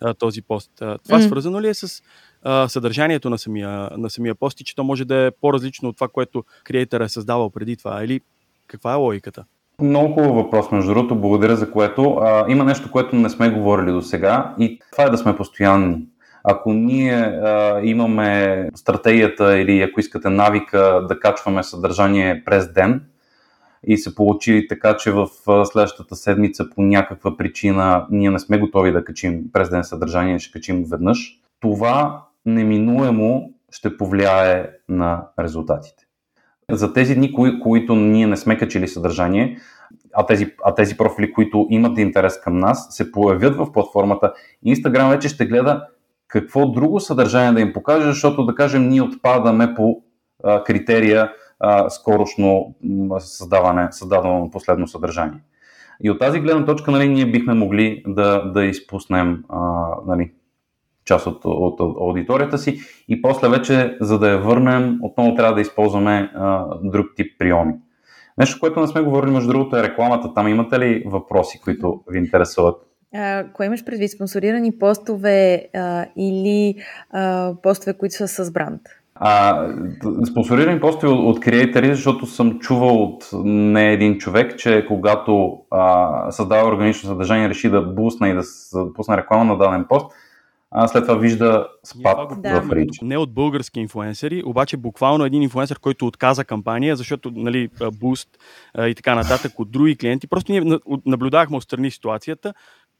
а, 0.00 0.14
този 0.14 0.42
пост. 0.42 0.70
А, 0.80 0.98
това 0.98 1.18
mm. 1.18 1.26
свързано 1.26 1.60
ли 1.60 1.68
е 1.68 1.74
с 1.74 2.02
а, 2.42 2.68
съдържанието 2.68 3.30
на 3.30 3.38
самия, 3.38 3.90
на 3.96 4.10
самия 4.10 4.34
пост 4.34 4.60
и 4.60 4.64
че 4.64 4.76
то 4.76 4.84
може 4.84 5.04
да 5.04 5.26
е 5.26 5.30
по-различно 5.30 5.88
от 5.88 5.96
това, 5.96 6.08
което 6.08 6.44
креатор 6.64 7.00
е 7.00 7.08
създавал 7.08 7.50
преди 7.50 7.76
това? 7.76 8.04
Или 8.04 8.20
каква 8.66 8.92
е 8.92 8.96
логиката? 8.96 9.44
Много 9.82 10.14
хубав 10.14 10.34
въпрос, 10.34 10.70
между 10.70 10.94
другото, 10.94 11.16
благодаря 11.16 11.56
за 11.56 11.70
което. 11.70 12.18
А, 12.20 12.44
има 12.48 12.64
нещо, 12.64 12.90
което 12.90 13.16
не 13.16 13.28
сме 13.30 13.50
говорили 13.50 13.92
до 13.92 14.02
сега 14.02 14.54
и 14.58 14.80
това 14.92 15.04
е 15.04 15.10
да 15.10 15.18
сме 15.18 15.36
постоянни. 15.36 16.06
Ако 16.44 16.72
ние 16.72 17.14
а, 17.14 17.80
имаме 17.82 18.68
стратегията 18.74 19.58
или 19.58 19.82
ако 19.82 20.00
искате 20.00 20.28
навика 20.28 21.06
да 21.08 21.20
качваме 21.20 21.62
съдържание 21.62 22.44
през 22.44 22.72
ден 22.72 23.02
и 23.86 23.98
се 23.98 24.14
получи 24.14 24.66
така, 24.68 24.96
че 24.96 25.12
в 25.12 25.28
следващата 25.64 26.16
седмица 26.16 26.70
по 26.74 26.82
някаква 26.82 27.36
причина 27.36 28.06
ние 28.10 28.30
не 28.30 28.38
сме 28.38 28.58
готови 28.58 28.92
да 28.92 29.04
качим 29.04 29.42
през 29.52 29.70
ден 29.70 29.84
съдържание, 29.84 30.38
ще 30.38 30.52
качим 30.52 30.84
веднъж, 30.90 31.40
това 31.60 32.22
неминуемо 32.46 33.50
ще 33.70 33.96
повлияе 33.96 34.70
на 34.88 35.26
резултатите. 35.38 36.04
За 36.72 36.92
тези 36.92 37.14
дни, 37.14 37.32
кои, 37.32 37.60
които 37.60 37.94
ние 37.94 38.26
не 38.26 38.36
сме 38.36 38.58
качили 38.58 38.88
съдържание, 38.88 39.58
а 40.14 40.26
тези, 40.26 40.54
а 40.64 40.74
тези 40.74 40.96
профили, 40.96 41.32
които 41.32 41.66
имат 41.70 41.98
интерес 41.98 42.40
към 42.40 42.58
нас, 42.58 42.86
се 42.90 43.12
появят 43.12 43.56
в 43.56 43.72
платформата, 43.72 44.32
Instagram 44.66 45.10
вече 45.10 45.28
ще 45.28 45.46
гледа 45.46 45.86
какво 46.28 46.70
друго 46.70 47.00
съдържание 47.00 47.52
да 47.52 47.60
им 47.60 47.72
покаже, 47.72 48.06
защото 48.06 48.46
да 48.46 48.54
кажем 48.54 48.88
ние 48.88 49.02
отпадаме 49.02 49.74
по 49.74 50.02
а, 50.44 50.64
критерия 50.64 51.32
а, 51.60 51.90
скорошно 51.90 52.74
създаване, 53.18 53.88
създадено 53.90 54.50
последно 54.50 54.88
съдържание. 54.88 55.40
И 56.02 56.10
от 56.10 56.18
тази 56.18 56.40
гледна 56.40 56.64
точка 56.64 56.90
нали, 56.90 57.08
ние 57.08 57.26
бихме 57.26 57.54
могли 57.54 58.02
да, 58.06 58.44
да 58.44 58.64
изпуснем 58.64 59.44
а, 59.48 59.88
нали, 60.06 60.32
част 61.10 61.26
от, 61.26 61.40
от, 61.44 61.80
от 61.80 61.96
аудиторията 62.00 62.58
си 62.58 62.80
и 63.08 63.22
после 63.22 63.48
вече, 63.48 63.96
за 64.00 64.18
да 64.18 64.30
я 64.30 64.38
върнем, 64.38 64.98
отново 65.02 65.34
трябва 65.34 65.54
да 65.54 65.60
използваме 65.60 66.30
а, 66.34 66.66
друг 66.82 67.06
тип 67.16 67.38
приеми. 67.38 67.74
Нещо, 68.38 68.60
което 68.60 68.80
не 68.80 68.86
сме 68.86 69.00
говорили, 69.00 69.30
между 69.30 69.48
другото, 69.48 69.76
е 69.76 69.82
рекламата. 69.82 70.34
Там 70.34 70.48
имате 70.48 70.78
ли 70.78 71.02
въпроси, 71.06 71.60
които 71.64 72.00
ви 72.10 72.18
интересуват? 72.18 72.76
Кое 73.52 73.66
имаш 73.66 73.84
предвид? 73.84 74.10
Спонсорирани 74.10 74.78
постове 74.78 75.68
а, 75.74 76.06
или 76.16 76.74
а, 77.10 77.54
постове, 77.62 77.98
които 77.98 78.14
са 78.14 78.28
с 78.28 78.52
бранд? 78.52 78.80
А, 79.14 79.66
спонсорирани 80.30 80.80
постове 80.80 81.12
от, 81.12 81.36
от 81.36 81.40
креатори, 81.40 81.94
защото 81.94 82.26
съм 82.26 82.58
чувал 82.58 83.02
от 83.02 83.30
не 83.44 83.92
един 83.92 84.18
човек, 84.18 84.58
че 84.58 84.84
когато 84.88 85.58
а, 85.70 86.30
създава 86.30 86.68
органично 86.68 87.08
съдържание, 87.08 87.48
реши 87.48 87.70
да 87.70 87.82
бусне 87.82 88.28
и 88.28 88.34
да 88.34 88.42
пусне 88.94 89.16
реклама 89.16 89.44
на 89.44 89.58
даден 89.58 89.84
пост, 89.88 90.12
а 90.70 90.88
след 90.88 91.04
това 91.04 91.14
вижда 91.14 91.68
спад 91.84 92.42
да. 92.42 92.60
в 92.60 92.72
рич. 92.72 92.98
Не 93.02 93.18
от 93.18 93.34
български 93.34 93.80
инфуенсери, 93.80 94.42
обаче 94.46 94.76
буквално 94.76 95.24
един 95.24 95.42
инфуенсър, 95.42 95.78
който 95.78 96.06
отказа 96.06 96.44
кампания, 96.44 96.96
защото 96.96 97.30
нали, 97.34 97.68
буст 97.92 98.28
и 98.78 98.94
така 98.94 99.14
нататък 99.14 99.58
от 99.58 99.70
други 99.70 99.96
клиенти. 99.96 100.26
Просто 100.26 100.52
ние 100.52 100.78
наблюдахме 101.06 101.56
отстрани 101.56 101.90
ситуацията, 101.90 102.54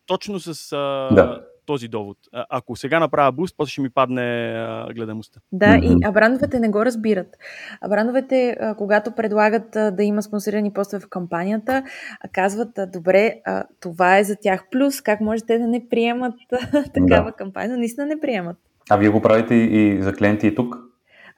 точно 0.06 0.40
с 0.40 0.76
да 1.12 1.40
този 1.70 1.88
довод. 1.88 2.18
А, 2.32 2.46
ако 2.50 2.76
сега 2.76 3.00
направя 3.00 3.32
буст, 3.32 3.54
после 3.58 3.70
ще 3.70 3.80
ми 3.80 3.90
падне 3.90 4.22
а, 4.22 4.92
гледаността. 4.94 5.40
Да, 5.52 5.76
и 5.82 5.96
а 6.04 6.12
брандовете 6.12 6.60
не 6.60 6.68
го 6.68 6.84
разбират. 6.84 7.36
А 7.80 7.88
брандовете, 7.88 8.56
а, 8.60 8.74
когато 8.74 9.10
предлагат 9.10 9.76
а, 9.76 9.90
да 9.90 10.02
има 10.02 10.22
спонсорирани 10.22 10.72
постове 10.72 11.00
в 11.00 11.08
кампанията, 11.08 11.82
а, 12.20 12.28
казват, 12.28 12.78
а, 12.78 12.86
добре, 12.86 13.34
а, 13.44 13.64
това 13.80 14.18
е 14.18 14.24
за 14.24 14.36
тях 14.36 14.64
плюс, 14.70 15.00
как 15.00 15.20
може 15.20 15.44
те 15.44 15.58
да 15.58 15.66
не 15.66 15.88
приемат 15.88 16.34
а, 16.52 16.82
такава 16.94 17.30
да. 17.30 17.36
кампания, 17.36 17.70
но 17.70 17.78
наистина 17.78 18.06
не 18.06 18.20
приемат. 18.20 18.56
А 18.90 18.96
вие 18.96 19.08
го 19.08 19.22
правите 19.22 19.54
и 19.54 20.02
за 20.02 20.12
клиенти 20.12 20.46
и 20.46 20.54
тук? 20.54 20.78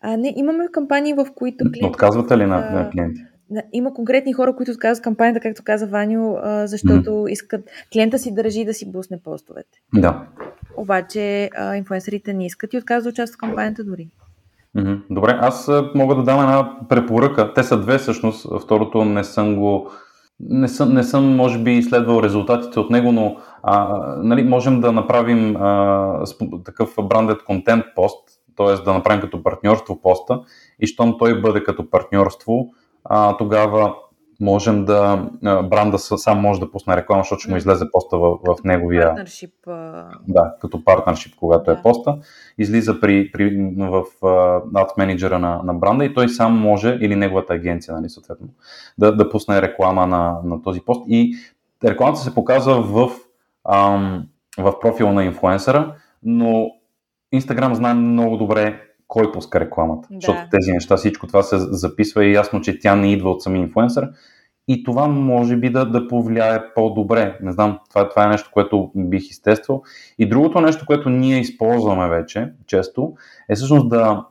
А, 0.01 0.17
не, 0.17 0.33
имаме 0.37 0.69
кампании, 0.73 1.15
в 1.15 1.27
които 1.35 1.65
клиенти... 1.65 1.89
Отказвате 1.89 2.39
ли 2.39 2.47
на, 2.47 2.71
на 2.71 2.91
клиенти? 2.91 3.21
Има 3.73 3.95
конкретни 3.95 4.33
хора, 4.33 4.57
които 4.57 4.73
отказват 4.73 5.05
кампанията, 5.05 5.41
както 5.41 5.63
каза 5.65 5.87
Ваню, 5.87 6.37
защото 6.65 7.11
mm. 7.11 7.29
искат 7.29 7.65
клиента 7.93 8.19
си 8.19 8.35
държи 8.35 8.65
да 8.65 8.75
си 8.75 8.93
бусне 8.93 9.21
постовете. 9.25 9.81
Да. 9.95 10.27
Обаче 10.77 11.51
инфуенсерите 11.77 12.33
не 12.33 12.47
искат 12.47 12.75
и 12.75 12.79
отказват 12.79 13.05
да 13.05 13.09
участват 13.09 13.37
в 13.37 13.39
кампанията 13.39 13.85
дори. 13.85 14.09
Добре, 15.11 15.39
аз 15.41 15.71
мога 15.95 16.15
да 16.15 16.23
дам 16.23 16.41
една 16.41 16.79
препоръка. 16.89 17.55
Те 17.55 17.63
са 17.63 17.81
две 17.81 17.99
всъщност. 17.99 18.47
Второто 18.65 19.05
не 19.05 19.25
съм 19.25 19.57
го. 19.57 19.91
Не 20.41 20.69
съм, 20.69 20.95
не 20.95 21.03
съм 21.03 21.37
може 21.37 21.59
би, 21.59 21.73
изследвал 21.73 22.23
резултатите 22.23 22.81
от 22.81 22.91
него, 22.91 23.13
но 23.13 23.37
а, 23.63 23.99
нали, 24.23 24.43
можем 24.43 24.81
да 24.81 24.93
направим 24.93 25.57
а, 25.57 26.25
такъв 26.65 26.95
брандед 27.03 27.45
контент 27.45 27.85
пост, 27.97 28.29
т.е. 28.57 28.85
да 28.85 28.93
направим 28.93 29.21
като 29.21 29.43
партньорство 29.43 30.01
поста 30.01 30.41
и 30.81 30.87
щом 30.87 31.19
той 31.19 31.41
бъде 31.41 31.65
като 31.65 31.91
партньорство, 31.91 32.71
а, 33.05 33.37
тогава 33.37 33.95
можем 34.41 34.85
да, 34.85 35.29
бранда 35.43 35.99
сам 35.99 36.41
може 36.41 36.61
да 36.61 36.71
пусне 36.71 36.97
реклама, 36.97 37.23
защото 37.23 37.41
ще 37.41 37.51
му 37.51 37.57
излезе 37.57 37.85
поста 37.93 38.19
в, 38.19 38.39
в 38.45 38.65
неговия... 38.65 39.09
Партнершип. 39.09 39.55
Да, 40.29 40.55
като 40.61 40.85
партнершип, 40.85 41.35
когато 41.37 41.71
е 41.71 41.75
да. 41.75 41.81
е 41.81 41.83
поста. 41.83 42.19
Излиза 42.59 43.01
при, 43.01 43.33
при, 43.33 43.75
в 43.79 44.05
над 44.73 44.97
менеджера 44.99 45.39
на, 45.39 45.61
на 45.65 45.75
бранда 45.75 46.05
и 46.05 46.15
той 46.15 46.29
сам 46.29 46.61
може, 46.61 46.99
или 47.01 47.17
неговата 47.17 47.55
агенция, 47.55 47.95
нали, 47.95 48.09
съответно, 48.09 48.49
да, 48.99 49.17
да 49.17 49.31
пусне 49.31 49.63
реклама 49.63 50.07
на, 50.07 50.39
на 50.45 50.63
този 50.63 50.81
пост. 50.81 51.05
И 51.09 51.37
рекламата 51.85 52.21
се 52.21 52.35
показва 52.35 52.83
в, 52.83 53.11
ам, 53.69 54.29
в 54.59 54.81
профила 54.81 55.13
на 55.13 55.25
инфлуенсъра, 55.25 55.95
но 56.23 56.71
Instagram 57.35 57.73
знае 57.73 57.95
много 57.95 58.37
добре 58.37 58.81
кой 59.13 59.33
пуска 59.33 59.61
рекламата. 59.61 60.09
Да. 60.11 60.15
Защото 60.15 60.41
тези 60.51 60.73
неща, 60.73 60.97
всичко 60.97 61.27
това 61.27 61.43
се 61.43 61.59
записва 61.59 62.25
и 62.25 62.29
е 62.29 62.33
ясно, 62.33 62.61
че 62.61 62.79
тя 62.79 62.95
не 62.95 63.13
идва 63.13 63.31
от 63.31 63.43
самия 63.43 63.61
инфлуенсър. 63.61 64.09
И 64.69 64.85
това 64.85 65.09
може 65.09 65.57
би 65.57 65.71
да, 65.71 65.85
да 65.85 66.09
повлияе 66.09 66.75
по-добре. 66.75 67.39
Не 67.43 67.53
знам, 67.53 67.79
това, 67.89 68.09
това 68.09 68.25
е 68.25 68.29
нещо, 68.29 68.51
което 68.53 68.91
бих 68.97 69.31
изтествал. 69.31 69.83
И 70.19 70.29
другото 70.29 70.61
нещо, 70.61 70.87
което 70.87 71.11
ние 71.11 71.41
използваме 71.41 72.09
вече 72.09 72.53
често, 72.67 73.13
е 73.49 73.55
всъщност 73.55 73.89
да, 73.89 74.27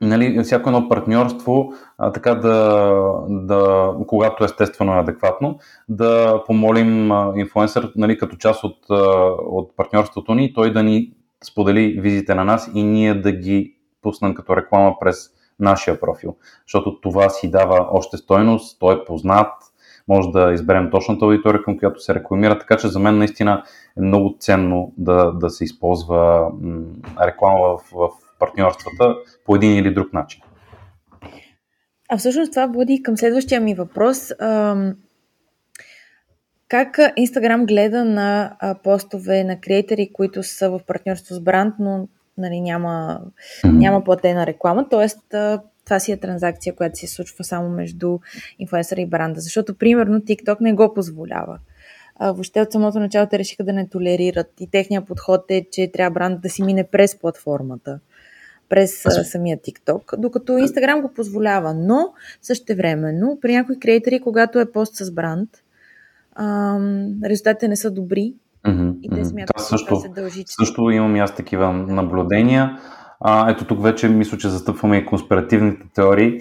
нали, 0.00 0.42
всяко 0.42 0.68
едно 0.68 0.88
партньорство, 0.88 1.72
а, 1.98 2.12
така 2.12 2.34
да, 2.34 2.94
да, 3.28 3.92
когато 4.06 4.44
естествено 4.44 4.94
е 4.94 5.00
адекватно, 5.00 5.58
да 5.88 6.42
помолим 6.46 7.10
инфлуенсър 7.36 7.92
нали, 7.96 8.18
като 8.18 8.36
част 8.36 8.64
от, 8.64 8.78
от 9.50 9.76
партньорството 9.76 10.34
ни, 10.34 10.52
той 10.54 10.72
да 10.72 10.82
ни 10.82 11.12
сподели 11.44 12.00
визите 12.00 12.34
на 12.34 12.44
нас 12.44 12.70
и 12.74 12.82
ние 12.82 13.14
да 13.14 13.32
ги 13.32 13.79
пуснем 14.02 14.34
като 14.34 14.56
реклама 14.56 14.96
през 15.00 15.30
нашия 15.58 16.00
профил, 16.00 16.36
защото 16.66 17.00
това 17.00 17.28
си 17.28 17.50
дава 17.50 17.88
още 17.90 18.16
стойност, 18.16 18.78
той 18.80 18.94
е 18.94 19.04
познат, 19.04 19.52
може 20.08 20.28
да 20.28 20.52
изберем 20.52 20.90
точната 20.90 21.24
аудитория, 21.24 21.62
към 21.62 21.78
която 21.78 22.00
се 22.00 22.14
рекламира, 22.14 22.58
така 22.58 22.76
че 22.76 22.88
за 22.88 22.98
мен 22.98 23.18
наистина 23.18 23.62
е 23.98 24.02
много 24.02 24.36
ценно 24.40 24.92
да, 24.98 25.32
да 25.32 25.50
се 25.50 25.64
използва 25.64 26.50
реклама 27.20 27.58
в, 27.58 27.78
в 27.92 28.10
партньорствата 28.38 29.16
по 29.46 29.56
един 29.56 29.76
или 29.76 29.94
друг 29.94 30.12
начин. 30.12 30.42
А 32.08 32.16
всъщност 32.16 32.52
това 32.52 32.66
води 32.66 33.02
към 33.02 33.16
следващия 33.16 33.60
ми 33.60 33.74
въпрос. 33.74 34.32
Как 36.68 36.98
Инстаграм 37.16 37.66
гледа 37.66 38.04
на 38.04 38.56
постове 38.84 39.44
на 39.44 39.60
креатори, 39.60 40.10
които 40.12 40.42
са 40.42 40.70
в 40.70 40.80
партньорство 40.86 41.34
с 41.34 41.40
бранд, 41.40 41.74
но 41.78 42.08
нали, 42.40 42.60
няма, 42.60 43.20
няма 43.64 44.04
платена 44.04 44.46
реклама, 44.46 44.88
т.е. 44.88 45.08
това 45.84 46.00
си 46.00 46.12
е 46.12 46.16
транзакция, 46.16 46.74
която 46.74 46.98
се 46.98 47.06
случва 47.06 47.44
само 47.44 47.68
между 47.68 48.18
инфлуенсъра 48.58 49.00
и 49.00 49.06
бранда, 49.06 49.40
защото 49.40 49.74
примерно 49.74 50.20
TikTok 50.20 50.56
не 50.60 50.72
го 50.72 50.94
позволява. 50.94 51.58
А, 52.16 52.32
въобще 52.32 52.60
от 52.60 52.72
самото 52.72 53.00
начало 53.00 53.26
те 53.26 53.38
решиха 53.38 53.64
да 53.64 53.72
не 53.72 53.88
толерират. 53.88 54.52
И 54.60 54.70
техният 54.70 55.06
подход 55.06 55.44
е, 55.48 55.66
че 55.70 55.92
трябва 55.92 56.10
бранд 56.10 56.40
да 56.40 56.50
си 56.50 56.62
мине 56.62 56.84
през 56.84 57.18
платформата, 57.18 58.00
през 58.68 59.06
а, 59.06 59.10
самия 59.24 59.58
TikTok, 59.58 60.16
докато 60.16 60.52
Instagram 60.52 61.00
го 61.00 61.14
позволява, 61.14 61.74
но 61.74 62.12
същевременно 62.42 63.38
при 63.40 63.52
някои 63.52 63.78
креатори, 63.78 64.20
когато 64.20 64.60
е 64.60 64.72
пост 64.72 64.96
с 64.96 65.10
бранд, 65.12 65.50
резултатите 67.24 67.68
не 67.68 67.76
са 67.76 67.90
добри 67.90 68.34
Mm-hmm, 68.66 68.98
и 69.02 69.10
те 69.10 69.24
смятат, 69.24 69.60
също, 69.60 69.86
това 69.86 70.00
се 70.00 70.08
дължи. 70.08 70.44
Също 70.46 70.90
имам 70.90 71.14
аз 71.14 71.34
такива 71.34 71.72
наблюдения. 71.72 72.78
А, 73.20 73.50
ето 73.50 73.64
тук 73.64 73.82
вече 73.82 74.08
мисля, 74.08 74.38
че 74.38 74.48
застъпваме 74.48 74.96
и 74.96 75.06
конспиративните 75.06 75.86
теории 75.94 76.40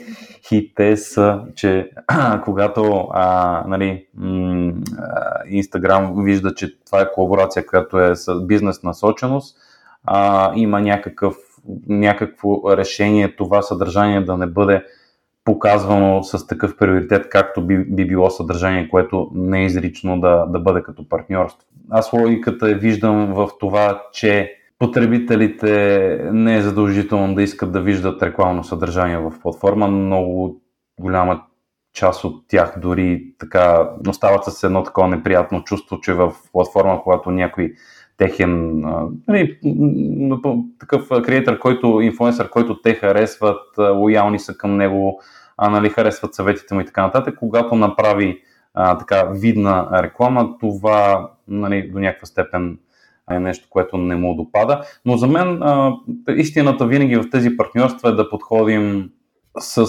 и 0.52 0.74
те 0.76 0.98
са, 0.98 1.42
че 1.56 1.92
когато 2.44 3.08
а, 3.12 3.64
нали, 3.68 4.06
Инстаграм 5.50 6.24
вижда, 6.24 6.56
че 6.56 6.80
това 6.86 7.02
е 7.02 7.12
колаборация, 7.12 7.66
която 7.66 8.00
е 8.00 8.16
с 8.16 8.46
бизнес 8.46 8.84
насоченост, 8.84 9.58
а, 10.06 10.52
има 10.56 10.82
някакъв, 10.82 11.36
някакво 11.88 12.78
решение 12.78 13.36
това 13.36 13.62
съдържание 13.62 14.22
да 14.22 14.38
не 14.38 14.48
бъде 14.48 14.84
показвано 15.46 16.24
с 16.24 16.48
такъв 16.48 16.78
приоритет, 16.78 17.30
както 17.30 17.68
би, 17.68 17.78
би 17.78 18.08
било 18.08 18.30
съдържание, 18.30 18.90
което 18.90 19.32
не 19.34 19.62
е 19.62 19.66
изрично 19.66 20.20
да, 20.20 20.46
да 20.46 20.60
бъде 20.60 20.84
като 20.84 21.10
партньорство. 21.10 21.68
Аз 21.90 22.14
логиката 22.14 22.70
е 22.70 22.74
виждам 22.74 23.34
в 23.34 23.50
това, 23.60 24.04
че 24.14 24.56
потребителите 24.80 26.30
не 26.32 26.58
е 26.58 26.62
задължително 26.62 27.36
да 27.36 27.44
искат 27.44 27.72
да 27.72 27.82
виждат 27.82 28.24
рекламно 28.24 28.64
съдържание 28.64 29.18
в 29.18 29.34
платформа. 29.42 29.88
Много 29.88 30.62
голяма 31.00 31.42
част 31.94 32.24
от 32.24 32.48
тях 32.48 32.76
дори 32.82 33.34
така 33.40 33.90
остават 34.10 34.44
с 34.44 34.64
едно 34.64 34.84
такова 34.84 35.08
неприятно 35.08 35.64
чувство, 35.64 36.02
че 36.02 36.14
в 36.14 36.34
платформа, 36.52 37.02
когато 37.04 37.32
някой 37.32 37.74
техен 38.18 38.84
нали, 39.28 39.60
такъв 40.80 41.10
креатор, 41.10 41.60
който, 41.60 42.02
инфлуенсър, 42.02 42.50
който 42.50 42.82
те 42.82 42.94
харесват, 42.94 43.62
лоялни 43.78 44.40
са 44.40 44.58
към 44.58 44.78
него, 44.78 45.22
а, 45.58 45.70
нали, 45.70 45.90
харесват 45.90 46.36
съветите 46.36 46.74
му 46.74 46.82
и 46.82 46.86
така 46.86 47.02
нататък. 47.02 47.36
Когато 47.40 47.76
направи 47.76 48.42
а, 48.82 48.98
така 48.98 49.24
видна 49.24 49.90
реклама, 50.04 50.58
това 50.60 51.30
нали, 51.48 51.92
до 51.92 52.00
някаква 52.00 52.26
степен 52.26 52.78
е 53.32 53.40
нещо, 53.40 53.68
което 53.70 53.98
не 53.98 54.16
му 54.16 54.36
допада. 54.36 54.82
Но 55.06 55.18
за 55.18 55.28
мен 55.28 55.64
а, 55.64 55.96
истината 56.30 56.86
винаги 56.86 57.16
в 57.16 57.30
тези 57.32 57.58
партньорства 57.58 58.10
е 58.10 58.14
да 58.14 58.30
подходим 58.30 59.10
с, 59.60 59.86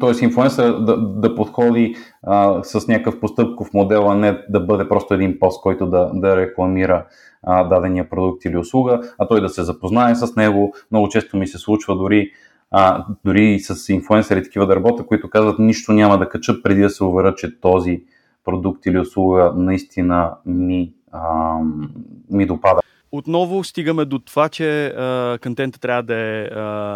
т.е. 0.00 0.24
инфлуенсър 0.24 0.80
да, 0.80 0.96
да 0.96 1.34
подходи 1.34 1.94
а, 2.22 2.62
с 2.62 2.88
някакъв 2.88 3.20
постъпков 3.20 3.74
модел, 3.74 4.10
а 4.10 4.14
не 4.14 4.38
да 4.48 4.60
бъде 4.60 4.88
просто 4.88 5.14
един 5.14 5.38
пост, 5.38 5.62
който 5.62 5.86
да, 5.86 6.10
да 6.14 6.36
рекламира 6.36 7.06
а, 7.42 7.64
дадения 7.64 8.10
продукт 8.10 8.44
или 8.44 8.56
услуга, 8.56 9.00
а 9.18 9.28
той 9.28 9.40
да 9.40 9.48
се 9.48 9.62
запознае 9.62 10.14
с 10.14 10.36
него. 10.36 10.74
Много 10.90 11.08
често 11.08 11.36
ми 11.36 11.46
се 11.46 11.58
случва 11.58 11.96
дори 11.96 12.30
а, 12.76 13.04
дори 13.24 13.54
и 13.54 13.60
с 13.60 13.92
инфлуенсъри 13.92 14.42
такива 14.42 14.66
да 14.66 14.76
работят, 14.76 15.06
които 15.06 15.30
казват 15.30 15.58
нищо 15.58 15.92
няма 15.92 16.18
да 16.18 16.28
качат 16.28 16.62
преди 16.62 16.80
да 16.80 16.90
се 16.90 17.04
уверят, 17.04 17.38
че 17.38 17.60
този 17.60 18.02
продукт 18.44 18.86
или 18.86 18.98
услуга 18.98 19.52
наистина 19.56 20.34
ми, 20.46 20.92
а, 21.12 21.54
ми 22.30 22.46
допада. 22.46 22.80
Отново 23.12 23.64
стигаме 23.64 24.04
до 24.04 24.18
това, 24.18 24.48
че 24.48 24.94
контента 25.42 25.80
трябва 25.80 26.02
да 26.02 26.14
е 26.14 26.48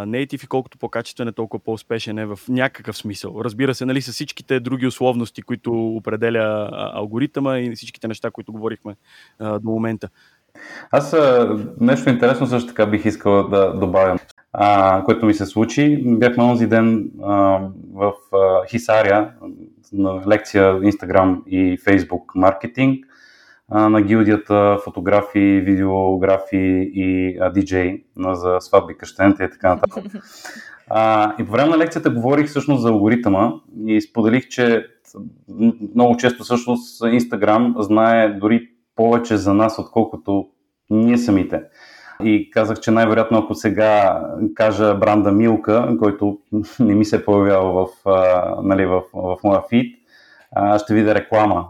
native 0.07 0.45
и 0.45 0.47
колкото 0.47 0.79
по-качествен 0.79 1.29
е, 1.29 1.33
толкова 1.33 1.65
по-успешен 1.65 2.19
е 2.19 2.27
в 2.27 2.39
някакъв 2.49 2.97
смисъл. 2.97 3.41
Разбира 3.45 3.75
се, 3.75 3.85
нали, 3.85 4.03
с 4.03 4.13
всичките 4.13 4.61
други 4.61 4.87
условности, 4.87 5.43
които 5.43 5.97
определя 5.97 6.71
алгоритъма 6.95 7.59
и 7.59 7.75
всичките 7.75 8.09
неща, 8.09 8.31
които 8.31 8.53
говорихме 8.53 8.97
а, 9.39 9.59
до 9.59 9.71
момента. 9.71 10.09
Аз 10.91 11.17
нещо 11.81 12.11
интересно 12.11 12.47
също 12.47 12.69
така 12.69 12.87
бих 12.87 13.05
искал 13.05 13.49
да 13.49 13.73
добавя 13.73 14.19
а, 14.53 15.03
което 15.05 15.27
ми 15.27 15.35
се 15.35 15.47
случи. 15.47 16.03
Бяхме 16.07 16.45
онзи 16.45 16.67
ден 16.67 17.11
а, 17.23 17.61
в 17.95 18.13
а, 18.33 18.67
Хисария 18.67 19.31
на 19.93 20.23
лекция 20.29 20.81
Instagram 20.81 21.45
и 21.47 21.79
Facebook 21.79 22.23
маркетинг. 22.35 23.05
а, 23.71 23.89
на 23.89 24.03
гилдията 24.03 24.79
фотографи, 24.85 25.61
видеографи 25.61 26.91
и 26.95 27.39
а, 27.41 27.51
диджей 27.51 28.05
за 28.19 28.57
сватби, 28.61 28.97
кръщените 28.97 29.45
и 29.45 29.51
така 29.51 29.75
нататък. 29.75 30.05
А, 30.91 31.35
и 31.39 31.45
по 31.45 31.53
време 31.53 31.71
на 31.71 31.79
лекцията 31.79 32.11
говорих 32.11 32.47
всъщност 32.47 32.83
за 32.83 32.89
алгоритъма 32.89 33.53
и 33.87 34.01
споделих, 34.01 34.49
че 34.49 34.87
много 35.95 36.17
често 36.17 36.45
всъщност 36.45 37.01
Instagram 37.01 37.81
знае 37.81 38.29
дори 38.29 38.69
повече 38.97 39.37
за 39.37 39.55
нас, 39.55 39.79
отколкото 39.79 40.49
ние 40.91 41.19
самите. 41.19 41.63
И 42.25 42.51
казах, 42.51 42.81
че 42.81 42.91
най-вероятно 42.91 43.39
ако 43.39 43.55
сега 43.55 44.23
кажа 44.55 44.95
бранда 44.95 45.33
Милка, 45.33 45.97
който 45.99 46.39
не 46.81 46.95
ми 46.95 47.05
се 47.05 47.17
е 47.17 47.25
появява 47.25 47.87
в, 47.87 47.89
нали, 48.63 48.87
в, 48.87 49.03
в 49.15 49.37
моя 49.45 49.63
фит, 49.69 49.95
ще 50.79 50.95
видя 50.95 51.15
реклама 51.15 51.67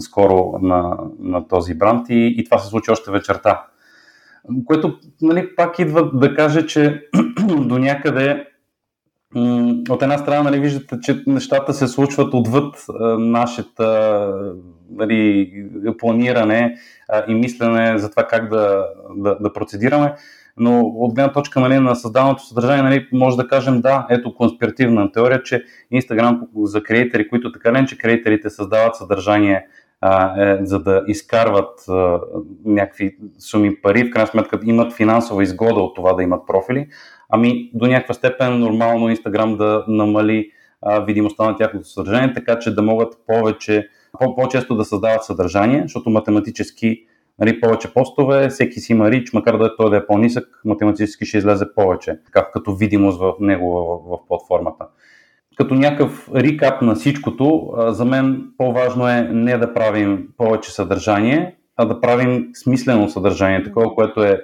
скоро 0.00 0.58
на, 0.62 0.98
на 1.20 1.48
този 1.48 1.74
бранд 1.74 2.06
и, 2.10 2.34
и 2.38 2.44
това 2.44 2.58
се 2.58 2.68
случи 2.68 2.90
още 2.90 3.10
вечерта. 3.10 3.66
Което 4.64 4.98
нали, 5.22 5.56
пак 5.56 5.78
идва 5.78 6.10
да 6.14 6.34
каже, 6.34 6.66
че 6.66 7.02
до 7.58 7.78
някъде 7.78 8.46
от 9.90 10.02
една 10.02 10.18
страна 10.18 10.42
нали, 10.42 10.60
виждате, 10.60 11.00
че 11.00 11.22
нещата 11.26 11.74
се 11.74 11.88
случват 11.88 12.34
отвъд 12.34 12.84
нашата 13.18 14.28
нали, 14.90 15.52
планиране 15.98 16.76
и 17.28 17.34
мислене 17.34 17.98
за 17.98 18.10
това 18.10 18.26
как 18.26 18.48
да, 18.48 18.86
да, 19.16 19.36
да 19.40 19.52
процедираме, 19.52 20.14
но 20.56 20.80
от 20.80 21.14
гледна 21.14 21.32
точка 21.32 21.60
нали, 21.60 21.78
на 21.78 21.94
създаваното 21.94 22.46
съдържание 22.46 22.82
нали, 22.82 23.08
може 23.12 23.36
да 23.36 23.48
кажем 23.48 23.80
да, 23.80 24.06
ето 24.10 24.34
конспиративна 24.34 25.12
теория, 25.12 25.42
че 25.42 25.64
Instagram 25.94 26.40
за 26.62 26.82
креатори, 26.82 27.28
които 27.28 27.52
така 27.52 27.70
не, 27.70 27.86
че 27.86 27.98
креаторите 27.98 28.50
създават 28.50 28.96
съдържание 28.96 29.66
а, 30.00 30.42
е, 30.42 30.58
за 30.62 30.82
да 30.82 31.04
изкарват 31.06 31.88
а, 31.88 32.20
някакви 32.64 33.16
суми 33.38 33.76
пари, 33.82 34.04
в 34.04 34.10
крайна 34.10 34.26
сметка 34.26 34.60
имат 34.64 34.92
финансова 34.92 35.42
изгода 35.42 35.80
от 35.80 35.96
това 35.96 36.12
да 36.12 36.22
имат 36.22 36.46
профили, 36.46 36.88
ами 37.28 37.70
до 37.74 37.86
някаква 37.86 38.14
степен 38.14 38.58
нормално 38.58 39.16
Instagram 39.16 39.56
да 39.56 39.84
намали 39.88 40.50
а, 40.82 41.00
видимостта 41.00 41.44
на 41.44 41.56
тяхното 41.56 41.88
съдържание, 41.88 42.34
така 42.34 42.58
че 42.58 42.74
да 42.74 42.82
могат 42.82 43.14
повече, 43.26 43.88
по-често 44.18 44.76
да 44.76 44.84
създават 44.84 45.24
съдържание, 45.24 45.82
защото 45.82 46.10
математически 46.10 47.04
нали, 47.38 47.60
повече 47.60 47.94
постове, 47.94 48.48
всеки 48.48 48.80
си 48.80 48.92
има 48.92 49.10
рич, 49.10 49.32
макар 49.32 49.58
да 49.58 49.76
той 49.76 49.90
да 49.90 49.96
е 49.96 50.06
по-нисък, 50.06 50.60
математически 50.64 51.24
ще 51.24 51.38
излезе 51.38 51.74
повече, 51.74 52.18
така 52.26 52.50
като 52.52 52.74
видимост 52.74 53.20
в 53.20 53.32
него 53.40 53.70
в, 53.70 54.16
в 54.16 54.28
платформата. 54.28 54.86
Като 55.56 55.74
някакъв 55.74 56.30
рикап 56.34 56.82
на 56.82 56.94
всичкото, 56.94 57.72
за 57.88 58.04
мен 58.04 58.50
по-важно 58.58 59.08
е 59.08 59.28
не 59.32 59.58
да 59.58 59.74
правим 59.74 60.28
повече 60.36 60.70
съдържание, 60.70 61.56
а 61.76 61.84
да 61.84 62.00
правим 62.00 62.48
смислено 62.54 63.08
съдържание, 63.08 63.62
такова, 63.62 63.94
което 63.94 64.22
е 64.24 64.40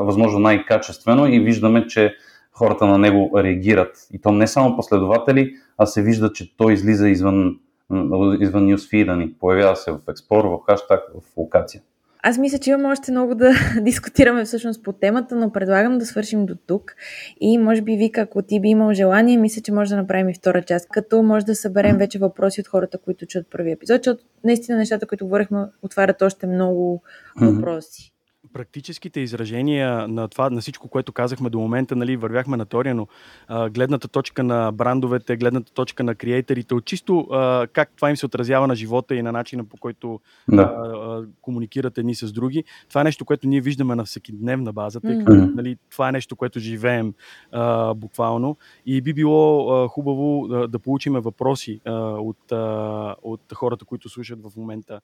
възможно 0.00 0.38
най-качествено 0.38 1.26
и 1.26 1.40
виждаме, 1.40 1.86
че 1.86 2.14
хората 2.52 2.86
на 2.86 2.98
него 2.98 3.30
реагират. 3.36 3.96
И 4.12 4.20
то 4.20 4.32
не 4.32 4.46
само 4.46 4.76
последователи, 4.76 5.54
а 5.78 5.86
се 5.86 6.02
вижда, 6.02 6.32
че 6.32 6.56
той 6.56 6.72
излиза 6.72 7.08
извън, 7.08 7.56
извън 8.40 8.66
нюсфида 8.66 9.16
ни. 9.16 9.34
Появява 9.40 9.76
се 9.76 9.92
в 9.92 9.98
експор, 10.08 10.44
в 10.44 10.58
хаштаг, 10.66 11.00
в 11.20 11.36
локация. 11.36 11.82
Аз 12.22 12.38
мисля, 12.38 12.58
че 12.58 12.70
имаме 12.70 12.88
още 12.88 13.10
много 13.10 13.34
да 13.34 13.52
дискутираме 13.80 14.44
всъщност 14.44 14.82
по 14.82 14.92
темата, 14.92 15.36
но 15.36 15.52
предлагам 15.52 15.98
да 15.98 16.06
свършим 16.06 16.46
до 16.46 16.56
тук. 16.66 16.94
И 17.40 17.58
може 17.58 17.82
би, 17.82 17.96
Вика, 17.96 18.20
ако 18.20 18.42
ти 18.42 18.60
би 18.60 18.68
имал 18.68 18.92
желание, 18.92 19.36
мисля, 19.36 19.62
че 19.62 19.72
може 19.72 19.90
да 19.90 19.96
направим 19.96 20.28
и 20.28 20.34
втора 20.34 20.62
част, 20.62 20.88
като 20.88 21.22
може 21.22 21.46
да 21.46 21.54
съберем 21.54 21.96
вече 21.96 22.18
въпроси 22.18 22.60
от 22.60 22.68
хората, 22.68 22.98
които 22.98 23.26
чуят 23.26 23.46
първи 23.50 23.70
епизод, 23.70 24.04
защото 24.04 24.24
наистина 24.44 24.78
нещата, 24.78 25.06
които 25.06 25.24
говорихме, 25.24 25.64
отварят 25.82 26.22
още 26.22 26.46
много 26.46 27.02
въпроси 27.40 28.15
практическите 28.56 29.20
изражения 29.20 30.08
на 30.08 30.28
това, 30.28 30.50
на 30.50 30.60
всичко, 30.60 30.88
което 30.88 31.12
казахме 31.12 31.50
до 31.50 31.58
момента, 31.58 31.96
нали, 31.96 32.16
вървяхме 32.16 32.56
на 32.56 32.66
теория, 32.66 32.94
но 32.94 33.06
а, 33.48 33.68
гледната 33.68 34.08
точка 34.08 34.42
на 34.42 34.72
брандовете, 34.72 35.36
гледната 35.36 35.72
точка 35.72 36.04
на 36.04 36.14
креаторите, 36.14 36.74
от 36.74 36.84
чисто 36.84 37.18
а, 37.18 37.66
как 37.72 37.90
това 37.96 38.10
им 38.10 38.16
се 38.16 38.26
отразява 38.26 38.66
на 38.66 38.74
живота 38.74 39.14
и 39.14 39.22
на 39.22 39.32
начина 39.32 39.64
по 39.64 39.76
който 39.76 40.20
да. 40.48 40.62
а, 40.62 40.66
а, 40.66 41.24
комуникират 41.40 41.98
едни 41.98 42.14
с 42.14 42.32
други. 42.32 42.64
Това 42.88 43.00
е 43.00 43.04
нещо, 43.04 43.24
което 43.24 43.48
ние 43.48 43.60
виждаме 43.60 43.94
на 43.94 44.04
всекидневна 44.04 44.72
база, 44.72 45.00
тъй 45.00 45.18
като 45.18 45.32
mm-hmm. 45.32 45.54
нали, 45.54 45.76
това 45.90 46.08
е 46.08 46.12
нещо, 46.12 46.36
което 46.36 46.60
живеем 46.60 47.14
а, 47.52 47.94
буквално 47.94 48.56
и 48.86 49.00
би 49.00 49.14
било 49.14 49.70
а, 49.70 49.88
хубаво 49.88 50.48
да, 50.48 50.68
да 50.68 50.78
получим 50.78 51.12
въпроси 51.12 51.80
а, 51.84 51.92
от, 52.00 52.52
а, 52.52 53.14
от 53.22 53.40
хората, 53.54 53.84
които 53.84 54.08
слушат 54.08 54.42
в 54.42 54.56
момента 54.56 55.00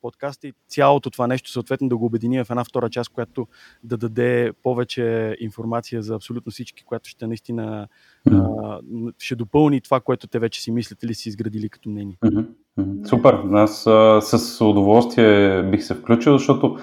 подкаста 0.00 0.48
и 0.48 0.52
цялото 0.68 1.10
това 1.10 1.26
нещо 1.26 1.50
съответно 1.50 1.88
да 1.88 1.96
го 1.96 2.06
обедини 2.06 2.44
в 2.44 2.50
една 2.50 2.64
втора 2.64 2.90
част, 2.90 3.10
която 3.10 3.46
да 3.84 3.96
даде 3.96 4.52
повече 4.62 5.36
информация 5.40 6.02
за 6.02 6.14
абсолютно 6.14 6.52
всички, 6.52 6.84
която 6.84 7.08
ще 7.08 7.26
наистина 7.26 7.88
mm-hmm. 8.28 9.14
ще 9.18 9.36
допълни 9.36 9.80
това, 9.80 10.00
което 10.00 10.26
те 10.26 10.38
вече 10.38 10.62
си 10.62 10.70
мислят 10.70 11.02
или 11.02 11.14
си 11.14 11.28
изградили 11.28 11.68
като 11.68 11.88
мнение. 11.88 12.18
Mm-hmm. 12.24 13.08
Супер, 13.08 13.34
аз 13.52 13.86
а, 13.86 14.20
с 14.20 14.64
удоволствие 14.64 15.62
бих 15.62 15.84
се 15.84 15.94
включил, 15.94 16.38
защото 16.38 16.78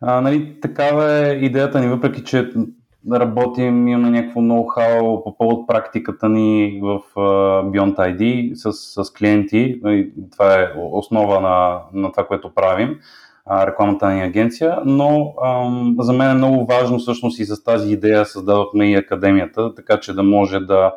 а, 0.00 0.20
нали, 0.20 0.60
такава 0.60 1.28
е 1.28 1.32
идеята 1.32 1.80
ни, 1.80 1.88
въпреки 1.88 2.24
че 2.24 2.52
работим, 3.12 3.88
имаме 3.88 4.10
някакво 4.10 4.40
ноу-хау 4.40 5.24
по 5.24 5.36
повод 5.36 5.66
практиката 5.66 6.28
ни 6.28 6.80
в 6.82 7.00
Beyond 7.64 7.96
ID 7.96 8.54
с, 8.54 8.72
с 8.72 9.12
клиенти. 9.12 9.80
Това 10.32 10.54
е 10.54 10.66
основа 10.92 11.40
на, 11.40 11.80
на 11.92 12.12
това, 12.12 12.26
което 12.26 12.54
правим, 12.54 12.98
рекламата 13.50 14.10
ни 14.10 14.22
агенция, 14.22 14.78
но 14.84 15.08
um, 15.08 16.02
за 16.02 16.12
мен 16.12 16.30
е 16.30 16.34
много 16.34 16.66
важно 16.66 16.98
всъщност 16.98 17.38
и 17.40 17.44
с 17.44 17.64
тази 17.64 17.92
идея 17.92 18.26
създадохме 18.26 18.90
и 18.90 18.94
академията, 18.94 19.74
така 19.74 20.00
че 20.00 20.14
да 20.14 20.22
може 20.22 20.60
да, 20.60 20.94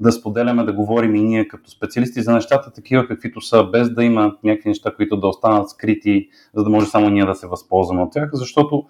да 0.00 0.12
споделяме, 0.12 0.64
да 0.64 0.72
говорим 0.72 1.14
и 1.14 1.20
ние 1.20 1.48
като 1.48 1.70
специалисти 1.70 2.22
за 2.22 2.32
нещата 2.32 2.72
такива 2.72 3.06
каквито 3.06 3.40
са, 3.40 3.64
без 3.64 3.90
да 3.90 4.04
има 4.04 4.34
някакви 4.44 4.68
неща, 4.68 4.94
които 4.94 5.16
да 5.16 5.28
останат 5.28 5.70
скрити, 5.70 6.28
за 6.54 6.64
да 6.64 6.70
може 6.70 6.86
само 6.86 7.08
ние 7.08 7.24
да 7.24 7.34
се 7.34 7.46
възползваме 7.46 8.02
от 8.02 8.12
тях, 8.12 8.30
защото 8.32 8.84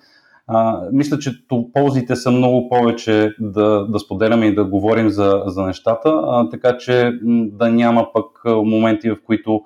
а, 0.46 0.80
мисля, 0.92 1.18
че 1.18 1.30
ползите 1.72 2.16
са 2.16 2.30
много 2.30 2.68
повече 2.68 3.34
да, 3.40 3.86
да 3.86 3.98
споделяме 3.98 4.46
и 4.46 4.54
да 4.54 4.64
говорим 4.64 5.08
за, 5.10 5.42
за 5.46 5.62
нещата, 5.62 6.20
а, 6.24 6.48
така 6.48 6.78
че 6.78 7.12
да 7.52 7.68
няма 7.68 8.12
пък 8.12 8.26
моменти, 8.44 9.10
в 9.10 9.16
които 9.26 9.60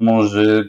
може 0.00 0.62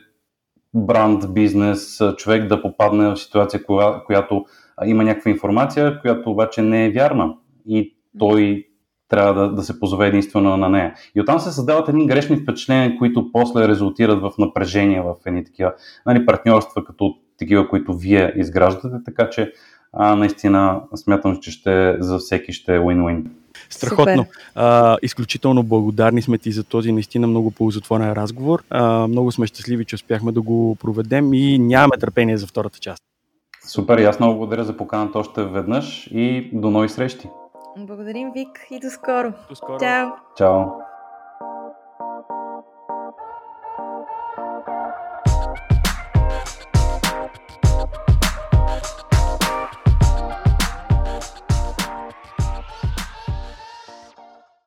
бранд, 0.74 1.34
бизнес, 1.34 2.02
човек 2.18 2.48
да 2.48 2.62
попадне 2.62 3.10
в 3.10 3.18
ситуация, 3.18 3.64
коя, 3.64 4.04
която 4.06 4.46
има 4.86 5.04
някаква 5.04 5.32
информация, 5.32 6.00
която 6.02 6.32
обаче 6.32 6.62
не 6.62 6.86
е 6.86 6.92
вярна 6.92 7.36
и 7.66 7.96
той 8.20 8.68
трябва 9.10 9.34
да, 9.34 9.56
да 9.56 9.64
се 9.64 9.80
позове 9.80 10.08
единствено 10.08 10.58
на 10.58 10.70
нея. 10.70 10.94
И 11.16 11.22
оттам 11.22 11.40
се 11.40 11.52
създават 11.52 11.90
едни 11.90 12.08
грешни 12.08 12.38
впечатления, 12.38 12.98
които 12.98 13.32
после 13.32 13.68
резултират 13.68 14.22
в 14.22 14.32
напрежение 14.40 15.02
в 15.02 15.16
едни 15.26 15.44
такива 15.44 15.74
нали, 16.06 16.26
партньорства, 16.26 16.84
като 16.84 17.16
такива, 17.40 17.70
които 17.70 17.94
вие 17.94 18.34
изграждате, 18.36 18.98
така 19.06 19.30
че 19.30 19.54
а, 19.94 20.16
наистина 20.16 20.82
смятам, 20.96 21.40
че 21.40 21.52
ще, 21.52 21.98
за 22.00 22.18
всеки 22.18 22.54
ще 22.54 22.76
е 22.76 22.80
win-win. 22.80 23.26
Страхотно. 23.70 24.26
А, 24.56 24.98
изключително 25.02 25.64
благодарни 25.64 26.22
сме 26.22 26.38
ти 26.38 26.52
за 26.52 26.64
този 26.64 26.92
наистина 26.92 27.28
много 27.28 27.52
ползотворен 27.52 28.12
разговор. 28.12 28.64
А, 28.70 29.08
много 29.08 29.32
сме 29.32 29.48
щастливи, 29.48 29.86
че 29.86 29.96
успяхме 29.96 30.32
да 30.32 30.42
го 30.42 30.76
проведем 30.76 31.34
и 31.34 31.60
нямаме 31.60 31.98
търпение 32.00 32.38
за 32.38 32.48
втората 32.48 32.80
част. 32.80 33.04
Супер, 33.68 33.98
аз 33.98 34.20
много 34.20 34.38
благодаря 34.38 34.64
за 34.64 34.78
поканата 34.78 35.20
още 35.20 35.44
веднъж 35.44 36.08
и 36.12 36.50
до 36.54 36.72
нови 36.72 36.90
срещи. 36.90 37.30
Благодарим, 37.78 38.32
Вик, 38.36 38.68
и 38.72 38.80
до 38.80 38.90
скоро. 38.90 39.34
До 39.50 39.56
скоро. 39.56 39.80
Чао. 39.80 40.10
Чао. 40.38 40.64